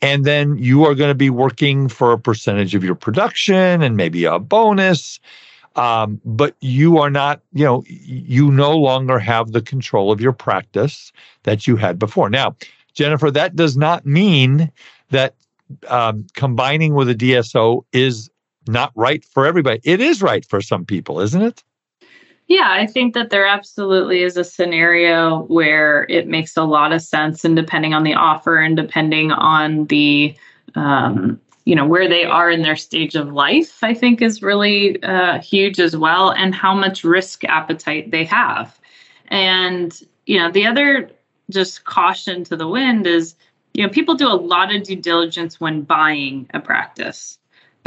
And 0.00 0.24
then 0.24 0.56
you 0.58 0.84
are 0.84 0.94
going 0.94 1.10
to 1.10 1.14
be 1.14 1.30
working 1.30 1.88
for 1.88 2.12
a 2.12 2.18
percentage 2.18 2.74
of 2.74 2.84
your 2.84 2.94
production 2.94 3.82
and 3.82 3.96
maybe 3.96 4.24
a 4.24 4.38
bonus. 4.38 5.18
Um, 5.74 6.20
but 6.24 6.56
you 6.60 6.98
are 6.98 7.10
not, 7.10 7.40
you 7.52 7.64
know, 7.64 7.84
you 7.86 8.50
no 8.50 8.76
longer 8.76 9.18
have 9.18 9.52
the 9.52 9.62
control 9.62 10.10
of 10.10 10.20
your 10.20 10.32
practice 10.32 11.12
that 11.44 11.66
you 11.66 11.76
had 11.76 11.98
before. 11.98 12.30
Now, 12.30 12.56
Jennifer, 12.94 13.30
that 13.30 13.54
does 13.54 13.76
not 13.76 14.06
mean 14.06 14.70
that 15.10 15.34
um, 15.88 16.26
combining 16.34 16.94
with 16.94 17.08
a 17.08 17.14
DSO 17.14 17.84
is 17.92 18.30
not 18.68 18.92
right 18.94 19.24
for 19.24 19.46
everybody. 19.46 19.80
It 19.84 20.00
is 20.00 20.22
right 20.22 20.44
for 20.44 20.60
some 20.60 20.84
people, 20.84 21.20
isn't 21.20 21.42
it? 21.42 21.64
Yeah, 22.48 22.68
I 22.70 22.86
think 22.86 23.12
that 23.12 23.28
there 23.28 23.46
absolutely 23.46 24.22
is 24.22 24.38
a 24.38 24.44
scenario 24.44 25.42
where 25.44 26.06
it 26.08 26.28
makes 26.28 26.56
a 26.56 26.64
lot 26.64 26.92
of 26.92 27.02
sense, 27.02 27.44
and 27.44 27.54
depending 27.54 27.92
on 27.92 28.04
the 28.04 28.14
offer 28.14 28.56
and 28.56 28.74
depending 28.74 29.32
on 29.32 29.84
the, 29.86 30.34
um, 30.74 31.38
you 31.66 31.74
know, 31.74 31.86
where 31.86 32.08
they 32.08 32.24
are 32.24 32.50
in 32.50 32.62
their 32.62 32.76
stage 32.76 33.14
of 33.16 33.32
life, 33.32 33.84
I 33.84 33.92
think 33.92 34.22
is 34.22 34.42
really 34.42 35.02
uh, 35.02 35.40
huge 35.40 35.78
as 35.78 35.94
well, 35.94 36.30
and 36.30 36.54
how 36.54 36.74
much 36.74 37.04
risk 37.04 37.44
appetite 37.44 38.10
they 38.10 38.24
have. 38.24 38.78
And 39.28 40.00
you 40.24 40.38
know, 40.38 40.50
the 40.50 40.66
other 40.66 41.10
just 41.50 41.84
caution 41.84 42.44
to 42.44 42.56
the 42.56 42.68
wind 42.68 43.06
is, 43.06 43.34
you 43.74 43.82
know, 43.82 43.90
people 43.90 44.14
do 44.14 44.28
a 44.28 44.34
lot 44.34 44.74
of 44.74 44.82
due 44.82 44.96
diligence 44.96 45.60
when 45.60 45.82
buying 45.82 46.48
a 46.54 46.60
practice 46.60 47.37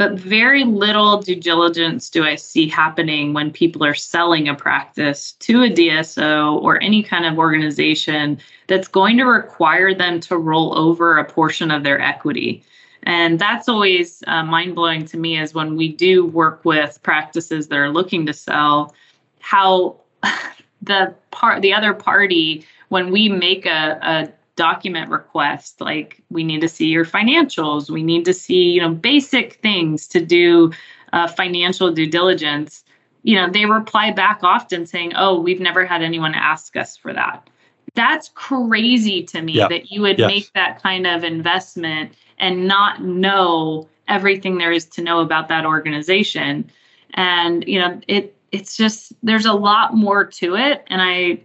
but 0.02 0.18
very 0.18 0.64
little 0.64 1.22
due 1.22 1.36
diligence 1.36 2.10
do 2.10 2.24
I 2.24 2.34
see 2.34 2.66
happening 2.66 3.34
when 3.34 3.52
people 3.52 3.84
are 3.84 3.94
selling 3.94 4.48
a 4.48 4.54
practice 4.56 5.30
to 5.34 5.62
a 5.62 5.70
DSO 5.70 6.60
or 6.60 6.82
any 6.82 7.04
kind 7.04 7.24
of 7.24 7.38
organization 7.38 8.40
that's 8.66 8.88
going 8.88 9.16
to 9.18 9.24
require 9.26 9.94
them 9.94 10.18
to 10.22 10.36
roll 10.36 10.76
over 10.76 11.18
a 11.18 11.24
portion 11.24 11.70
of 11.70 11.84
their 11.84 12.00
equity. 12.00 12.64
And 13.04 13.38
that's 13.38 13.68
always 13.68 14.24
uh, 14.26 14.42
mind 14.42 14.74
blowing 14.74 15.04
to 15.04 15.16
me 15.16 15.38
is 15.38 15.54
when 15.54 15.76
we 15.76 15.92
do 15.92 16.26
work 16.26 16.64
with 16.64 17.00
practices 17.04 17.68
that 17.68 17.78
are 17.78 17.90
looking 17.90 18.26
to 18.26 18.32
sell, 18.32 18.96
how 19.38 20.00
the 20.82 21.14
part, 21.30 21.62
the 21.62 21.74
other 21.74 21.94
party, 21.94 22.66
when 22.88 23.12
we 23.12 23.28
make 23.28 23.66
a, 23.66 24.00
a 24.02 24.32
document 24.56 25.10
request 25.10 25.80
like 25.80 26.22
we 26.30 26.44
need 26.44 26.60
to 26.60 26.68
see 26.68 26.86
your 26.86 27.04
financials. 27.04 27.90
We 27.90 28.02
need 28.02 28.24
to 28.26 28.34
see 28.34 28.70
you 28.70 28.80
know 28.80 28.90
basic 28.90 29.54
things 29.62 30.06
to 30.08 30.24
do 30.24 30.72
uh, 31.12 31.28
financial 31.28 31.90
due 31.92 32.06
diligence. 32.06 32.84
You 33.22 33.36
know 33.36 33.50
they 33.50 33.64
reply 33.64 34.10
back 34.10 34.40
often 34.42 34.86
saying 34.86 35.12
oh 35.16 35.40
we've 35.40 35.60
never 35.60 35.84
had 35.84 36.02
anyone 36.02 36.34
ask 36.34 36.76
us 36.76 36.96
for 36.96 37.12
that. 37.12 37.48
That's 37.94 38.30
crazy 38.30 39.22
to 39.24 39.42
me 39.42 39.58
that 39.58 39.90
you 39.90 40.00
would 40.02 40.18
yes. 40.18 40.26
make 40.26 40.52
that 40.54 40.82
kind 40.82 41.06
of 41.06 41.24
investment 41.24 42.14
and 42.38 42.66
not 42.66 43.02
know 43.02 43.88
everything 44.08 44.58
there 44.58 44.72
is 44.72 44.86
to 44.86 45.02
know 45.02 45.20
about 45.20 45.48
that 45.48 45.66
organization. 45.66 46.70
And 47.14 47.64
you 47.66 47.78
know 47.78 48.00
it 48.08 48.36
it's 48.52 48.76
just 48.76 49.14
there's 49.22 49.46
a 49.46 49.52
lot 49.52 49.94
more 49.94 50.24
to 50.24 50.54
it 50.54 50.84
and 50.88 51.00
i 51.02 51.40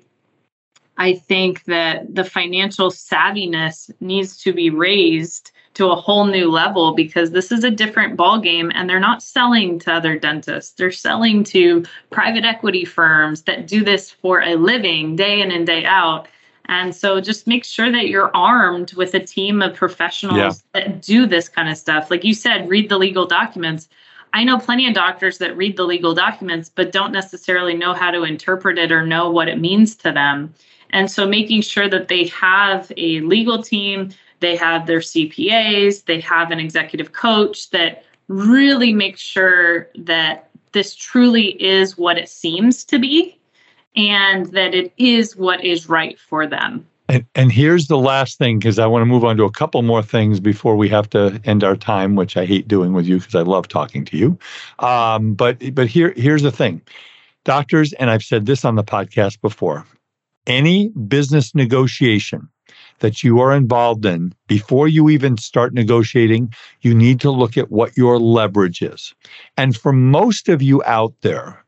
I 0.97 1.13
think 1.13 1.65
that 1.65 2.15
the 2.15 2.23
financial 2.23 2.89
savviness 2.89 3.91
needs 3.99 4.37
to 4.43 4.53
be 4.53 4.69
raised 4.69 5.51
to 5.75 5.91
a 5.91 5.95
whole 5.95 6.25
new 6.25 6.49
level 6.49 6.95
because 6.95 7.29
this 7.29 7.51
is 7.51 7.63
a 7.63 7.69
different 7.69 8.17
ballgame 8.17 8.71
and 8.73 8.89
they're 8.89 8.99
not 8.99 9.21
selling 9.21 9.77
to 9.77 9.93
other 9.93 10.17
dentists. 10.17 10.73
They're 10.73 10.91
selling 10.91 11.43
to 11.45 11.85
private 12.09 12.45
equity 12.45 12.83
firms 12.83 13.43
that 13.43 13.67
do 13.67 13.83
this 13.83 14.09
for 14.09 14.41
a 14.41 14.55
living 14.55 15.15
day 15.15 15.39
in 15.39 15.51
and 15.51 15.67
day 15.67 15.85
out. 15.85 16.27
And 16.65 16.95
so 16.95 17.21
just 17.21 17.45
make 17.45 17.63
sure 17.63 17.91
that 17.91 18.07
you're 18.07 18.35
armed 18.35 18.93
with 18.95 19.13
a 19.13 19.19
team 19.19 19.61
of 19.61 19.75
professionals 19.75 20.37
yeah. 20.73 20.81
that 20.81 21.01
do 21.03 21.27
this 21.27 21.47
kind 21.47 21.69
of 21.69 21.77
stuff. 21.77 22.09
Like 22.09 22.23
you 22.23 22.33
said, 22.33 22.67
read 22.67 22.89
the 22.89 22.97
legal 22.97 23.27
documents. 23.27 23.87
I 24.33 24.43
know 24.43 24.57
plenty 24.57 24.87
of 24.87 24.95
doctors 24.95 25.37
that 25.37 25.55
read 25.55 25.77
the 25.77 25.83
legal 25.83 26.15
documents 26.15 26.71
but 26.73 26.91
don't 26.91 27.11
necessarily 27.11 27.75
know 27.75 27.93
how 27.93 28.09
to 28.09 28.23
interpret 28.23 28.79
it 28.79 28.91
or 28.91 29.05
know 29.05 29.29
what 29.29 29.47
it 29.47 29.59
means 29.59 29.95
to 29.97 30.11
them. 30.11 30.55
And 30.91 31.09
so 31.09 31.27
making 31.27 31.61
sure 31.61 31.89
that 31.89 32.07
they 32.07 32.27
have 32.27 32.91
a 32.97 33.21
legal 33.21 33.61
team, 33.61 34.09
they 34.39 34.55
have 34.55 34.87
their 34.87 34.99
CPAs, 34.99 36.05
they 36.05 36.19
have 36.21 36.51
an 36.51 36.59
executive 36.59 37.11
coach 37.11 37.69
that 37.71 38.03
really 38.27 38.93
makes 38.93 39.21
sure 39.21 39.89
that 39.95 40.49
this 40.73 40.95
truly 40.95 41.61
is 41.61 41.97
what 41.97 42.17
it 42.17 42.29
seems 42.29 42.83
to 42.85 42.99
be 42.99 43.39
and 43.95 44.47
that 44.47 44.75
it 44.75 44.93
is 44.97 45.35
what 45.35 45.63
is 45.63 45.89
right 45.89 46.19
for 46.19 46.45
them. 46.45 46.85
And, 47.09 47.25
and 47.35 47.51
here's 47.51 47.87
the 47.87 47.97
last 47.97 48.37
thing 48.37 48.59
because 48.59 48.79
I 48.79 48.85
want 48.85 49.01
to 49.01 49.05
move 49.05 49.23
on 49.23 49.37
to 49.37 49.45
a 49.45 49.51
couple 49.51 49.81
more 49.81 50.03
things 50.03 50.39
before 50.41 50.75
we 50.75 50.89
have 50.89 51.09
to 51.11 51.39
end 51.45 51.63
our 51.63 51.75
time, 51.75 52.15
which 52.15 52.35
I 52.35 52.45
hate 52.45 52.67
doing 52.67 52.91
with 52.91 53.07
you 53.07 53.17
because 53.17 53.33
I 53.33 53.41
love 53.41 53.69
talking 53.69 54.03
to 54.05 54.17
you. 54.17 54.37
Um, 54.79 55.33
but 55.33 55.73
but 55.73 55.87
here 55.87 56.13
here's 56.17 56.43
the 56.43 56.51
thing, 56.51 56.81
doctors, 57.45 57.93
and 57.93 58.09
I've 58.09 58.23
said 58.23 58.45
this 58.45 58.65
on 58.65 58.75
the 58.75 58.83
podcast 58.83 59.39
before 59.39 59.85
any 60.47 60.89
business 61.07 61.53
negotiation 61.53 62.47
that 62.99 63.23
you 63.23 63.39
are 63.39 63.53
involved 63.53 64.05
in, 64.05 64.33
before 64.47 64.87
you 64.87 65.09
even 65.09 65.37
start 65.37 65.73
negotiating, 65.73 66.51
you 66.81 66.95
need 66.95 67.19
to 67.19 67.29
look 67.29 67.57
at 67.57 67.71
what 67.71 67.95
your 67.95 68.19
leverage 68.19 68.81
is. 68.81 69.13
And 69.55 69.77
for 69.77 69.93
most 69.93 70.49
of 70.49 70.61
you 70.61 70.83
out 70.85 71.13
there, 71.21 71.63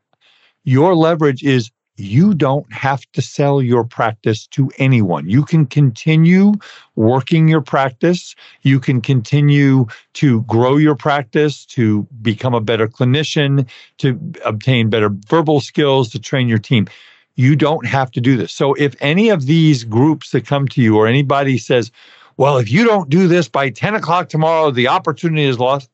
your 0.64 0.96
leverage 0.96 1.42
is 1.44 1.70
you 1.96 2.34
don't 2.34 2.70
have 2.72 3.02
to 3.12 3.22
sell 3.22 3.60
your 3.60 3.84
practice 3.84 4.46
to 4.48 4.70
anyone. 4.78 5.28
You 5.28 5.44
can 5.44 5.66
continue 5.66 6.54
working 6.96 7.46
your 7.46 7.60
practice. 7.60 8.34
You 8.62 8.80
can 8.80 9.00
continue 9.00 9.86
to 10.14 10.42
grow 10.42 10.78
your 10.78 10.96
practice, 10.96 11.66
to 11.66 12.08
become 12.22 12.54
a 12.54 12.60
better 12.60 12.88
clinician, 12.88 13.68
to 13.98 14.18
obtain 14.44 14.88
better 14.88 15.10
verbal 15.28 15.60
skills, 15.60 16.08
to 16.10 16.18
train 16.18 16.48
your 16.48 16.58
team. 16.58 16.88
You 17.36 17.56
don't 17.56 17.86
have 17.86 18.10
to 18.12 18.20
do 18.20 18.36
this. 18.36 18.52
So 18.52 18.74
if 18.74 18.94
any 19.00 19.30
of 19.30 19.46
these 19.46 19.84
groups 19.84 20.30
that 20.30 20.46
come 20.46 20.68
to 20.68 20.82
you 20.82 20.96
or 20.96 21.06
anybody 21.06 21.58
says, 21.58 21.90
well, 22.36 22.58
if 22.58 22.70
you 22.70 22.84
don't 22.84 23.08
do 23.10 23.28
this 23.28 23.48
by 23.48 23.70
10 23.70 23.94
o'clock 23.94 24.28
tomorrow, 24.28 24.70
the 24.70 24.88
opportunity 24.88 25.44
is 25.44 25.58
lost. 25.58 25.90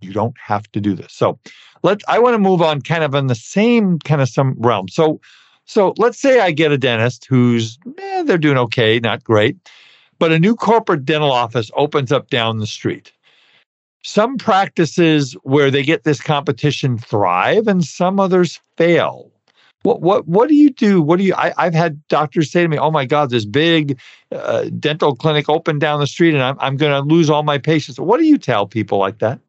You 0.00 0.12
don't 0.12 0.36
have 0.38 0.70
to 0.72 0.80
do 0.80 0.94
this. 0.94 1.12
So 1.12 1.38
let 1.82 2.00
I 2.08 2.18
want 2.18 2.34
to 2.34 2.38
move 2.38 2.62
on 2.62 2.82
kind 2.82 3.04
of 3.04 3.14
in 3.14 3.26
the 3.28 3.34
same 3.34 3.98
kind 4.00 4.20
of 4.22 4.28
some 4.28 4.54
realm. 4.58 4.88
So 4.88 5.20
so 5.64 5.94
let's 5.98 6.18
say 6.20 6.40
I 6.40 6.50
get 6.52 6.72
a 6.72 6.78
dentist 6.78 7.26
who's 7.26 7.78
eh, 7.98 8.22
they're 8.22 8.38
doing 8.38 8.58
okay, 8.58 9.00
not 9.00 9.24
great, 9.24 9.56
but 10.18 10.32
a 10.32 10.38
new 10.38 10.54
corporate 10.56 11.04
dental 11.04 11.32
office 11.32 11.70
opens 11.76 12.12
up 12.12 12.30
down 12.30 12.58
the 12.58 12.66
street. 12.66 13.12
some 14.02 14.38
practices 14.38 15.34
where 15.42 15.70
they 15.70 15.82
get 15.82 16.04
this 16.04 16.20
competition 16.20 16.98
thrive 16.98 17.66
and 17.68 17.84
some 17.84 18.20
others 18.20 18.60
fail. 18.76 19.30
What 19.88 20.02
what 20.02 20.28
what 20.28 20.48
do 20.50 20.54
you 20.54 20.68
do? 20.68 21.00
What 21.00 21.18
do 21.18 21.24
you? 21.24 21.34
I, 21.34 21.54
have 21.56 21.72
had 21.72 22.06
doctors 22.08 22.50
say 22.50 22.60
to 22.60 22.68
me, 22.68 22.76
"Oh 22.76 22.90
my 22.90 23.06
God, 23.06 23.30
this 23.30 23.46
big 23.46 23.98
uh, 24.30 24.64
dental 24.78 25.16
clinic 25.16 25.48
opened 25.48 25.80
down 25.80 25.98
the 25.98 26.06
street, 26.06 26.34
and 26.34 26.42
I'm 26.42 26.58
I'm 26.60 26.76
going 26.76 26.92
to 26.92 27.00
lose 27.00 27.30
all 27.30 27.42
my 27.42 27.56
patients." 27.56 27.98
What 27.98 28.20
do 28.20 28.26
you 28.26 28.36
tell 28.36 28.66
people 28.66 28.98
like 28.98 29.20
that? 29.20 29.40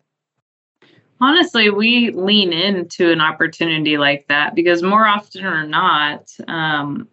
Honestly, 1.20 1.70
we 1.70 2.12
lean 2.12 2.54
into 2.54 3.12
an 3.12 3.20
opportunity 3.20 3.98
like 3.98 4.30
that 4.30 4.56
because 4.56 4.82
more 4.82 5.06
often 5.06 5.44
or 5.44 5.68
not, 5.68 6.32
um, 6.48 7.10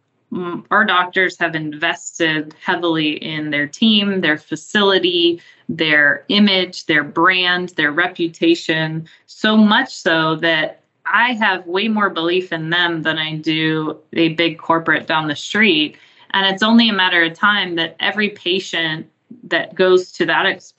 our 0.70 0.84
doctors 0.84 1.36
have 1.40 1.56
invested 1.56 2.54
heavily 2.64 3.14
in 3.14 3.50
their 3.50 3.66
team, 3.66 4.20
their 4.20 4.38
facility, 4.38 5.42
their 5.68 6.24
image, 6.28 6.86
their 6.86 7.02
brand, 7.02 7.70
their 7.70 7.90
reputation, 7.90 9.08
so 9.26 9.56
much 9.56 9.92
so 9.92 10.36
that 10.36 10.82
I 11.12 11.32
have 11.34 11.66
way 11.66 11.88
more 11.88 12.10
belief 12.10 12.52
in 12.52 12.70
them 12.70 13.02
than 13.02 13.18
I 13.18 13.36
do 13.36 13.98
a 14.12 14.30
big 14.30 14.58
corporate 14.58 15.06
down 15.06 15.28
the 15.28 15.36
street. 15.36 15.96
And 16.30 16.46
it's 16.46 16.62
only 16.62 16.88
a 16.88 16.92
matter 16.92 17.22
of 17.22 17.34
time 17.34 17.76
that 17.76 17.96
every 18.00 18.30
patient 18.30 19.08
that 19.44 19.74
goes 19.74 20.12
to 20.12 20.26
that 20.26 20.46
ex- 20.46 20.74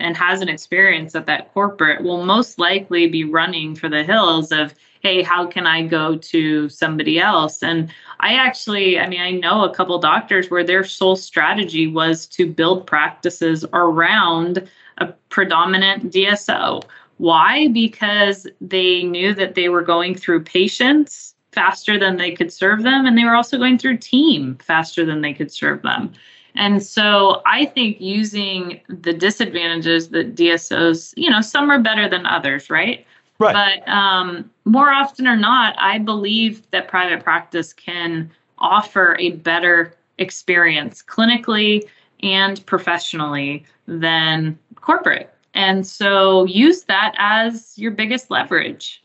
and 0.00 0.16
has 0.16 0.40
an 0.40 0.48
experience 0.48 1.14
at 1.14 1.26
that 1.26 1.52
corporate 1.52 2.02
will 2.02 2.24
most 2.24 2.58
likely 2.58 3.06
be 3.06 3.24
running 3.24 3.74
for 3.74 3.88
the 3.88 4.04
hills 4.04 4.52
of, 4.52 4.74
hey, 5.02 5.22
how 5.22 5.46
can 5.46 5.66
I 5.66 5.86
go 5.86 6.16
to 6.16 6.68
somebody 6.68 7.18
else? 7.18 7.62
And 7.62 7.92
I 8.20 8.34
actually, 8.34 8.98
I 8.98 9.08
mean, 9.08 9.20
I 9.20 9.32
know 9.32 9.64
a 9.64 9.74
couple 9.74 9.98
doctors 9.98 10.50
where 10.50 10.64
their 10.64 10.84
sole 10.84 11.16
strategy 11.16 11.86
was 11.86 12.26
to 12.26 12.50
build 12.50 12.86
practices 12.86 13.64
around 13.72 14.68
a 14.98 15.06
predominant 15.28 16.12
DSO 16.12 16.84
why? 17.18 17.68
Because 17.68 18.46
they 18.60 19.02
knew 19.04 19.34
that 19.34 19.54
they 19.54 19.68
were 19.68 19.82
going 19.82 20.14
through 20.14 20.44
patients 20.44 21.34
faster 21.52 21.98
than 21.98 22.16
they 22.16 22.32
could 22.32 22.52
serve 22.52 22.82
them, 22.82 23.06
and 23.06 23.16
they 23.16 23.24
were 23.24 23.34
also 23.34 23.56
going 23.56 23.78
through 23.78 23.98
team 23.98 24.56
faster 24.56 25.04
than 25.06 25.20
they 25.20 25.32
could 25.32 25.52
serve 25.52 25.82
them. 25.82 26.12
And 26.56 26.82
so 26.82 27.42
I 27.46 27.64
think 27.64 28.00
using 28.00 28.80
the 28.88 29.12
disadvantages 29.12 30.10
that 30.10 30.34
DSOs, 30.34 31.14
you 31.16 31.30
know, 31.30 31.40
some 31.40 31.70
are 31.70 31.80
better 31.80 32.08
than 32.08 32.26
others, 32.26 32.70
right? 32.70 33.04
Right. 33.38 33.52
But 33.84 33.88
um, 33.92 34.50
more 34.64 34.90
often 34.90 35.26
or 35.26 35.36
not, 35.36 35.74
I 35.78 35.98
believe 35.98 36.68
that 36.70 36.86
private 36.86 37.24
practice 37.24 37.72
can 37.72 38.30
offer 38.58 39.16
a 39.18 39.32
better 39.32 39.94
experience 40.18 41.02
clinically 41.02 41.88
and 42.22 42.64
professionally 42.66 43.64
than 43.86 44.56
corporate. 44.76 45.33
And 45.54 45.86
so 45.86 46.44
use 46.44 46.82
that 46.84 47.14
as 47.16 47.78
your 47.78 47.92
biggest 47.92 48.30
leverage. 48.30 49.02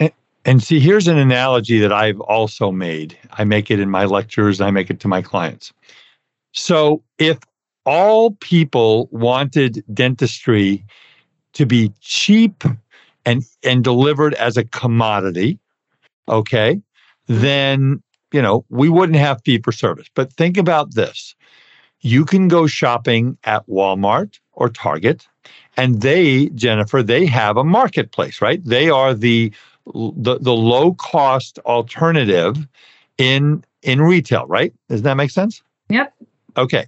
And, 0.00 0.12
and 0.44 0.62
see, 0.62 0.80
here's 0.80 1.06
an 1.06 1.18
analogy 1.18 1.78
that 1.78 1.92
I've 1.92 2.20
also 2.20 2.72
made. 2.72 3.16
I 3.32 3.44
make 3.44 3.70
it 3.70 3.78
in 3.78 3.90
my 3.90 4.04
lectures, 4.04 4.60
I 4.60 4.70
make 4.70 4.90
it 4.90 5.00
to 5.00 5.08
my 5.08 5.22
clients. 5.22 5.72
So 6.52 7.02
if 7.18 7.38
all 7.86 8.32
people 8.32 9.08
wanted 9.12 9.84
dentistry 9.92 10.84
to 11.52 11.66
be 11.66 11.92
cheap 12.00 12.64
and 13.24 13.44
and 13.62 13.84
delivered 13.84 14.34
as 14.34 14.56
a 14.56 14.64
commodity, 14.64 15.58
okay, 16.28 16.80
then 17.26 18.02
you 18.32 18.42
know 18.42 18.64
we 18.68 18.88
wouldn't 18.88 19.18
have 19.18 19.42
fee 19.44 19.58
for 19.58 19.72
service. 19.72 20.08
But 20.14 20.32
think 20.32 20.56
about 20.56 20.94
this: 20.94 21.34
you 22.00 22.24
can 22.24 22.48
go 22.48 22.66
shopping 22.66 23.38
at 23.44 23.66
Walmart 23.66 24.38
or 24.56 24.68
Target, 24.68 25.26
and 25.76 26.00
they, 26.00 26.48
Jennifer, 26.50 27.02
they 27.02 27.26
have 27.26 27.56
a 27.56 27.64
marketplace, 27.64 28.40
right? 28.40 28.64
They 28.64 28.90
are 28.90 29.14
the 29.14 29.52
the, 29.86 30.38
the 30.38 30.54
low 30.54 30.94
cost 30.94 31.58
alternative 31.60 32.66
in 33.18 33.64
in 33.82 34.00
retail, 34.00 34.46
right? 34.46 34.72
Does 34.88 35.02
that 35.02 35.14
make 35.14 35.30
sense? 35.30 35.62
Yep. 35.90 36.14
Okay. 36.56 36.86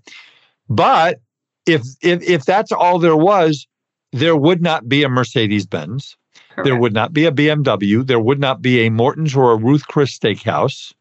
But 0.69 1.21
if 1.67 1.83
if 2.03 2.23
if 2.23 2.45
that's 2.45 2.73
all 2.73 2.99
there 2.99 3.17
was, 3.17 3.67
there 4.12 4.37
would 4.37 4.62
not 4.62 4.89
be 4.89 5.03
a 5.03 5.09
Mercedes 5.09 5.67
Benz. 5.67 6.17
There 6.64 6.77
would 6.77 6.95
not 6.95 7.12
be 7.12 7.27
a 7.27 7.33
BMW. 7.33 8.07
There 8.07 8.21
would 8.21 8.41
not 8.41 8.62
be 8.62 8.87
a 8.87 8.91
Morton's 8.91 9.37
or 9.37 9.53
a 9.53 9.57
Ruth 9.57 9.87
Chris 9.89 10.19
Steakhouse. 10.19 10.95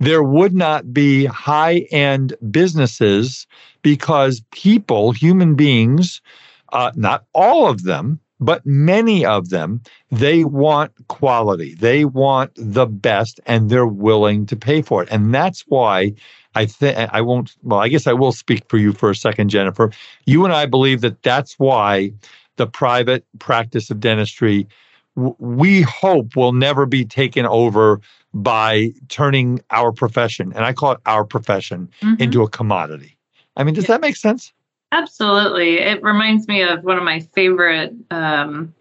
There 0.00 0.22
would 0.22 0.54
not 0.54 0.92
be 0.92 1.26
high 1.26 1.86
end 1.90 2.34
businesses 2.50 3.46
because 3.82 4.42
people, 4.52 5.12
human 5.12 5.54
beings, 5.54 6.20
uh, 6.72 6.92
not 6.94 7.24
all 7.34 7.68
of 7.68 7.82
them, 7.84 8.20
but 8.40 8.64
many 8.64 9.24
of 9.24 9.48
them, 9.48 9.80
they 10.10 10.44
want 10.44 10.92
quality. 11.08 11.74
They 11.74 12.04
want 12.04 12.52
the 12.54 12.86
best 12.86 13.40
and 13.46 13.68
they're 13.68 13.86
willing 13.86 14.46
to 14.46 14.56
pay 14.56 14.82
for 14.82 15.02
it. 15.02 15.08
And 15.10 15.34
that's 15.34 15.62
why 15.62 16.12
I 16.54 16.66
think 16.66 16.96
I 17.12 17.20
won't, 17.20 17.56
well, 17.62 17.80
I 17.80 17.88
guess 17.88 18.06
I 18.06 18.12
will 18.12 18.32
speak 18.32 18.64
for 18.68 18.78
you 18.78 18.92
for 18.92 19.10
a 19.10 19.16
second, 19.16 19.48
Jennifer. 19.48 19.90
You 20.26 20.44
and 20.44 20.54
I 20.54 20.66
believe 20.66 21.00
that 21.00 21.22
that's 21.22 21.54
why 21.58 22.12
the 22.56 22.66
private 22.66 23.24
practice 23.38 23.90
of 23.90 24.00
dentistry, 24.00 24.66
we 25.38 25.82
hope 25.82 26.36
will 26.36 26.52
never 26.52 26.86
be 26.86 27.04
taken 27.04 27.46
over 27.46 28.00
by 28.34 28.92
turning 29.08 29.60
our 29.70 29.90
profession, 29.92 30.52
and 30.54 30.64
I 30.64 30.72
call 30.72 30.92
it 30.92 31.00
our 31.06 31.24
profession, 31.24 31.90
mm-hmm. 32.02 32.22
into 32.22 32.42
a 32.42 32.48
commodity. 32.48 33.16
I 33.56 33.64
mean, 33.64 33.74
does 33.74 33.84
yeah. 33.84 33.94
that 33.94 34.00
make 34.00 34.16
sense? 34.16 34.52
Absolutely. 34.92 35.78
It 35.78 36.02
reminds 36.02 36.48
me 36.48 36.62
of 36.62 36.84
one 36.84 36.96
of 36.96 37.04
my 37.04 37.20
favorite 37.20 37.94
um, 38.10 38.74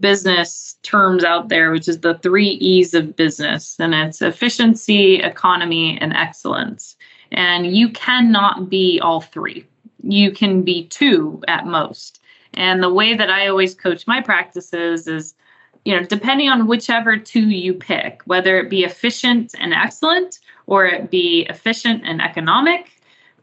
business 0.00 0.76
terms 0.82 1.24
out 1.24 1.48
there, 1.48 1.70
which 1.70 1.88
is 1.88 2.00
the 2.00 2.18
three 2.18 2.48
E's 2.48 2.94
of 2.94 3.14
business, 3.16 3.76
and 3.78 3.94
it's 3.94 4.22
efficiency, 4.22 5.16
economy, 5.16 5.98
and 6.00 6.12
excellence. 6.12 6.96
And 7.30 7.74
you 7.74 7.90
cannot 7.90 8.68
be 8.68 9.00
all 9.00 9.20
three. 9.20 9.66
You 10.02 10.32
can 10.32 10.62
be 10.62 10.86
two 10.88 11.42
at 11.48 11.66
most. 11.66 12.20
And 12.54 12.82
the 12.82 12.92
way 12.92 13.14
that 13.14 13.30
I 13.30 13.46
always 13.46 13.74
coach 13.74 14.06
my 14.06 14.20
practices 14.20 15.06
is, 15.06 15.34
you 15.84 15.94
know, 15.94 16.04
depending 16.04 16.48
on 16.48 16.66
whichever 16.66 17.16
two 17.16 17.50
you 17.50 17.74
pick, 17.74 18.22
whether 18.24 18.58
it 18.58 18.70
be 18.70 18.84
efficient 18.84 19.54
and 19.58 19.72
excellent 19.72 20.38
or 20.66 20.86
it 20.86 21.10
be 21.10 21.46
efficient 21.50 22.02
and 22.04 22.22
economic, 22.22 22.90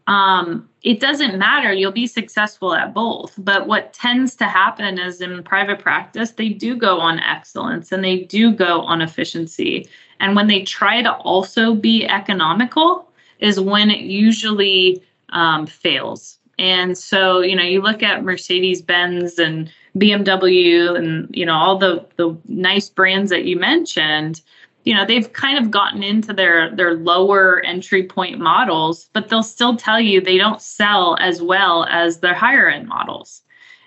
um, 0.07 0.67
it 0.81 0.99
doesn't 0.99 1.37
matter. 1.37 1.71
You'll 1.73 1.91
be 1.91 2.07
successful 2.07 2.73
at 2.73 2.93
both. 2.93 3.35
But 3.37 3.67
what 3.67 3.93
tends 3.93 4.35
to 4.37 4.45
happen 4.45 4.97
is 4.97 5.21
in 5.21 5.43
private 5.43 5.79
practice, 5.79 6.31
they 6.31 6.49
do 6.49 6.75
go 6.75 6.99
on 6.99 7.19
excellence 7.19 7.91
and 7.91 8.03
they 8.03 8.21
do 8.21 8.51
go 8.51 8.81
on 8.81 9.01
efficiency. 9.01 9.87
And 10.19 10.35
when 10.35 10.47
they 10.47 10.63
try 10.63 11.01
to 11.01 11.13
also 11.13 11.75
be 11.75 12.05
economical, 12.05 13.09
is 13.39 13.59
when 13.59 13.89
it 13.89 14.01
usually 14.01 15.01
um, 15.29 15.65
fails. 15.65 16.39
And 16.57 16.97
so, 16.97 17.39
you 17.39 17.55
know, 17.55 17.63
you 17.63 17.81
look 17.81 18.03
at 18.03 18.23
Mercedes 18.23 18.81
Benz 18.81 19.39
and 19.39 19.71
BMW 19.97 20.95
and, 20.95 21.27
you 21.31 21.45
know, 21.45 21.55
all 21.55 21.77
the, 21.77 22.05
the 22.17 22.37
nice 22.47 22.89
brands 22.89 23.29
that 23.29 23.45
you 23.45 23.57
mentioned 23.57 24.41
you 24.83 24.95
know 24.95 25.05
they've 25.05 25.31
kind 25.33 25.57
of 25.57 25.71
gotten 25.71 26.03
into 26.03 26.33
their 26.33 26.75
their 26.75 26.95
lower 26.95 27.61
entry 27.61 28.03
point 28.03 28.39
models 28.39 29.09
but 29.13 29.29
they'll 29.29 29.43
still 29.43 29.75
tell 29.75 29.99
you 29.99 30.21
they 30.21 30.37
don't 30.37 30.61
sell 30.61 31.17
as 31.19 31.41
well 31.41 31.85
as 31.85 32.19
their 32.19 32.33
higher 32.33 32.67
end 32.67 32.87
models. 32.87 33.41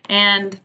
And 0.08 0.60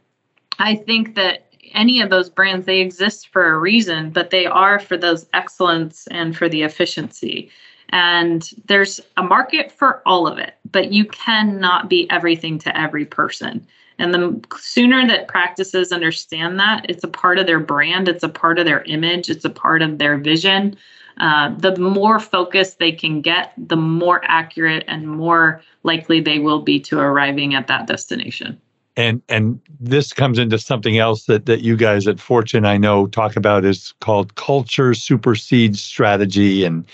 i 0.59 0.75
think 0.75 1.15
that 1.15 1.51
any 1.73 2.01
of 2.01 2.09
those 2.09 2.29
brands 2.29 2.65
they 2.65 2.79
exist 2.79 3.29
for 3.29 3.47
a 3.47 3.57
reason 3.57 4.09
but 4.09 4.29
they 4.29 4.45
are 4.45 4.79
for 4.79 4.97
those 4.97 5.27
excellence 5.33 6.07
and 6.11 6.37
for 6.37 6.47
the 6.47 6.63
efficiency. 6.63 7.49
And 7.89 8.49
there's 8.65 8.99
a 9.15 9.23
market 9.23 9.71
for 9.71 10.01
all 10.05 10.27
of 10.27 10.37
it 10.37 10.55
but 10.71 10.91
you 10.91 11.05
cannot 11.05 11.89
be 11.89 12.09
everything 12.09 12.59
to 12.59 12.77
every 12.77 13.05
person 13.05 13.65
and 13.99 14.13
the 14.13 14.39
sooner 14.59 15.07
that 15.07 15.27
practices 15.27 15.91
understand 15.91 16.59
that, 16.59 16.85
it's 16.89 17.03
a 17.03 17.07
part 17.07 17.39
of 17.39 17.47
their 17.47 17.59
brand, 17.59 18.07
it's 18.07 18.23
a 18.23 18.29
part 18.29 18.59
of 18.59 18.65
their 18.65 18.83
image, 18.83 19.29
it's 19.29 19.45
a 19.45 19.49
part 19.49 19.81
of 19.81 19.97
their 19.97 20.17
vision. 20.17 20.77
Uh, 21.19 21.49
the 21.57 21.75
more 21.77 22.19
focused 22.19 22.77
they 22.77 22.91
can 22.91 23.21
get, 23.21 23.51
the 23.57 23.75
more 23.75 24.21
accurate 24.25 24.83
and 24.87 25.07
more 25.07 25.63
likely 25.81 26.21
they 26.21 26.37
will 26.37 26.61
be 26.61 26.79
to 26.79 26.99
arriving 26.99 27.55
at 27.55 27.67
that 27.67 27.87
destination. 27.87 28.59
And 28.95 29.21
and 29.29 29.59
this 29.79 30.11
comes 30.11 30.39
into 30.39 30.57
something 30.57 30.97
else 30.97 31.25
that 31.25 31.45
that 31.45 31.61
you 31.61 31.75
guys 31.75 32.07
at 32.07 32.19
Fortune 32.19 32.65
I 32.65 32.77
know 32.77 33.07
talk 33.07 33.35
about 33.35 33.65
is 33.65 33.93
called 34.01 34.35
culture 34.35 34.93
supersedes 34.93 35.81
strategy 35.81 36.63
and 36.63 36.85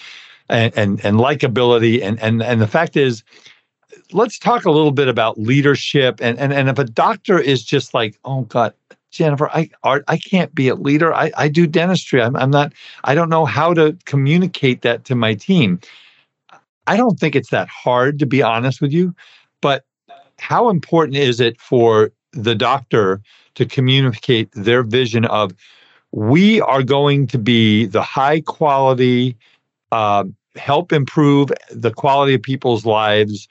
and 0.50 0.74
and, 0.78 1.04
and 1.06 1.18
likability 1.18 2.02
and 2.04 2.20
and 2.20 2.44
and 2.44 2.62
the 2.62 2.68
fact 2.68 2.98
is 2.98 3.24
let's 4.14 4.40
talk 4.40 4.66
a 4.66 4.72
little 4.72 4.92
bit 4.92 5.08
about 5.08 5.40
leadership. 5.40 6.20
And 6.22 6.38
and, 6.40 6.54
and 6.54 6.70
if 6.70 6.80
a 6.80 6.84
doctor 6.84 7.40
is 7.40 7.64
just 7.64 7.94
like 7.94 8.20
oh 8.26 8.42
god 8.44 8.74
jennifer 9.12 9.48
i 9.50 9.70
art 9.84 10.04
i 10.08 10.18
can't 10.18 10.54
be 10.56 10.68
a 10.68 10.76
leader. 10.76 11.14
I, 11.14 11.32
I 11.38 11.48
do 11.48 11.68
dentistry. 11.68 12.22
I'm, 12.22 12.36
I'm 12.36 12.52
not 12.52 12.74
i 13.04 13.16
don't 13.16 13.30
know 13.30 13.46
how 13.46 13.74
to 13.74 13.98
communicate 14.06 14.82
that 14.82 15.06
to 15.06 15.16
my 15.16 15.34
team. 15.34 15.80
I 16.86 16.98
don't 16.98 17.18
think 17.20 17.36
it's 17.36 17.52
that 17.52 17.70
hard 17.70 18.20
to 18.20 18.26
be 18.26 18.42
honest 18.42 18.82
with 18.82 18.92
you 18.92 19.16
but 19.62 19.86
how 20.40 20.70
important 20.70 21.16
is 21.18 21.40
it 21.40 21.60
for 21.62 22.12
the 22.34 22.54
doctor 22.54 23.22
to 23.56 23.66
communicate 23.66 24.52
their 24.52 24.84
vision 24.84 25.26
of 25.26 25.54
we 26.12 26.60
are 26.62 26.84
going 26.84 27.28
to 27.28 27.40
be 27.40 27.86
the 27.86 28.02
high 28.02 28.42
quality, 28.42 29.38
uh, 29.92 30.26
help 30.56 30.92
improve 30.92 31.50
the 31.72 31.92
quality 31.92 32.34
of 32.34 32.42
people's 32.42 32.86
lives 32.86 33.48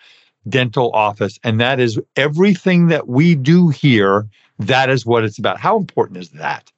dental 0.49 0.90
office. 0.93 1.38
And 1.45 1.61
that 1.61 1.80
is 1.80 2.01
everything 2.16 2.88
that 2.88 3.09
we 3.09 3.34
do 3.34 3.68
here. 3.68 4.28
That 4.59 4.90
is 4.90 5.07
what 5.07 5.24
it's 5.24 5.38
about. 5.38 5.59
How 5.59 5.76
important 5.76 6.18
is 6.18 6.30
that? 6.30 6.70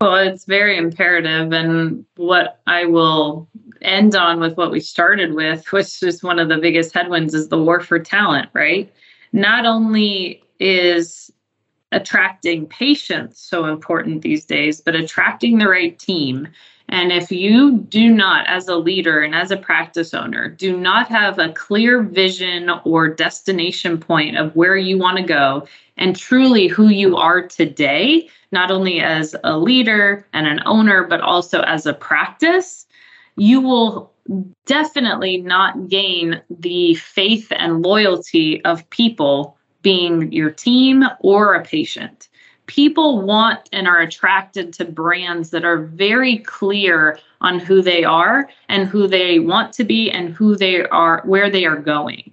Well, 0.00 0.16
it's 0.16 0.44
very 0.44 0.76
imperative. 0.76 1.52
And 1.52 2.04
what 2.16 2.60
I 2.66 2.84
will 2.84 3.48
end 3.80 4.14
on 4.14 4.40
with 4.40 4.56
what 4.56 4.70
we 4.70 4.80
started 4.80 5.34
with, 5.34 5.72
which 5.72 6.02
is 6.02 6.22
one 6.22 6.38
of 6.38 6.48
the 6.48 6.58
biggest 6.58 6.92
headwinds, 6.92 7.34
is 7.34 7.48
the 7.48 7.62
war 7.62 7.80
for 7.80 7.98
talent, 7.98 8.50
right? 8.52 8.92
Not 9.32 9.64
only 9.64 10.42
is 10.60 11.30
attracting 11.92 12.66
patients 12.66 13.40
so 13.40 13.66
important 13.66 14.22
these 14.22 14.44
days, 14.44 14.80
but 14.80 14.94
attracting 14.94 15.58
the 15.58 15.68
right 15.68 15.98
team. 15.98 16.48
And 16.88 17.10
if 17.10 17.32
you 17.32 17.78
do 17.78 18.10
not, 18.10 18.46
as 18.46 18.68
a 18.68 18.76
leader 18.76 19.20
and 19.22 19.34
as 19.34 19.50
a 19.50 19.56
practice 19.56 20.14
owner, 20.14 20.48
do 20.48 20.76
not 20.76 21.08
have 21.08 21.38
a 21.38 21.52
clear 21.52 22.02
vision 22.02 22.70
or 22.84 23.08
destination 23.08 23.98
point 23.98 24.36
of 24.36 24.54
where 24.54 24.76
you 24.76 24.96
want 24.96 25.18
to 25.18 25.24
go 25.24 25.66
and 25.96 26.14
truly 26.14 26.68
who 26.68 26.88
you 26.88 27.16
are 27.16 27.46
today, 27.46 28.28
not 28.52 28.70
only 28.70 29.00
as 29.00 29.34
a 29.42 29.58
leader 29.58 30.26
and 30.32 30.46
an 30.46 30.60
owner, 30.64 31.04
but 31.04 31.20
also 31.20 31.62
as 31.62 31.86
a 31.86 31.94
practice, 31.94 32.86
you 33.36 33.60
will 33.60 34.12
definitely 34.66 35.38
not 35.38 35.88
gain 35.88 36.40
the 36.50 36.94
faith 36.94 37.48
and 37.50 37.82
loyalty 37.82 38.64
of 38.64 38.88
people 38.90 39.56
being 39.82 40.32
your 40.32 40.50
team 40.50 41.04
or 41.20 41.54
a 41.54 41.64
patient. 41.64 42.28
People 42.66 43.22
want 43.22 43.68
and 43.72 43.86
are 43.86 44.00
attracted 44.00 44.72
to 44.74 44.84
brands 44.84 45.50
that 45.50 45.64
are 45.64 45.78
very 45.78 46.38
clear 46.38 47.18
on 47.40 47.58
who 47.58 47.80
they 47.80 48.04
are 48.04 48.48
and 48.68 48.88
who 48.88 49.06
they 49.06 49.38
want 49.38 49.72
to 49.74 49.84
be 49.84 50.10
and 50.10 50.30
who 50.30 50.56
they 50.56 50.84
are, 50.86 51.22
where 51.24 51.48
they 51.48 51.64
are 51.64 51.76
going. 51.76 52.32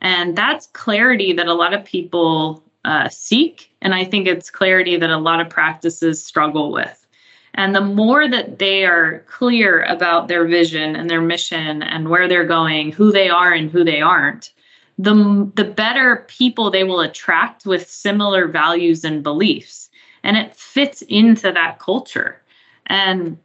And 0.00 0.36
that's 0.36 0.66
clarity 0.68 1.32
that 1.32 1.48
a 1.48 1.54
lot 1.54 1.74
of 1.74 1.84
people 1.84 2.62
uh, 2.84 3.08
seek. 3.08 3.70
And 3.80 3.94
I 3.94 4.04
think 4.04 4.26
it's 4.26 4.50
clarity 4.50 4.96
that 4.96 5.10
a 5.10 5.18
lot 5.18 5.40
of 5.40 5.48
practices 5.48 6.24
struggle 6.24 6.72
with. 6.72 7.06
And 7.54 7.74
the 7.74 7.80
more 7.80 8.28
that 8.28 8.58
they 8.58 8.84
are 8.84 9.20
clear 9.20 9.82
about 9.82 10.28
their 10.28 10.46
vision 10.46 10.96
and 10.96 11.08
their 11.08 11.22
mission 11.22 11.82
and 11.82 12.08
where 12.08 12.28
they're 12.28 12.46
going, 12.46 12.90
who 12.92 13.12
they 13.12 13.28
are 13.28 13.52
and 13.52 13.70
who 13.70 13.84
they 13.84 14.00
aren't, 14.00 14.52
the 14.98 15.50
the 15.54 15.64
better 15.64 16.24
people 16.28 16.70
they 16.70 16.84
will 16.84 17.00
attract 17.00 17.66
with 17.66 17.88
similar 17.88 18.46
values 18.48 19.04
and 19.04 19.22
beliefs. 19.22 19.90
And 20.22 20.36
it 20.36 20.56
fits 20.56 21.02
into 21.02 21.52
that 21.52 21.78
culture. 21.78 22.40
And 22.86 23.38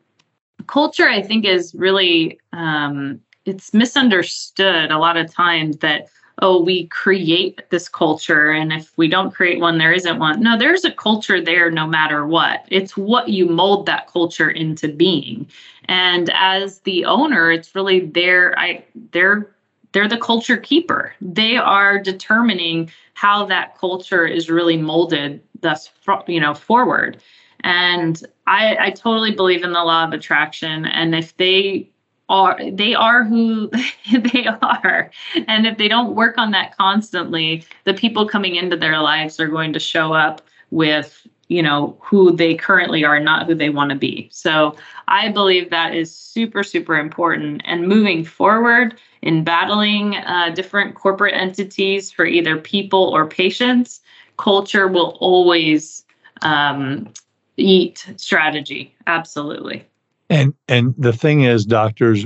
culture 0.67 1.07
i 1.07 1.21
think 1.21 1.45
is 1.45 1.73
really 1.75 2.39
um, 2.53 3.19
it's 3.45 3.73
misunderstood 3.73 4.91
a 4.91 4.97
lot 4.97 5.17
of 5.17 5.33
times 5.33 5.77
that 5.77 6.07
oh 6.41 6.61
we 6.61 6.87
create 6.87 7.61
this 7.69 7.89
culture 7.89 8.51
and 8.51 8.71
if 8.71 8.97
we 8.97 9.07
don't 9.07 9.33
create 9.33 9.59
one 9.59 9.77
there 9.77 9.91
isn't 9.91 10.19
one. 10.19 10.41
No 10.41 10.57
there's 10.57 10.85
a 10.85 10.91
culture 10.91 11.41
there 11.41 11.69
no 11.71 11.87
matter 11.87 12.25
what. 12.25 12.65
It's 12.69 12.95
what 12.95 13.29
you 13.29 13.45
mold 13.45 13.85
that 13.87 14.07
culture 14.07 14.49
into 14.49 14.87
being. 14.87 15.47
And 15.85 16.29
as 16.33 16.79
the 16.81 17.05
owner 17.05 17.51
it's 17.51 17.73
really 17.75 18.01
their 18.01 18.57
i 18.59 18.83
their 19.11 19.49
they're 19.91 20.07
the 20.07 20.17
culture 20.17 20.57
keeper. 20.57 21.13
They 21.21 21.57
are 21.57 21.99
determining 21.99 22.91
how 23.13 23.45
that 23.45 23.77
culture 23.77 24.25
is 24.25 24.49
really 24.49 24.77
molded 24.77 25.41
thus 25.61 25.89
you 26.27 26.39
know 26.39 26.53
forward. 26.53 27.21
And 27.61 28.23
I, 28.47 28.77
I 28.79 28.89
totally 28.91 29.33
believe 29.33 29.63
in 29.63 29.73
the 29.73 29.83
law 29.83 30.05
of 30.05 30.13
attraction. 30.13 30.85
And 30.85 31.13
if 31.13 31.35
they 31.37 31.89
are 32.29 32.57
they 32.71 32.93
are 32.93 33.23
who 33.23 33.69
they 34.11 34.45
are 34.45 35.11
and 35.47 35.65
if 35.65 35.77
they 35.77 35.87
don't 35.87 36.15
work 36.15 36.37
on 36.37 36.51
that 36.51 36.77
constantly 36.77 37.65
the 37.85 37.93
people 37.93 38.27
coming 38.27 38.55
into 38.55 38.77
their 38.77 38.99
lives 39.01 39.39
are 39.39 39.47
going 39.47 39.73
to 39.73 39.79
show 39.79 40.13
up 40.13 40.41
with 40.69 41.25
you 41.49 41.61
know 41.61 41.97
who 41.99 42.31
they 42.31 42.55
currently 42.55 43.03
are 43.03 43.19
not 43.19 43.45
who 43.45 43.53
they 43.53 43.69
want 43.69 43.89
to 43.89 43.95
be. 43.97 44.29
So 44.31 44.75
i 45.07 45.29
believe 45.29 45.69
that 45.69 45.93
is 45.93 46.15
super 46.15 46.63
super 46.63 46.97
important. 46.97 47.61
And 47.65 47.87
moving 47.87 48.23
forward 48.23 48.99
in 49.21 49.43
battling 49.43 50.15
uh, 50.15 50.51
different 50.55 50.95
corporate 50.95 51.33
entities 51.33 52.09
for 52.09 52.25
either 52.25 52.57
people 52.57 53.03
or 53.03 53.27
patients 53.27 54.01
culture 54.39 54.87
will 54.87 55.17
always 55.19 56.05
um, 56.41 57.11
eat 57.57 58.11
strategy. 58.15 58.95
Absolutely. 59.05 59.85
And 60.29 60.53
and 60.67 60.95
the 60.97 61.13
thing 61.13 61.41
is 61.41 61.65
doctors 61.65 62.25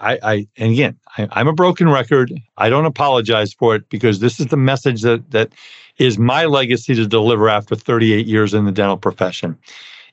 I, 0.00 0.18
I 0.22 0.46
and 0.56 0.72
again, 0.72 0.98
I, 1.16 1.40
am 1.40 1.48
a 1.48 1.52
broken 1.52 1.88
record. 1.88 2.32
I 2.56 2.68
don't 2.68 2.86
apologize 2.86 3.52
for 3.52 3.74
it 3.74 3.88
because 3.88 4.20
this 4.20 4.40
is 4.40 4.46
the 4.46 4.56
message 4.56 5.02
that 5.02 5.30
that 5.30 5.52
is 5.98 6.18
my 6.18 6.46
legacy 6.46 6.94
to 6.94 7.06
deliver 7.06 7.48
after 7.48 7.76
38 7.76 8.26
years 8.26 8.54
in 8.54 8.64
the 8.64 8.72
dental 8.72 8.96
profession. 8.96 9.58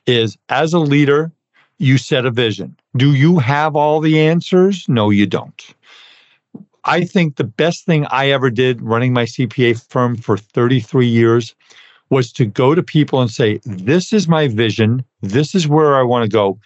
Is 0.06 0.38
as 0.50 0.74
a 0.74 0.80
leader, 0.80 1.32
you 1.78 1.98
set 1.98 2.26
a 2.26 2.32
vision. 2.32 2.76
Do 2.96 3.14
you 3.14 3.40
have 3.40 3.76
all 3.76 4.00
the 4.00 4.20
answers? 4.20 4.88
No, 4.88 5.10
you 5.10 5.26
don't. 5.26 5.76
I 6.86 7.04
think 7.04 7.36
the 7.36 7.44
best 7.44 7.86
thing 7.86 8.06
I 8.08 8.30
ever 8.30 8.50
did 8.50 8.82
running 8.82 9.14
my 9.14 9.26
CPA 9.26 9.86
firm 9.90 10.16
for 10.16 10.38
33 10.38 11.06
years 11.06 11.56
was 12.10 12.32
to 12.34 12.46
go 12.46 12.74
to 12.74 12.82
people 12.82 13.22
and 13.22 13.30
say, 13.30 13.60
This 13.66 14.14
is 14.14 14.28
my 14.28 14.48
vision. 14.48 15.04
This 15.22 15.54
is 15.54 15.68
where 15.68 15.96
I 15.96 16.04
want 16.04 16.24
to 16.24 16.30
go. 16.30 16.60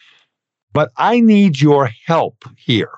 But 0.71 0.91
I 0.97 1.19
need 1.19 1.61
your 1.61 1.89
help 2.05 2.45
here. 2.57 2.91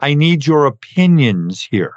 I 0.00 0.14
need 0.14 0.46
your 0.46 0.66
opinions 0.66 1.66
here. 1.70 1.94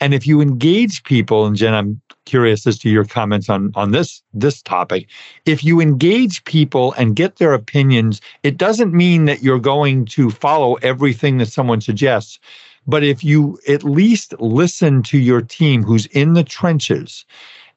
And 0.00 0.12
if 0.12 0.26
you 0.26 0.40
engage 0.40 1.02
people, 1.04 1.46
and 1.46 1.56
Jen, 1.56 1.74
I'm 1.74 2.00
curious 2.24 2.66
as 2.66 2.78
to 2.78 2.90
your 2.90 3.04
comments 3.04 3.48
on, 3.48 3.70
on 3.74 3.90
this, 3.90 4.22
this 4.32 4.62
topic. 4.62 5.08
If 5.46 5.62
you 5.62 5.80
engage 5.80 6.44
people 6.44 6.92
and 6.94 7.16
get 7.16 7.36
their 7.36 7.52
opinions, 7.52 8.20
it 8.42 8.56
doesn't 8.56 8.92
mean 8.92 9.26
that 9.26 9.42
you're 9.42 9.58
going 9.58 10.06
to 10.06 10.30
follow 10.30 10.74
everything 10.76 11.38
that 11.38 11.48
someone 11.52 11.80
suggests. 11.80 12.38
But 12.86 13.02
if 13.02 13.24
you 13.24 13.58
at 13.68 13.84
least 13.84 14.34
listen 14.40 15.02
to 15.04 15.18
your 15.18 15.40
team 15.40 15.82
who's 15.82 16.06
in 16.06 16.34
the 16.34 16.44
trenches 16.44 17.24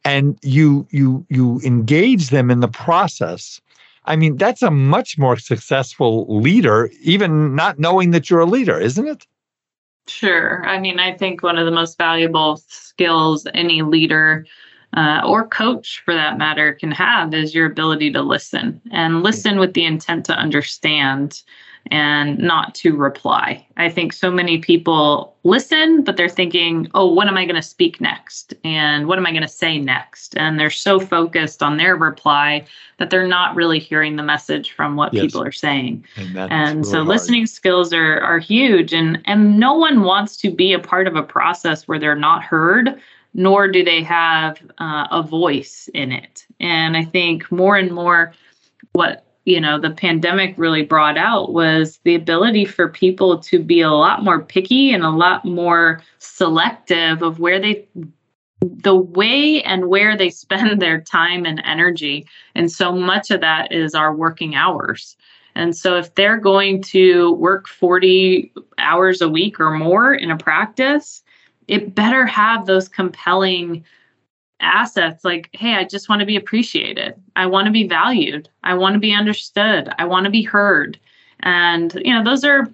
and 0.04 0.38
you 0.42 0.88
you 0.92 1.26
you 1.30 1.62
engage 1.64 2.30
them 2.30 2.52
in 2.52 2.60
the 2.60 2.68
process, 2.68 3.62
I 4.06 4.16
mean, 4.16 4.38
that's 4.38 4.62
a 4.62 4.72
much 4.72 5.18
more 5.18 5.38
successful 5.38 6.26
leader, 6.42 6.90
even 7.02 7.56
not 7.56 7.80
knowing 7.80 8.12
that 8.12 8.30
you're 8.30 8.42
a 8.42 8.46
leader, 8.46 8.80
isn't 8.80 9.08
it? 9.08 9.26
Sure. 10.08 10.66
I 10.66 10.80
mean, 10.80 11.00
I 11.00 11.16
think 11.16 11.44
one 11.44 11.58
of 11.58 11.66
the 11.66 11.72
most 11.72 11.98
valuable 11.98 12.58
skills 12.68 13.46
any 13.54 13.82
leader 13.82 14.46
uh, 14.96 15.22
or 15.26 15.48
coach, 15.48 16.02
for 16.06 16.14
that 16.14 16.38
matter, 16.38 16.74
can 16.74 16.92
have 16.92 17.34
is 17.34 17.54
your 17.54 17.66
ability 17.66 18.12
to 18.14 18.22
listen 18.22 18.82
and 18.92 19.22
listen 19.22 19.60
with 19.60 19.74
the 19.74 19.86
intent 19.86 20.26
to 20.26 20.34
understand 20.34 21.44
and 21.92 22.38
not 22.38 22.76
to 22.76 22.96
reply. 22.96 23.66
I 23.78 23.90
think 23.90 24.14
so 24.14 24.32
many 24.32 24.58
people 24.58 25.36
listen, 25.44 26.04
but 26.04 26.18
they're 26.18 26.30
thinking, 26.30 26.88
oh, 26.94 27.12
what 27.12 27.28
am 27.28 27.38
I 27.38 27.46
going 27.46 27.56
to 27.56 27.62
speak 27.62 28.02
next? 28.02 28.54
And 28.64 29.08
what 29.08 29.18
am 29.18 29.26
I 29.26 29.32
going 29.32 29.44
to 29.44 29.48
say 29.48 29.80
next? 29.80 30.38
And 30.38 30.60
they're 30.60 30.70
so 30.70 31.00
focused 31.00 31.64
on 31.64 31.78
their 31.78 31.96
reply 31.96 32.66
that 32.98 33.10
they're 33.10 33.28
not 33.28 33.56
really 33.56 33.80
hearing 33.80 34.16
the 34.16 34.24
message 34.24 34.72
from 34.72 34.96
what 34.96 35.14
yes. 35.14 35.26
people 35.26 35.42
are 35.44 35.52
saying. 35.52 36.06
And, 36.16 36.38
and 36.38 36.78
really 36.78 36.84
so 36.84 36.98
hard. 36.98 37.08
listening 37.08 37.46
skills 37.46 37.94
are, 37.94 38.20
are 38.20 38.40
huge. 38.40 38.94
And, 38.94 39.22
and 39.26 39.60
no 39.60 39.74
one 39.74 40.02
wants 40.02 40.38
to 40.38 40.52
be 40.52 40.74
a 40.74 40.80
part 40.80 41.08
of 41.08 41.16
a 41.16 41.24
process 41.24 41.88
where 41.88 42.00
they're 42.00 42.16
not 42.16 42.44
heard 42.44 43.00
nor 43.34 43.68
do 43.68 43.84
they 43.84 44.02
have 44.02 44.60
uh, 44.80 45.08
a 45.12 45.22
voice 45.22 45.90
in 45.94 46.12
it. 46.12 46.46
And 46.60 46.98
I 46.98 47.06
think 47.06 47.52
more 47.52 47.78
and 47.78 47.92
more 47.92 48.34
what 48.94 49.27
you 49.48 49.62
know 49.62 49.80
the 49.80 49.92
pandemic 49.92 50.54
really 50.58 50.84
brought 50.84 51.18
out 51.18 51.54
was 51.54 52.00
the 52.04 52.16
ability 52.16 52.66
for 52.66 52.90
people 52.90 53.40
to 53.40 53.64
be 53.64 53.80
a 53.80 53.90
lot 53.90 54.22
more 54.22 54.42
picky 54.44 54.92
and 54.92 55.04
a 55.04 55.10
lot 55.10 55.46
more 55.46 56.02
selective 56.20 57.22
of 57.22 57.40
where 57.40 57.58
they 57.58 57.88
the 58.62 58.96
way 58.96 59.64
and 59.64 59.88
where 59.88 60.18
they 60.18 60.30
spend 60.44 60.82
their 60.82 61.00
time 61.00 61.46
and 61.46 61.62
energy. 61.64 62.28
And 62.56 62.70
so 62.70 62.92
much 62.92 63.32
of 63.32 63.40
that 63.40 63.72
is 63.72 63.96
our 63.96 64.14
working 64.14 64.54
hours. 64.54 65.16
And 65.56 65.76
so 65.76 65.96
if 65.96 66.14
they're 66.16 66.40
going 66.40 66.84
to 66.84 67.32
work 67.34 67.68
40 67.68 68.52
hours 68.78 69.22
a 69.22 69.30
week 69.30 69.60
or 69.62 69.72
more 69.72 70.14
in 70.14 70.30
a 70.30 70.38
practice 70.38 71.24
it 71.68 71.94
better 71.94 72.26
have 72.26 72.66
those 72.66 72.88
compelling 72.88 73.84
assets 74.60 75.24
like 75.24 75.50
hey 75.54 75.76
i 75.76 75.84
just 75.84 76.10
want 76.10 76.20
to 76.20 76.26
be 76.26 76.36
appreciated. 76.36 77.14
I 77.36 77.46
want 77.46 77.68
to 77.68 77.72
be 77.72 77.88
valued. 77.88 78.50
I 78.64 78.74
want 78.74 78.94
to 78.94 79.00
be 79.00 79.14
understood. 79.14 79.90
I 80.00 80.06
want 80.06 80.26
to 80.26 80.32
be 80.32 80.44
heard. 80.44 81.00
And 81.42 81.94
you 82.04 82.14
know 82.14 82.24
those 82.24 82.44
are 82.44 82.68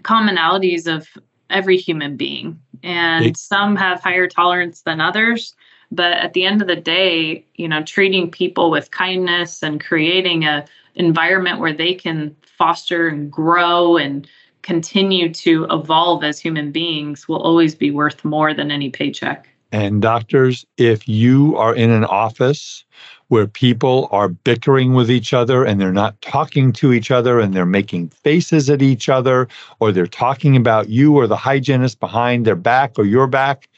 commonalities 0.00 0.86
of 0.86 1.08
every 1.50 1.76
human 1.76 2.16
being. 2.16 2.58
And 2.82 3.36
some 3.36 3.76
have 3.76 4.02
higher 4.02 4.26
tolerance 4.26 4.82
than 4.82 5.00
others. 5.00 5.54
But 5.92 6.12
at 6.12 6.32
the 6.32 6.44
end 6.44 6.62
of 6.62 6.68
the 6.68 6.76
day, 6.76 7.44
you 7.54 7.68
know, 7.68 7.82
treating 7.82 8.30
people 8.30 8.70
with 8.70 8.90
kindness 8.90 9.62
and 9.62 9.80
creating 9.80 10.44
a 10.44 10.64
environment 10.94 11.60
where 11.60 11.72
they 11.72 11.94
can 11.94 12.34
foster 12.42 13.08
and 13.08 13.30
grow 13.30 13.96
and 13.96 14.26
continue 14.62 15.32
to 15.34 15.66
evolve 15.70 16.24
as 16.24 16.38
human 16.38 16.72
beings 16.72 17.28
will 17.28 17.42
always 17.42 17.74
be 17.74 17.90
worth 17.90 18.24
more 18.24 18.54
than 18.54 18.70
any 18.70 18.90
paycheck. 18.90 19.48
And 19.72 20.02
doctors, 20.02 20.66
if 20.76 21.08
you 21.08 21.56
are 21.56 21.74
in 21.74 21.90
an 21.90 22.04
office 22.04 22.84
where 23.28 23.46
people 23.46 24.06
are 24.12 24.28
bickering 24.28 24.92
with 24.92 25.10
each 25.10 25.32
other 25.32 25.64
and 25.64 25.80
they're 25.80 25.92
not 25.92 26.20
talking 26.20 26.70
to 26.74 26.92
each 26.92 27.10
other 27.10 27.40
and 27.40 27.54
they're 27.54 27.64
making 27.64 28.10
faces 28.10 28.68
at 28.68 28.82
each 28.82 29.08
other 29.08 29.48
or 29.80 29.90
they're 29.90 30.06
talking 30.06 30.54
about 30.54 30.90
you 30.90 31.16
or 31.16 31.26
the 31.26 31.36
hygienist 31.36 31.98
behind 31.98 32.44
their 32.44 32.54
back 32.54 32.98
or 32.98 33.06
your 33.06 33.26
back, 33.26 33.70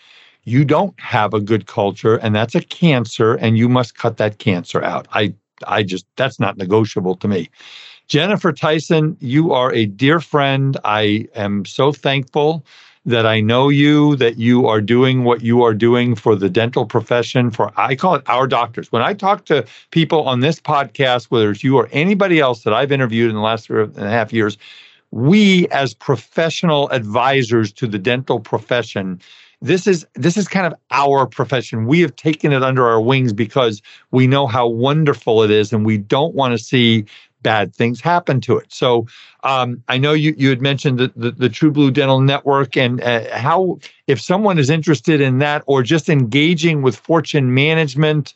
you 0.42 0.64
don't 0.64 0.98
have 0.98 1.32
a 1.32 1.40
good 1.40 1.66
culture 1.66 2.16
and 2.16 2.34
that's 2.34 2.56
a 2.56 2.60
cancer 2.60 3.34
and 3.34 3.56
you 3.56 3.68
must 3.68 3.96
cut 3.96 4.16
that 4.16 4.38
cancer 4.38 4.82
out. 4.82 5.06
I 5.12 5.32
I 5.68 5.84
just 5.84 6.04
that's 6.16 6.40
not 6.40 6.58
negotiable 6.58 7.14
to 7.16 7.28
me. 7.28 7.48
Jennifer 8.08 8.52
Tyson, 8.52 9.16
you 9.20 9.52
are 9.52 9.72
a 9.72 9.86
dear 9.86 10.20
friend. 10.20 10.76
I 10.84 11.28
am 11.36 11.64
so 11.64 11.92
thankful 11.92 12.64
that 13.06 13.26
I 13.26 13.40
know 13.40 13.68
you, 13.68 14.16
that 14.16 14.38
you 14.38 14.66
are 14.66 14.80
doing 14.80 15.24
what 15.24 15.42
you 15.42 15.62
are 15.62 15.74
doing 15.74 16.14
for 16.14 16.34
the 16.34 16.48
dental 16.48 16.86
profession, 16.86 17.50
for 17.50 17.70
I 17.76 17.96
call 17.96 18.14
it 18.14 18.22
our 18.26 18.46
doctors. 18.46 18.90
When 18.90 19.02
I 19.02 19.12
talk 19.12 19.44
to 19.46 19.64
people 19.90 20.22
on 20.22 20.40
this 20.40 20.58
podcast, 20.58 21.26
whether 21.26 21.50
it's 21.50 21.62
you 21.62 21.76
or 21.76 21.88
anybody 21.92 22.40
else 22.40 22.62
that 22.62 22.72
I've 22.72 22.92
interviewed 22.92 23.28
in 23.28 23.36
the 23.36 23.42
last 23.42 23.66
three 23.66 23.82
and 23.82 23.98
a 23.98 24.10
half 24.10 24.32
years, 24.32 24.56
we 25.10 25.68
as 25.68 25.94
professional 25.94 26.88
advisors 26.90 27.72
to 27.74 27.86
the 27.86 27.98
dental 27.98 28.40
profession 28.40 29.20
this 29.62 29.86
is 29.86 30.06
this 30.14 30.36
is 30.36 30.46
kind 30.46 30.66
of 30.66 30.74
our 30.90 31.24
profession 31.24 31.86
we 31.86 32.00
have 32.00 32.14
taken 32.16 32.52
it 32.52 32.62
under 32.62 32.86
our 32.86 33.00
wings 33.00 33.32
because 33.32 33.80
we 34.10 34.26
know 34.26 34.46
how 34.46 34.66
wonderful 34.66 35.42
it 35.42 35.50
is 35.50 35.72
and 35.72 35.86
we 35.86 35.96
don't 35.96 36.34
want 36.34 36.52
to 36.52 36.58
see 36.62 37.04
bad 37.44 37.72
things 37.72 38.00
happen 38.00 38.40
to 38.40 38.58
it. 38.58 38.72
So 38.72 39.06
um, 39.44 39.84
I 39.86 39.98
know 39.98 40.12
you 40.12 40.34
you 40.36 40.48
had 40.48 40.60
mentioned 40.60 40.98
the, 40.98 41.12
the, 41.14 41.30
the 41.30 41.48
True 41.48 41.70
Blue 41.70 41.92
Dental 41.92 42.20
Network 42.20 42.76
and 42.76 43.00
uh, 43.00 43.36
how 43.36 43.78
if 44.08 44.20
someone 44.20 44.58
is 44.58 44.70
interested 44.70 45.20
in 45.20 45.38
that 45.38 45.62
or 45.66 45.84
just 45.84 46.08
engaging 46.08 46.82
with 46.82 46.96
Fortune 46.96 47.54
Management 47.54 48.34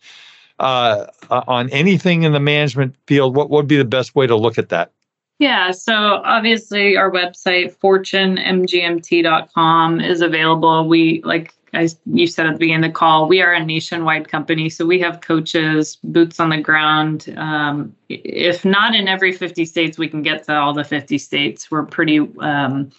uh, 0.61 1.07
on 1.31 1.69
anything 1.71 2.23
in 2.23 2.31
the 2.31 2.41
management 2.41 2.95
field, 3.09 3.35
what 3.35 3.51
would 3.51 3.67
be 3.67 3.77
the 3.77 3.85
best 3.85 4.15
way 4.15 4.29
to 4.29 4.37
look 4.37 4.59
at 4.59 4.69
that? 4.69 4.93
Yeah, 5.39 5.71
so 5.71 5.95
obviously 5.95 6.97
our 6.97 7.11
website 7.11 7.77
fortunemgmt.com 7.77 10.01
is 10.01 10.21
available. 10.21 10.89
We 10.89 11.23
like 11.25 11.55
as 11.75 11.99
you 12.07 12.27
said 12.27 12.47
at 12.47 12.55
the 12.55 12.59
beginning 12.59 12.85
of 12.85 12.91
the 12.91 12.99
call, 12.99 13.29
we 13.29 13.41
are 13.43 13.53
a 13.53 13.65
nationwide 13.65 14.29
company, 14.29 14.69
so 14.69 14.87
we 14.87 14.99
have 15.01 15.21
coaches, 15.21 15.99
boots 16.03 16.41
on 16.41 16.51
the 16.51 16.61
ground. 16.61 17.35
Um, 17.37 17.95
if 18.09 18.65
not 18.65 18.95
in 18.95 19.09
every 19.09 19.33
50 19.33 19.65
states, 19.65 19.99
we 19.99 20.09
can 20.09 20.23
get 20.23 20.45
to 20.45 20.55
all 20.55 20.73
the 20.73 20.85
50 20.85 21.19
states. 21.19 21.71
We're 21.71 21.85
pretty 21.85 22.21
um, 22.41 22.91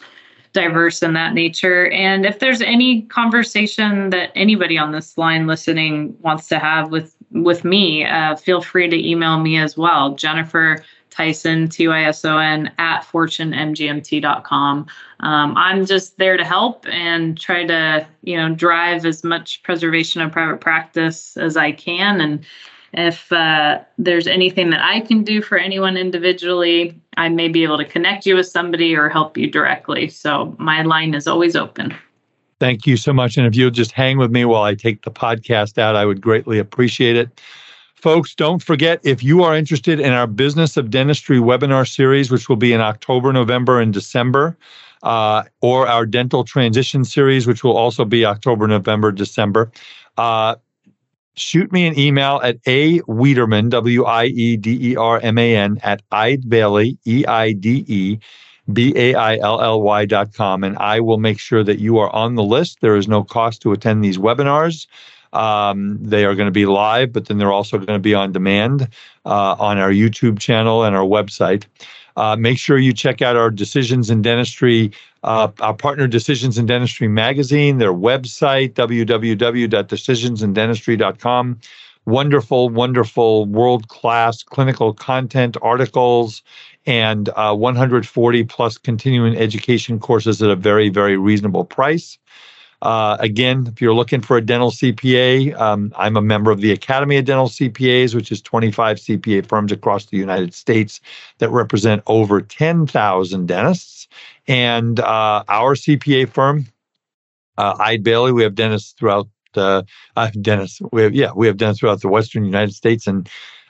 diverse 0.54 1.04
in 1.04 1.14
that 1.14 1.34
nature. 1.34 1.90
And 1.92 2.26
if 2.26 2.40
there's 2.40 2.62
any 2.62 3.04
conversation 3.04 4.10
that 4.12 4.32
anybody 4.36 4.78
on 4.78 4.92
this 4.92 5.18
line 5.18 5.48
listening 5.48 6.16
wants 6.22 6.48
to 6.48 6.60
have 6.60 6.92
with 6.92 7.16
with 7.32 7.64
me, 7.64 8.06
uh, 8.06 8.36
feel 8.36 8.60
free 8.60 8.90
to 8.90 9.08
email 9.08 9.40
me 9.40 9.58
as 9.58 9.78
well, 9.78 10.16
Jennifer 10.16 10.84
Tyson, 11.20 11.68
T 11.68 11.90
Y 11.90 12.04
S 12.06 12.24
O 12.24 12.38
N, 12.38 12.72
at 12.78 13.02
fortunemgmt.com. 13.02 14.88
Um, 15.20 15.58
I'm 15.58 15.86
just 15.86 16.18
there 16.18 16.38
to 16.38 16.46
help 16.46 16.86
and 16.88 17.38
try 17.38 17.66
to, 17.66 18.08
you 18.24 18.38
know, 18.38 18.56
drive 18.56 19.06
as 19.06 19.22
much 19.26 19.62
preservation 19.64 20.22
of 20.22 20.32
private 20.32 20.62
practice 20.62 21.36
as 21.36 21.58
I 21.58 21.74
can. 21.74 22.22
And 22.22 22.46
if 22.94 23.30
uh, 23.34 23.82
there's 23.98 24.28
anything 24.28 24.70
that 24.70 24.82
I 24.82 25.02
can 25.02 25.26
do 25.26 25.42
for 25.42 25.58
anyone 25.58 25.98
individually, 25.98 26.98
I 27.18 27.28
may 27.28 27.50
be 27.50 27.64
able 27.64 27.80
to 27.80 27.86
connect 27.86 28.26
you 28.26 28.36
with 28.36 28.48
somebody 28.48 28.96
or 28.96 29.10
help 29.10 29.38
you 29.38 29.52
directly. 29.52 30.08
So 30.08 30.56
my 30.58 30.84
line 30.84 31.14
is 31.14 31.28
always 31.28 31.58
open. 31.58 31.94
Thank 32.62 32.88
you 32.88 32.96
so 32.96 33.12
much. 33.12 33.36
And 33.36 33.46
if 33.46 33.58
you'll 33.58 33.72
just 33.72 33.92
hang 33.92 34.18
with 34.18 34.32
me 34.32 34.46
while 34.46 34.64
I 34.64 34.74
take 34.74 35.04
the 35.04 35.12
podcast 35.12 35.78
out, 35.78 35.98
I 35.98 36.06
would 36.06 36.22
greatly 36.22 36.60
appreciate 36.60 37.18
it. 37.18 37.42
Folks, 38.02 38.34
don't 38.34 38.64
forget 38.64 39.02
if 39.04 39.22
you 39.22 39.44
are 39.44 39.54
interested 39.54 40.00
in 40.00 40.14
our 40.14 40.26
Business 40.26 40.78
of 40.78 40.90
Dentistry 40.90 41.40
webinar 41.40 41.86
series, 41.86 42.32
which 42.32 42.48
will 42.48 42.56
be 42.56 42.72
in 42.72 42.80
October, 42.80 43.34
November, 43.34 43.82
and 43.82 43.94
December, 43.94 44.58
uh, 45.04 45.44
or 45.60 45.86
our 45.86 46.06
Dental 46.06 46.46
Transition 46.46 47.04
series, 47.04 47.46
which 47.46 47.62
will 47.62 47.76
also 47.76 48.06
be 48.06 48.24
October, 48.24 48.68
November, 48.68 49.12
December, 49.12 49.70
uh, 50.18 50.56
shoot 51.36 51.74
me 51.74 51.88
an 51.88 52.00
email 52.00 52.40
at 52.42 52.58
a 52.66 53.02
Wiederman, 53.08 53.68
W 53.68 54.06
I 54.06 54.26
E 54.28 54.56
D 54.56 54.92
E 54.92 54.96
R 54.96 55.20
M 55.22 55.38
A 55.38 55.58
N, 55.58 55.78
at 55.84 56.02
Eide 56.10 56.98
E 57.06 57.26
I 57.26 57.52
D 57.52 57.84
E 57.86 58.18
B 58.72 58.94
A 58.96 59.14
I 59.16 59.36
L 59.38 59.62
L 59.62 59.82
Y 59.82 60.06
dot 60.06 60.34
com, 60.34 60.64
and 60.64 60.78
I 60.78 61.02
will 61.02 61.18
make 61.18 61.40
sure 61.40 61.66
that 61.66 61.80
you 61.80 61.98
are 61.98 62.14
on 62.16 62.36
the 62.36 62.44
list. 62.44 62.80
There 62.80 62.96
is 62.96 63.10
no 63.10 63.26
cost 63.26 63.62
to 63.64 63.74
attend 63.74 64.06
these 64.06 64.18
webinars. 64.18 64.88
Um, 65.34 66.00
they 66.02 66.26
are 66.26 66.34
going 66.36 66.48
to 66.48 66.52
be 66.52 66.66
live, 66.66 67.14
but 67.14 67.28
then 67.28 67.38
they're 67.38 67.52
also 67.52 67.78
going 67.78 67.86
to 67.88 68.00
be 68.00 68.16
on 68.16 68.32
demand 68.32 68.88
uh, 69.26 69.56
on 69.60 69.78
our 69.78 69.92
YouTube 69.92 70.40
channel 70.40 70.84
and 70.84 70.96
our 70.96 71.06
website. 71.06 71.66
Uh, 72.16 72.36
make 72.36 72.58
sure 72.58 72.78
you 72.78 72.92
check 72.92 73.22
out 73.22 73.38
our 73.38 73.50
Decisions 73.50 74.10
in 74.10 74.22
Dentistry, 74.22 74.92
uh, 75.24 75.48
our 75.62 75.74
partner 75.74 76.06
Decisions 76.08 76.58
in 76.58 76.66
Dentistry 76.66 77.08
magazine, 77.08 77.78
their 77.78 77.94
website, 77.94 78.74
www.decisionsindentistry.com. 78.74 81.60
Wonderful, 82.06 82.70
wonderful, 82.70 83.46
world 83.46 83.88
class 83.88 84.44
clinical 84.44 84.94
content, 84.94 85.56
articles, 85.62 86.44
and 86.86 87.30
uh, 87.36 87.56
140 87.56 88.44
plus 88.46 88.78
continuing 88.78 89.38
education 89.38 90.00
courses 90.00 90.42
at 90.42 90.50
a 90.50 90.56
very, 90.56 90.90
very 90.90 91.18
reasonable 91.18 91.64
price. 91.64 92.18
Uh, 92.82 93.18
again, 93.20 93.68
if 93.68 93.82
you're 93.82 93.94
looking 93.94 94.22
for 94.22 94.38
a 94.38 94.42
dental 94.42 94.72
CPA, 94.72 95.60
um, 95.60 95.92
I'm 95.98 96.16
a 96.16 96.22
member 96.22 96.50
of 96.50 96.62
the 96.62 96.72
Academy 96.72 97.18
of 97.18 97.26
Dental 97.26 97.48
CPAs, 97.48 98.16
which 98.16 98.32
is 98.32 98.42
25 98.42 98.98
CPA 98.98 99.46
firms 99.46 99.72
across 99.72 100.06
the 100.06 100.18
United 100.18 100.54
States 100.54 101.02
that 101.40 101.50
represent 101.50 102.02
over 102.08 102.42
10,000 102.42 103.46
dentists. 103.48 104.08
And 104.48 105.00
uh, 105.02 105.44
our 105.50 105.76
CPA 105.76 106.30
firm, 106.30 106.68
uh, 107.58 107.76
Eide 107.80 108.04
Bailly, 108.04 108.32
we 108.32 108.44
have 108.44 108.56
dentists 108.56 108.94
throughout 108.94 109.28
the 109.54 109.86
uh, 110.16 110.30
dentists. 110.42 110.80
We 110.94 111.02
have 111.02 111.14
yeah, 111.14 111.32
we 111.36 111.48
have 111.48 111.58
dentists 111.58 111.82
throughout 111.82 112.02
the 112.02 112.08
Western 112.08 112.46
United 112.46 112.74
States, 112.74 113.08
and 113.08 113.30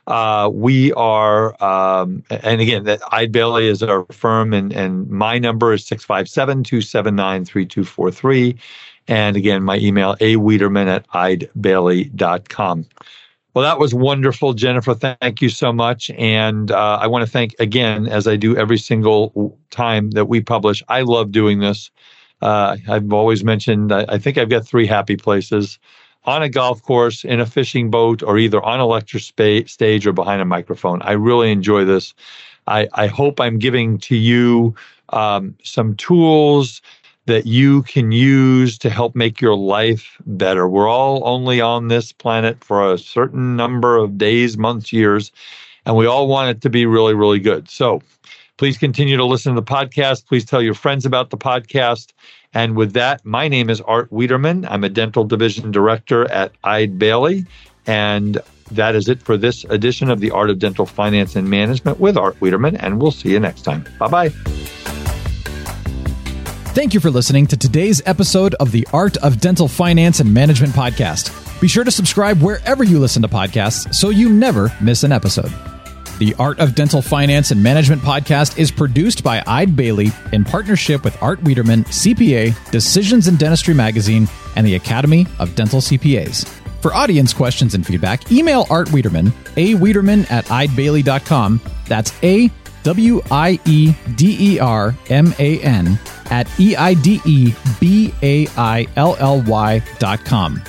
uh, 0.09 0.49
we 0.51 0.91
are, 0.93 1.61
um, 1.63 2.23
and 2.31 2.59
again, 2.59 2.83
that 2.85 2.99
Eide 3.11 3.31
Bailly 3.31 3.67
is 3.67 3.83
our 3.83 4.05
firm, 4.11 4.53
and, 4.53 4.73
and 4.73 5.07
my 5.07 5.37
number 5.37 5.71
is 5.71 5.85
657 5.85 6.63
279 6.63 7.45
3243. 7.45 8.57
And 9.09 9.35
again, 9.35 9.63
my 9.63 9.77
email, 9.79 10.15
a 10.21 10.35
Wiederman 10.35 10.87
at 10.87 11.07
eidebailly.com. 11.09 12.85
Well, 13.55 13.63
that 13.63 13.79
was 13.79 13.93
wonderful, 13.95 14.53
Jennifer. 14.53 14.93
Thank 14.93 15.41
you 15.41 15.49
so 15.49 15.73
much. 15.73 16.11
And 16.11 16.69
uh, 16.69 16.99
I 17.01 17.07
want 17.07 17.25
to 17.25 17.31
thank 17.31 17.55
again, 17.57 18.07
as 18.07 18.27
I 18.27 18.35
do 18.35 18.55
every 18.55 18.77
single 18.77 19.57
time 19.71 20.11
that 20.11 20.25
we 20.25 20.41
publish. 20.41 20.83
I 20.89 21.01
love 21.01 21.31
doing 21.31 21.59
this. 21.59 21.89
Uh, 22.43 22.77
I've 22.87 23.11
always 23.11 23.43
mentioned, 23.43 23.91
I, 23.91 24.05
I 24.07 24.19
think 24.19 24.37
I've 24.37 24.49
got 24.49 24.65
three 24.65 24.85
happy 24.85 25.17
places 25.17 25.79
on 26.25 26.43
a 26.43 26.49
golf 26.49 26.83
course, 26.83 27.23
in 27.23 27.39
a 27.39 27.45
fishing 27.47 27.89
boat, 27.89 28.21
or 28.21 28.37
either 28.37 28.61
on 28.63 28.79
a 28.79 28.85
lecture 28.85 29.19
spa- 29.19 29.65
stage 29.65 30.05
or 30.05 30.13
behind 30.13 30.39
a 30.39 30.45
microphone. 30.45 31.01
I 31.01 31.13
really 31.13 31.51
enjoy 31.51 31.83
this. 31.83 32.13
I, 32.67 32.87
I 32.93 33.07
hope 33.07 33.39
I'm 33.39 33.57
giving 33.57 33.97
to 33.99 34.15
you 34.15 34.75
um, 35.09 35.57
some 35.63 35.95
tools 35.95 36.83
that 37.29 37.45
you 37.45 37.83
can 37.83 38.11
use 38.11 38.75
to 38.79 38.89
help 38.89 39.15
make 39.15 39.39
your 39.39 39.55
life 39.55 40.17
better. 40.25 40.67
We're 40.67 40.89
all 40.89 41.21
only 41.27 41.61
on 41.61 41.87
this 41.87 42.11
planet 42.11 42.63
for 42.63 42.91
a 42.91 42.97
certain 42.97 43.55
number 43.55 43.97
of 43.97 44.17
days, 44.17 44.57
months, 44.57 44.91
years, 44.91 45.31
and 45.85 45.95
we 45.95 46.07
all 46.07 46.27
want 46.27 46.49
it 46.49 46.61
to 46.61 46.71
be 46.71 46.87
really, 46.87 47.13
really 47.13 47.37
good. 47.37 47.69
So 47.69 48.01
please 48.57 48.79
continue 48.79 49.15
to 49.15 49.25
listen 49.25 49.53
to 49.53 49.61
the 49.61 49.65
podcast. 49.65 50.25
Please 50.25 50.43
tell 50.43 50.59
your 50.59 50.73
friends 50.73 51.05
about 51.05 51.29
the 51.29 51.37
podcast. 51.37 52.13
And 52.55 52.75
with 52.75 52.93
that, 52.93 53.23
my 53.23 53.47
name 53.47 53.69
is 53.69 53.79
Art 53.81 54.11
Wiederman. 54.11 54.65
I'm 54.65 54.83
a 54.83 54.89
dental 54.89 55.23
division 55.23 55.69
director 55.69 56.29
at 56.31 56.51
Eide 56.63 56.97
Bailly. 56.97 57.45
And 57.85 58.39
that 58.71 58.95
is 58.95 59.07
it 59.07 59.21
for 59.21 59.37
this 59.37 59.65
edition 59.65 60.09
of 60.09 60.19
the 60.19 60.31
Art 60.31 60.49
of 60.49 60.57
Dental 60.57 60.87
Finance 60.87 61.35
and 61.35 61.47
Management 61.47 61.99
with 61.99 62.17
Art 62.17 62.41
Wiederman. 62.41 62.75
And 62.77 62.99
we'll 62.99 63.11
see 63.11 63.29
you 63.29 63.39
next 63.39 63.61
time. 63.61 63.85
Bye 63.99 64.07
bye. 64.07 64.78
Thank 66.79 66.93
you 66.93 67.01
for 67.01 67.11
listening 67.11 67.45
to 67.47 67.57
today's 67.57 68.01
episode 68.05 68.55
of 68.55 68.71
the 68.71 68.87
Art 68.93 69.17
of 69.17 69.41
Dental 69.41 69.67
Finance 69.67 70.21
and 70.21 70.33
Management 70.33 70.71
podcast. 70.71 71.59
Be 71.59 71.67
sure 71.67 71.83
to 71.83 71.91
subscribe 71.91 72.41
wherever 72.41 72.85
you 72.85 72.99
listen 72.99 73.21
to 73.21 73.27
podcasts 73.27 73.93
so 73.93 74.11
you 74.11 74.29
never 74.29 74.71
miss 74.79 75.03
an 75.03 75.11
episode. 75.11 75.51
The 76.19 76.33
Art 76.39 76.57
of 76.59 76.75
Dental 76.75 77.01
Finance 77.01 77.51
and 77.51 77.61
Management 77.61 78.01
podcast 78.01 78.57
is 78.57 78.71
produced 78.71 79.25
by 79.25 79.43
Eide 79.45 79.75
Bailly 79.75 80.13
in 80.31 80.45
partnership 80.45 81.03
with 81.03 81.21
Art 81.21 81.43
Wiederman, 81.43 81.83
CPA, 81.83 82.71
Decisions 82.71 83.27
in 83.27 83.35
Dentistry 83.35 83.73
Magazine, 83.73 84.29
and 84.55 84.65
the 84.65 84.75
Academy 84.75 85.27
of 85.37 85.55
Dental 85.55 85.81
CPAs. 85.81 86.47
For 86.81 86.93
audience 86.93 87.33
questions 87.33 87.75
and 87.75 87.85
feedback, 87.85 88.31
email 88.31 88.65
Art 88.69 88.89
Wiederman, 88.93 89.33
a 89.57 89.75
Wiederman 89.75 90.21
at 90.29 90.45
eidebailly.com. 90.45 91.59
That's 91.87 92.13
A 92.23 92.47
W 92.83 93.21
I 93.31 93.59
E 93.65 93.93
D 94.15 94.53
E 94.53 94.59
R 94.59 94.95
M 95.09 95.33
A 95.39 95.59
N 95.61 95.99
at 96.31 96.47
E 96.59 96.75
I 96.75 96.93
D 96.95 97.21
E 97.25 97.53
B 97.79 98.13
A 98.21 98.47
I 98.57 98.87
L 98.95 99.15
L 99.19 99.41
Y 99.43 99.81
dot 99.99 100.23
com. 100.25 100.61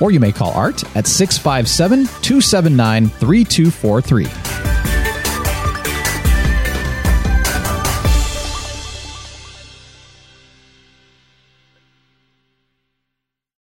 Or 0.00 0.10
you 0.10 0.20
may 0.20 0.32
call 0.32 0.52
Art 0.52 0.84
at 0.96 1.06
657 1.06 2.04
279 2.22 3.08
3243. 3.08 4.77